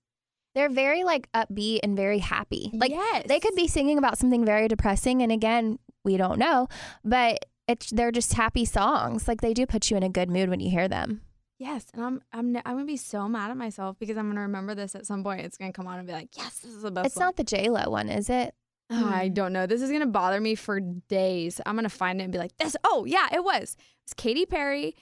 [0.54, 2.70] They're very like upbeat and very happy.
[2.72, 3.26] Like yes.
[3.26, 6.68] they could be singing about something very depressing and again, we don't know,
[7.04, 9.28] but it's they're just happy songs.
[9.28, 11.22] Like they do put you in a good mood when you hear them.
[11.58, 14.74] Yes, and I'm I'm I'm gonna be so mad at myself because I'm gonna remember
[14.74, 15.42] this at some point.
[15.42, 17.06] It's gonna come on and be like, yes, this is the best.
[17.06, 18.54] It's song." not the J Lo one, is it?
[18.90, 19.34] Oh, I hmm.
[19.34, 19.66] don't know.
[19.66, 21.60] This is gonna bother me for days.
[21.66, 22.76] I'm gonna find it and be like, this.
[22.82, 23.76] Oh yeah, it was.
[24.04, 24.96] It's Katy Perry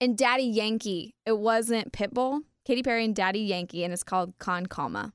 [0.00, 1.14] and Daddy Yankee.
[1.24, 2.40] It wasn't Pitbull.
[2.64, 5.12] Katy Perry and Daddy Yankee, and it's called Con Calma.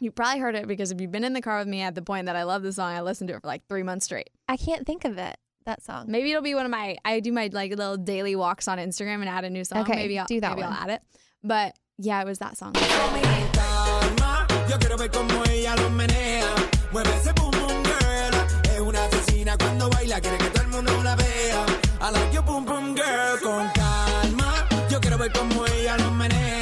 [0.00, 2.02] You probably heard it because if you've been in the car with me at the
[2.02, 4.30] point that I love the song, I listened to it for like three months straight.
[4.48, 5.36] I can't think of it.
[5.66, 6.06] That song.
[6.08, 6.96] Maybe it'll be one of my.
[7.04, 9.82] I do my like little daily walks on Instagram and add a new song.
[9.82, 10.72] Okay, maybe I'll do that maybe one.
[10.72, 11.02] I'll add it.
[11.44, 12.72] But yeah, it was that song.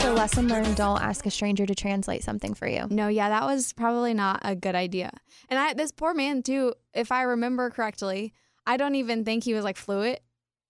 [0.03, 2.87] So lesson learned: don't ask a stranger to translate something for you.
[2.91, 5.11] No, yeah, that was probably not a good idea.
[5.49, 8.33] And I this poor man too, if I remember correctly,
[8.67, 10.21] I don't even think he was like fluent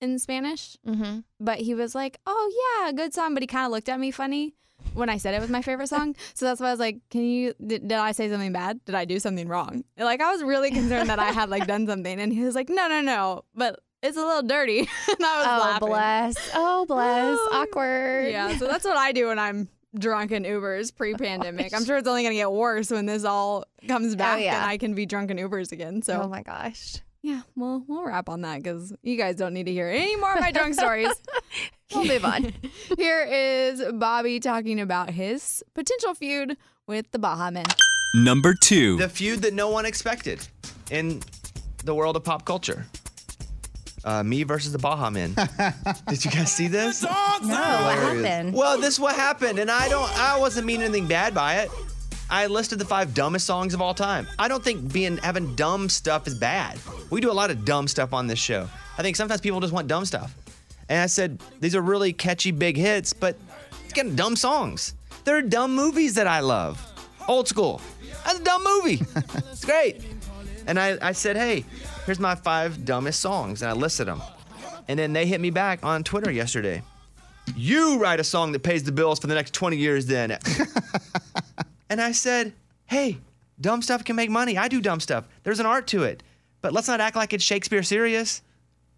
[0.00, 0.76] in Spanish.
[0.86, 1.20] Mm-hmm.
[1.40, 4.10] But he was like, "Oh yeah, good song," but he kind of looked at me
[4.10, 4.54] funny
[4.94, 6.14] when I said it was my favorite song.
[6.34, 8.84] so that's why I was like, "Can you did, did I say something bad?
[8.84, 11.86] Did I do something wrong?" Like I was really concerned that I had like done
[11.86, 14.78] something and he was like, "No, no, no." But it's a little dirty.
[15.08, 15.88] and I was Oh laughing.
[15.88, 16.50] bless!
[16.54, 17.38] Oh bless!
[17.40, 17.50] Oh.
[17.62, 18.30] Awkward.
[18.30, 19.68] Yeah, so that's what I do when I'm
[19.98, 21.74] drunk in Ubers pre-pandemic.
[21.74, 24.56] I'm sure it's only going to get worse when this all comes oh, back yeah.
[24.62, 26.02] and I can be drunk in Ubers again.
[26.02, 26.96] So Oh my gosh.
[27.22, 30.34] yeah, well, we'll wrap on that because you guys don't need to hear any more
[30.34, 31.12] of my drunk stories.
[31.94, 32.52] We'll move on.
[32.98, 37.64] Here is Bobby talking about his potential feud with the Baha Men.
[38.14, 38.98] Number two.
[38.98, 40.46] The feud that no one expected
[40.90, 41.22] in
[41.84, 42.84] the world of pop culture.
[44.04, 45.34] Uh, me versus the Baha Men.
[46.08, 47.02] Did you guys see this?
[47.02, 48.54] No, what happened?
[48.54, 50.10] Well, this is what happened, and I don't.
[50.18, 51.70] I wasn't meaning anything bad by it.
[52.30, 54.26] I listed the five dumbest songs of all time.
[54.38, 56.78] I don't think being having dumb stuff is bad.
[57.10, 58.68] We do a lot of dumb stuff on this show.
[58.98, 60.34] I think sometimes people just want dumb stuff.
[60.88, 63.36] And I said these are really catchy big hits, but
[63.84, 64.94] it's getting dumb songs.
[65.24, 66.84] There are dumb movies that I love.
[67.28, 67.80] Old school.
[68.24, 69.00] That's a dumb movie.
[69.50, 70.02] it's great.
[70.66, 71.64] And I, I said, hey,
[72.08, 74.22] here's my five dumbest songs, and I listed them.
[74.88, 76.82] And then they hit me back on Twitter yesterday.
[77.54, 80.30] You write a song that pays the bills for the next 20 years, then.
[81.90, 82.54] and I said,
[82.86, 83.18] hey,
[83.60, 84.56] dumb stuff can make money.
[84.56, 85.26] I do dumb stuff.
[85.42, 86.22] There's an art to it.
[86.62, 88.40] But let's not act like it's Shakespeare serious.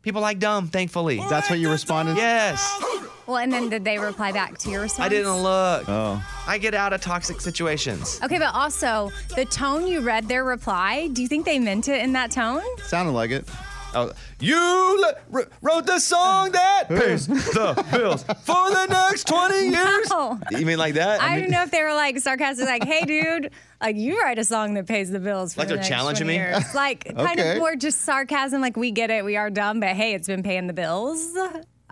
[0.03, 1.21] People like dumb, thankfully.
[1.29, 2.17] That's what you responded?
[2.17, 3.09] Yes.
[3.31, 5.07] Well, and then did they reply back to your response?
[5.07, 5.89] I didn't look.
[5.89, 6.23] Oh.
[6.49, 8.19] I get out of toxic situations.
[8.25, 11.09] Okay, but also the tone you read their reply.
[11.13, 12.63] Do you think they meant it in that tone?
[12.83, 13.49] Sounded like it.
[13.93, 19.55] Oh, you le- wr- wrote the song that pays the bills for the next 20
[19.69, 20.09] years.
[20.11, 20.39] No.
[20.53, 21.21] You mean like that?
[21.21, 23.51] I, mean, don't know if they were like sarcastic, like, "Hey, dude,
[23.81, 26.27] like you write a song that pays the bills." For Like the they're next challenging
[26.27, 26.45] 20 me?
[26.45, 27.53] years." Like kind Okay.
[27.55, 30.45] of more just sarcasm, like we get it, we are dumb, but hey, it's been
[30.45, 31.37] paying the bills.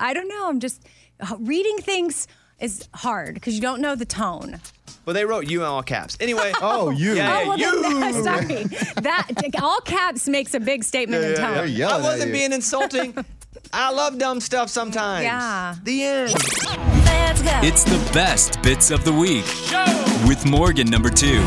[0.00, 0.48] I don't know.
[0.48, 0.86] I'm just
[1.38, 2.26] reading things
[2.60, 4.60] is hard because you don't know the tone.
[5.04, 6.16] Well, they wrote you in all caps.
[6.20, 6.52] Anyway.
[6.60, 7.14] Oh, you.
[7.14, 7.82] Yeah, oh, well, you.
[7.82, 8.64] then, sorry.
[9.02, 9.26] That
[9.62, 11.66] all caps makes a big statement in tone.
[11.74, 12.32] They're I wasn't you.
[12.32, 13.14] being insulting.
[13.72, 15.24] I love dumb stuff sometimes.
[15.24, 15.76] Yeah.
[15.82, 16.34] The end.
[17.64, 19.44] It's the best bits of the week
[20.28, 21.42] with Morgan number two.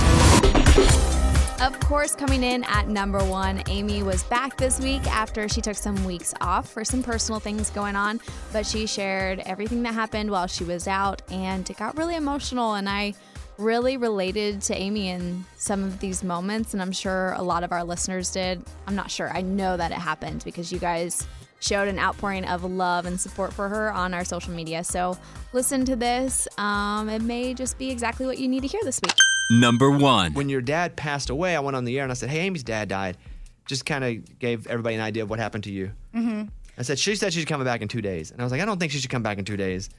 [1.62, 5.76] Of course, coming in at number one, Amy was back this week after she took
[5.76, 8.20] some weeks off for some personal things going on.
[8.52, 12.74] But she shared everything that happened while she was out, and it got really emotional.
[12.74, 13.14] And I
[13.60, 17.72] really related to Amy in some of these moments, and I'm sure a lot of
[17.72, 18.64] our listeners did.
[18.88, 19.30] I'm not sure.
[19.32, 21.28] I know that it happened because you guys
[21.60, 24.84] showed an outpouring of love and support for her on our social media.
[24.84, 25.16] So
[25.54, 26.48] listen to this.
[26.58, 29.14] Um, it may just be exactly what you need to hear this week.
[29.52, 30.34] Number one.
[30.34, 32.64] When your dad passed away, I went on the air and I said, "Hey, Amy's
[32.64, 33.18] dad died."
[33.66, 35.92] Just kind of gave everybody an idea of what happened to you.
[36.16, 36.44] Mm-hmm.
[36.78, 38.66] I said she said she's coming back in two days, and I was like, I
[38.66, 39.90] don't think she should come back in two days.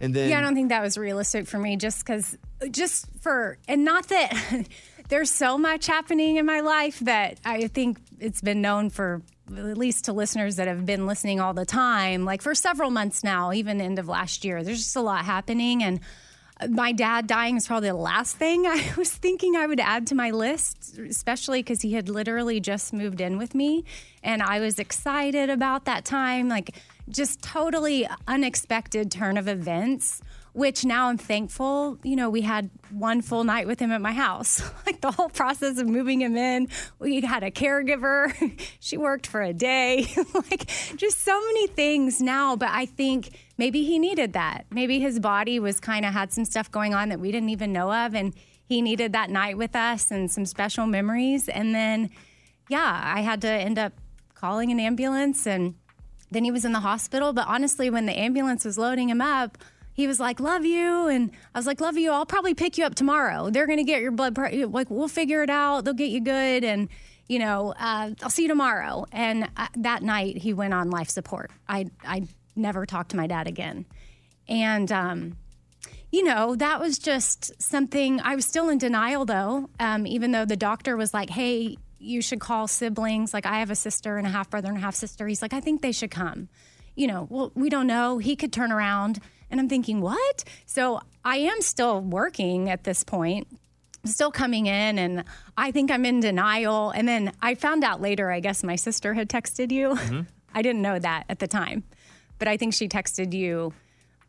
[0.00, 2.36] And then Yeah, I don't think that was realistic for me just because,
[2.70, 4.66] just for, and not that
[5.08, 9.22] there's so much happening in my life that I think it's been known for,
[9.56, 13.22] at least to listeners that have been listening all the time, like for several months
[13.22, 14.64] now, even end of last year.
[14.64, 15.84] There's just a lot happening.
[15.84, 16.00] And
[16.68, 20.14] my dad dying is probably the last thing I was thinking I would add to
[20.14, 23.84] my list, especially because he had literally just moved in with me.
[24.22, 26.48] And I was excited about that time.
[26.48, 26.76] Like,
[27.08, 30.22] just totally unexpected turn of events,
[30.52, 31.98] which now I'm thankful.
[32.02, 34.62] You know, we had one full night with him at my house.
[34.86, 36.68] like the whole process of moving him in,
[36.98, 38.32] we had a caregiver.
[38.80, 40.06] she worked for a day.
[40.34, 42.56] like just so many things now.
[42.56, 44.66] But I think maybe he needed that.
[44.70, 47.72] Maybe his body was kind of had some stuff going on that we didn't even
[47.72, 48.14] know of.
[48.14, 48.34] And
[48.64, 51.48] he needed that night with us and some special memories.
[51.48, 52.10] And then,
[52.68, 53.92] yeah, I had to end up
[54.34, 55.74] calling an ambulance and
[56.32, 57.32] then he was in the hospital.
[57.32, 59.58] But honestly, when the ambulance was loading him up,
[59.94, 62.84] he was like, "Love you," and I was like, "Love you." I'll probably pick you
[62.84, 63.50] up tomorrow.
[63.50, 64.34] They're gonna get your blood.
[64.34, 65.84] Pre- like we'll figure it out.
[65.84, 66.88] They'll get you good, and
[67.28, 69.04] you know, uh, I'll see you tomorrow.
[69.12, 71.50] And uh, that night, he went on life support.
[71.68, 72.22] I I
[72.54, 73.86] never talk to my dad again,
[74.48, 75.36] and um,
[76.10, 80.44] you know, that was just something I was still in denial though, um, even though
[80.44, 83.32] the doctor was like, hey, you should call siblings.
[83.32, 85.26] Like, I have a sister and a half brother and a half sister.
[85.26, 86.48] He's like, I think they should come.
[86.94, 88.18] You know, well, we don't know.
[88.18, 89.20] He could turn around.
[89.50, 90.44] And I'm thinking, what?
[90.66, 93.46] So I am still working at this point.
[94.04, 95.24] still coming in and
[95.56, 96.90] I think I'm in denial.
[96.90, 99.90] And then I found out later, I guess my sister had texted you.
[99.90, 100.20] Mm-hmm.
[100.54, 101.84] I didn't know that at the time,
[102.42, 103.72] but I think she texted you,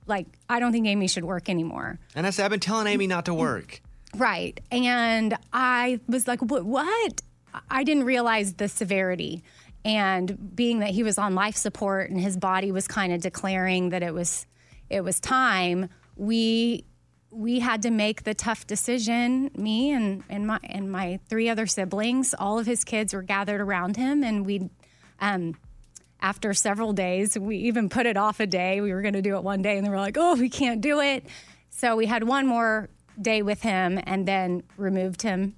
[0.06, 1.98] like, I don't think Amy should work anymore.
[2.14, 3.82] And I said, I've been telling Amy not to work.
[4.16, 4.60] Right.
[4.72, 6.64] And I was like, what?
[6.64, 7.22] what?
[7.72, 9.44] I didn't realize the severity.
[9.84, 13.90] And being that he was on life support and his body was kind of declaring
[13.90, 14.46] that it was
[14.92, 16.86] it was time, we
[17.32, 21.66] we had to make the tough decision, me and, and my and my three other
[21.66, 24.70] siblings, all of his kids were gathered around him and we
[25.20, 25.56] um
[26.24, 28.82] after several days, we even put it off a day.
[28.82, 30.82] We were going to do it one day and they were like, "Oh, we can't
[30.82, 31.26] do it."
[31.70, 32.90] So we had one more
[33.22, 35.56] day with him and then removed him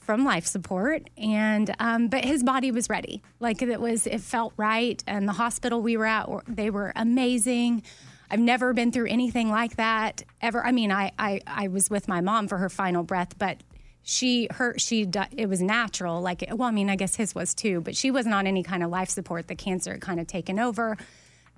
[0.00, 1.08] from life support.
[1.16, 3.22] And um, but his body was ready.
[3.40, 5.02] Like it was it felt right.
[5.06, 7.84] And the hospital we were at they were amazing.
[8.30, 10.64] I've never been through anything like that ever.
[10.64, 13.62] I mean i i, I was with my mom for her final breath but
[14.06, 17.80] she her she it was natural like well i mean i guess his was too
[17.80, 20.58] but she wasn't on any kind of life support the cancer had kind of taken
[20.58, 20.96] over.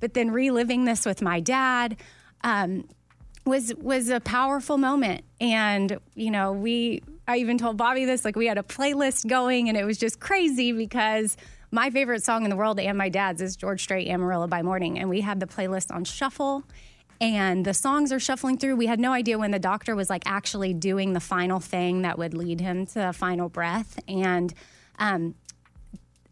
[0.01, 1.97] But then reliving this with my dad
[2.43, 2.87] um,
[3.45, 5.25] was was a powerful moment.
[5.41, 9.69] And you know we i even told bobby this like we had a playlist going
[9.69, 11.37] and it was just crazy because
[11.73, 14.99] my favorite song in the world and my dad's is george strait amarillo by morning.
[14.99, 16.65] And we had the playlist on shuffle
[17.21, 20.23] and the songs are shuffling through we had no idea when the doctor was like
[20.27, 24.55] actually doing the final thing that would lead him to the final breath and
[24.99, 25.35] um,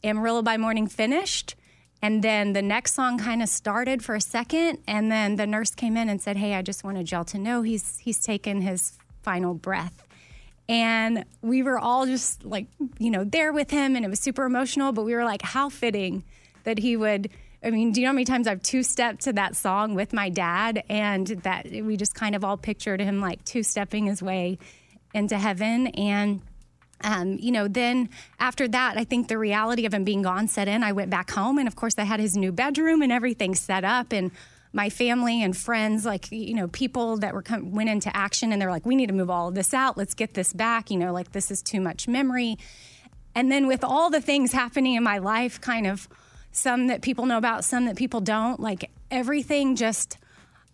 [0.02, 1.54] amarillo by morning finished
[2.04, 5.70] and then the next song kind of started for a second, and then the nurse
[5.70, 8.98] came in and said, "Hey, I just wanted y'all to know he's he's taken his
[9.22, 10.06] final breath."
[10.68, 12.66] And we were all just like,
[12.98, 14.92] you know, there with him, and it was super emotional.
[14.92, 16.24] But we were like, how fitting
[16.64, 17.30] that he would.
[17.64, 20.12] I mean, do you know how many times I've two stepped to that song with
[20.12, 24.22] my dad, and that we just kind of all pictured him like two stepping his
[24.22, 24.58] way
[25.14, 26.42] into heaven, and
[27.02, 28.08] um, you know, then
[28.38, 30.82] after that, I think the reality of him being gone set in.
[30.82, 33.84] I went back home, and of course, I had his new bedroom and everything set
[33.84, 34.30] up, and
[34.72, 38.60] my family and friends, like you know, people that were come, went into action, and
[38.60, 39.96] they're like, "We need to move all of this out.
[39.96, 42.58] Let's get this back." You know, like this is too much memory.
[43.34, 46.08] And then with all the things happening in my life, kind of
[46.54, 50.18] some that people know about, some that people don't, like everything just,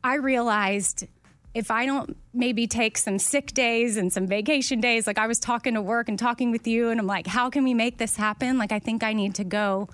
[0.04, 1.06] I realized
[1.54, 5.40] if I don't maybe take some sick days and some vacation days, like I was
[5.40, 8.14] talking to work and talking with you, and I'm like, how can we make this
[8.14, 8.58] happen?
[8.58, 9.88] Like, I think I need to go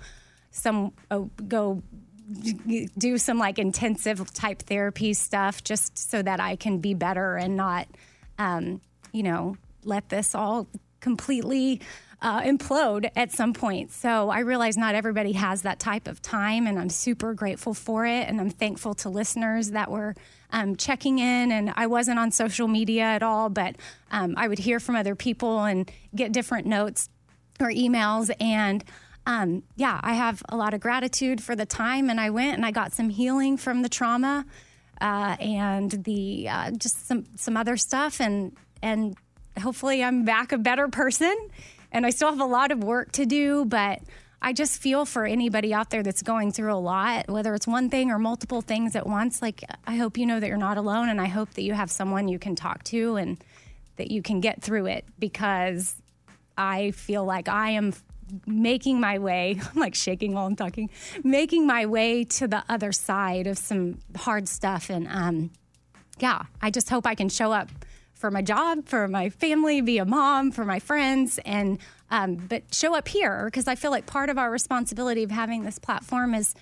[0.51, 1.81] some uh, go
[2.97, 7.55] do some like intensive type therapy stuff just so that I can be better and
[7.55, 7.87] not,
[8.37, 8.81] um,
[9.13, 9.55] you know,
[9.85, 10.67] let this all
[10.99, 11.79] completely
[12.21, 13.91] uh, implode at some point.
[13.91, 18.05] So I realize not everybody has that type of time, and I'm super grateful for
[18.05, 18.27] it.
[18.27, 20.15] And I'm thankful to listeners that were
[20.51, 21.51] um, checking in.
[21.51, 23.75] And I wasn't on social media at all, but
[24.11, 27.09] um, I would hear from other people and get different notes
[27.59, 28.31] or emails.
[28.39, 28.83] And
[29.25, 32.09] um, yeah, I have a lot of gratitude for the time.
[32.09, 34.45] And I went and I got some healing from the trauma
[35.01, 38.21] uh, and the uh, just some some other stuff.
[38.21, 39.15] And and
[39.59, 41.35] hopefully I'm back a better person.
[41.91, 44.01] And I still have a lot of work to do, but
[44.41, 47.89] I just feel for anybody out there that's going through a lot, whether it's one
[47.89, 49.41] thing or multiple things at once.
[49.41, 51.89] Like, I hope you know that you're not alone, and I hope that you have
[51.89, 53.43] someone you can talk to and
[53.95, 55.95] that you can get through it because
[56.57, 57.93] I feel like I am
[58.45, 60.89] making my way, I'm like shaking while I'm talking,
[61.23, 64.89] making my way to the other side of some hard stuff.
[64.89, 65.51] And um,
[66.19, 67.69] yeah, I just hope I can show up
[68.17, 71.79] for my job, for my family, be a mom, for my friends, and
[72.09, 75.63] um, but show up here because I feel like part of our responsibility of having
[75.63, 76.55] this platform is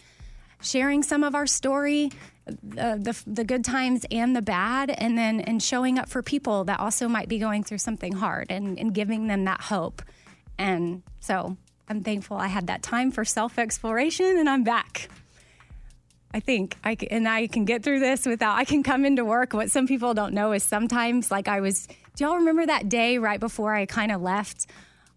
[0.61, 2.11] sharing some of our story,
[2.45, 6.65] the, the the good times and the bad, and then and showing up for people
[6.65, 10.02] that also might be going through something hard and, and giving them that hope.
[10.57, 11.57] And so
[11.88, 15.10] I'm thankful I had that time for self exploration, and I'm back.
[16.36, 18.57] I think I can, and I can get through this without.
[18.57, 19.53] I can come into work.
[19.53, 21.88] What some people don't know is sometimes, like I was.
[22.16, 24.68] Do y'all remember that day right before I kind of left?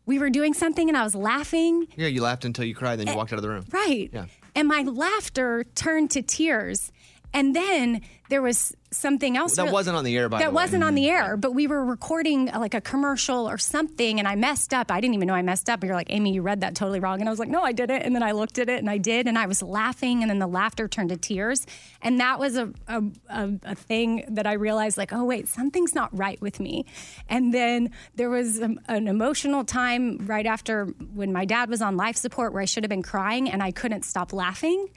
[0.06, 1.88] We were doing something and I was laughing.
[1.96, 3.64] Yeah, you laughed until you cried, then you walked out of the room.
[3.72, 4.10] Right.
[4.12, 4.26] Yeah.
[4.54, 6.92] And my laughter turned to tears.
[7.34, 10.82] And then there was something else That real- wasn't on the air, by that wasn't
[10.82, 14.34] on the air, but we were recording uh, like a commercial or something, and I
[14.34, 14.90] messed up.
[14.90, 15.80] I didn't even know I messed up.
[15.82, 17.72] And you're like, Amy, you read that totally wrong, and I was like, no, I
[17.72, 18.02] didn't.
[18.02, 20.38] And then I looked at it, and I did, and I was laughing, and then
[20.38, 21.66] the laughter turned to tears,
[22.00, 25.94] and that was a a, a, a thing that I realized, like, oh wait, something's
[25.94, 26.86] not right with me.
[27.28, 31.96] And then there was um, an emotional time right after when my dad was on
[31.96, 34.88] life support where I should have been crying, and I couldn't stop laughing.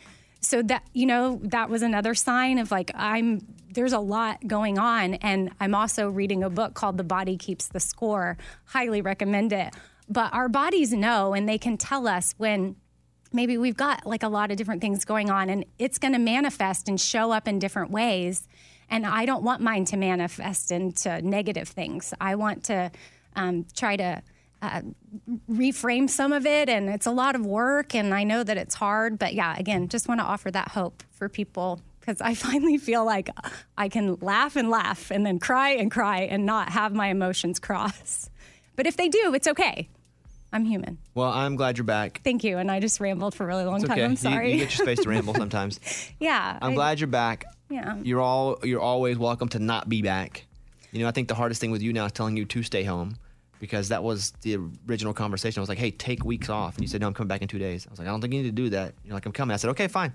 [0.43, 4.77] so that you know that was another sign of like I'm there's a lot going
[4.77, 8.37] on and I'm also reading a book called The Body Keeps the Score.
[8.65, 9.73] Highly recommend it.
[10.09, 12.75] But our bodies know and they can tell us when
[13.31, 16.19] maybe we've got like a lot of different things going on and it's going to
[16.19, 18.47] manifest and show up in different ways.
[18.89, 22.13] And I don't want mine to manifest into negative things.
[22.19, 22.91] I want to
[23.37, 24.21] um, try to
[24.61, 24.81] uh,
[25.49, 26.67] reframe some of it.
[26.67, 27.95] And it's a lot of work.
[27.95, 29.17] And I know that it's hard.
[29.17, 31.81] But yeah, again, just want to offer that hope for people
[32.11, 33.29] because I finally feel like
[33.77, 37.59] I can laugh and laugh and then cry and cry and not have my emotions
[37.59, 38.29] cross.
[38.75, 39.89] But if they do, it's okay.
[40.53, 40.97] I'm human.
[41.15, 42.21] Well, I'm glad you're back.
[42.25, 42.57] Thank you.
[42.57, 43.93] And I just rambled for a really long It's time.
[43.93, 44.03] okay.
[44.03, 44.51] I'm You- sorry.
[44.51, 45.79] You, get your space to ramble sometimes.
[46.19, 46.57] yeah.
[46.61, 47.45] I'm I- glad you're back.
[47.69, 47.95] Yeah.
[48.03, 50.45] You're all you're always welcome to not be back.
[50.91, 52.83] You know, I think the hardest thing with you now is telling you to stay
[52.83, 53.15] home
[53.61, 54.57] because that was the
[54.89, 55.61] original conversation.
[55.61, 57.47] I was like, "Hey, take weeks off," and you said, "No, I'm coming back in
[57.47, 59.25] two days." I was like, "I don't think you need to do that." You're like,
[59.25, 60.11] "I'm coming." I said, "Okay, fine.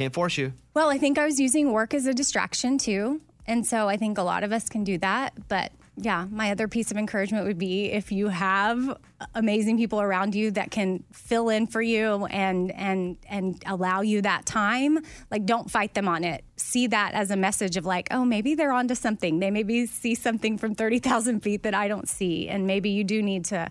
[0.00, 3.20] Can't force you." Well, I think I was using work as a distraction too.
[3.46, 5.34] And so I think a lot of us can do that.
[5.48, 8.96] But yeah, my other piece of encouragement would be if you have
[9.34, 14.22] amazing people around you that can fill in for you and and and allow you
[14.22, 15.00] that time,
[15.30, 16.44] like don't fight them on it.
[16.56, 19.40] See that as a message of like, oh, maybe they're onto something.
[19.40, 22.48] They maybe see something from 30,000 feet that I don't see.
[22.48, 23.68] And maybe you do need to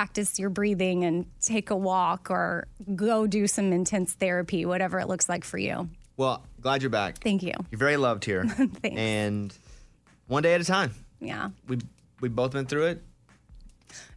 [0.00, 5.08] practice your breathing and take a walk or go do some intense therapy, whatever it
[5.08, 5.88] looks like for you.
[6.18, 7.16] Well, glad you're back.
[7.16, 7.54] Thank you.
[7.70, 8.44] You're very loved here.
[8.46, 8.98] Thanks.
[9.00, 9.56] And
[10.26, 10.92] one day at a time.
[11.18, 11.78] Yeah, We
[12.20, 13.02] we both been through it.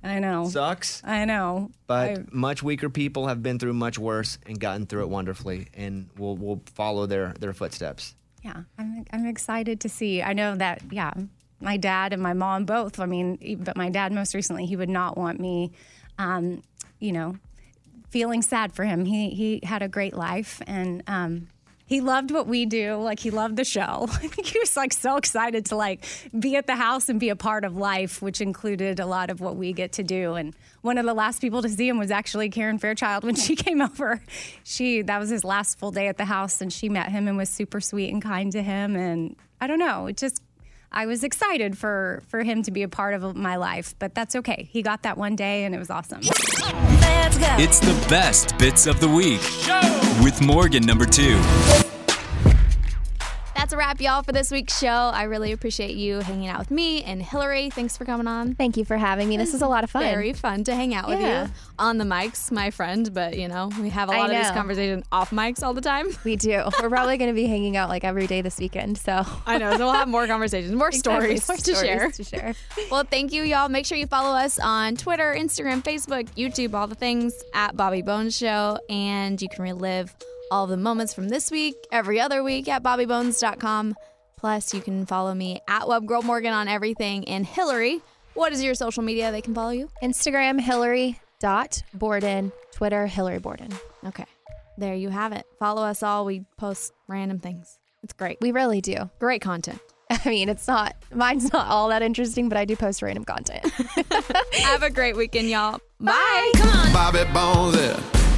[0.03, 0.49] I know.
[0.49, 1.01] Sucks.
[1.06, 1.72] I know.
[1.88, 5.68] But I- much weaker people have been through much worse and gotten through it wonderfully,
[5.76, 8.15] and we'll we'll follow their their footsteps.
[8.43, 10.22] yeah, I'm, I'm excited to see.
[10.22, 11.14] I know that, yeah,
[11.60, 12.99] my dad and my mom both.
[12.99, 15.72] I mean, but my dad most recently, he would not want me,
[16.18, 16.64] um,
[16.99, 17.36] you know,
[18.10, 19.06] feeling sad for him.
[19.06, 21.48] He he had a great life and um,
[21.90, 22.98] he loved what we do.
[22.98, 24.07] Like he loved the show.
[24.49, 26.06] He was like so excited to like
[26.38, 29.41] be at the house and be a part of life, which included a lot of
[29.41, 30.34] what we get to do.
[30.34, 33.56] And one of the last people to see him was actually Karen Fairchild when she
[33.65, 34.22] came over.
[34.64, 37.38] She that was his last full day at the house, and she met him and
[37.38, 38.95] was super sweet and kind to him.
[38.95, 40.41] And I don't know, it just
[40.91, 44.35] I was excited for for him to be a part of my life, but that's
[44.35, 44.67] okay.
[44.71, 46.21] He got that one day, and it was awesome.
[47.61, 49.41] It's the best bits of the week
[50.23, 51.39] with Morgan number two.
[53.69, 54.87] That's a wrap, y'all, for this week's show.
[54.87, 57.69] I really appreciate you hanging out with me and Hillary.
[57.69, 58.55] Thanks for coming on.
[58.55, 59.37] Thank you for having me.
[59.37, 60.01] This was a lot of fun.
[60.01, 61.45] Very fun to hang out with Yeah.
[61.45, 63.13] you on the mics, my friend.
[63.13, 66.07] But you know, we have a lot of these conversations off mics all the time.
[66.23, 66.63] We do.
[66.81, 68.97] We're probably going to be hanging out like every day this weekend.
[68.97, 69.77] So I know.
[69.77, 72.11] So we'll have more conversations, more Exactly, stories more to stories share.
[72.11, 72.55] to share.
[72.89, 73.69] Well, thank you, y'all.
[73.69, 78.01] Make sure you follow us on Twitter, Instagram, Facebook, YouTube, all the things at Bobby
[78.01, 78.79] Bones Show.
[78.89, 80.15] And you can relive
[80.51, 83.95] all the moments from this week, every other week at bobbybones.com.
[84.38, 87.27] Plus, you can follow me at WebGirlMorgan on everything.
[87.27, 88.01] And Hillary,
[88.34, 89.89] what is your social media they can follow you?
[90.01, 93.69] Instagram Hillary dot Borden, Twitter Hillary Borden.
[94.05, 94.26] Okay,
[94.77, 95.45] there you have it.
[95.59, 96.26] Follow us all.
[96.26, 97.80] We post random things.
[98.03, 98.38] It's great.
[98.41, 99.09] We really do.
[99.19, 99.80] Great content.
[100.09, 103.65] I mean, it's not mine's not all that interesting, but I do post random content.
[104.53, 105.80] Have a great weekend, y'all.
[105.99, 106.51] Bye.
[106.55, 106.93] Come on.
[106.93, 108.28] Bobby Bones, yeah.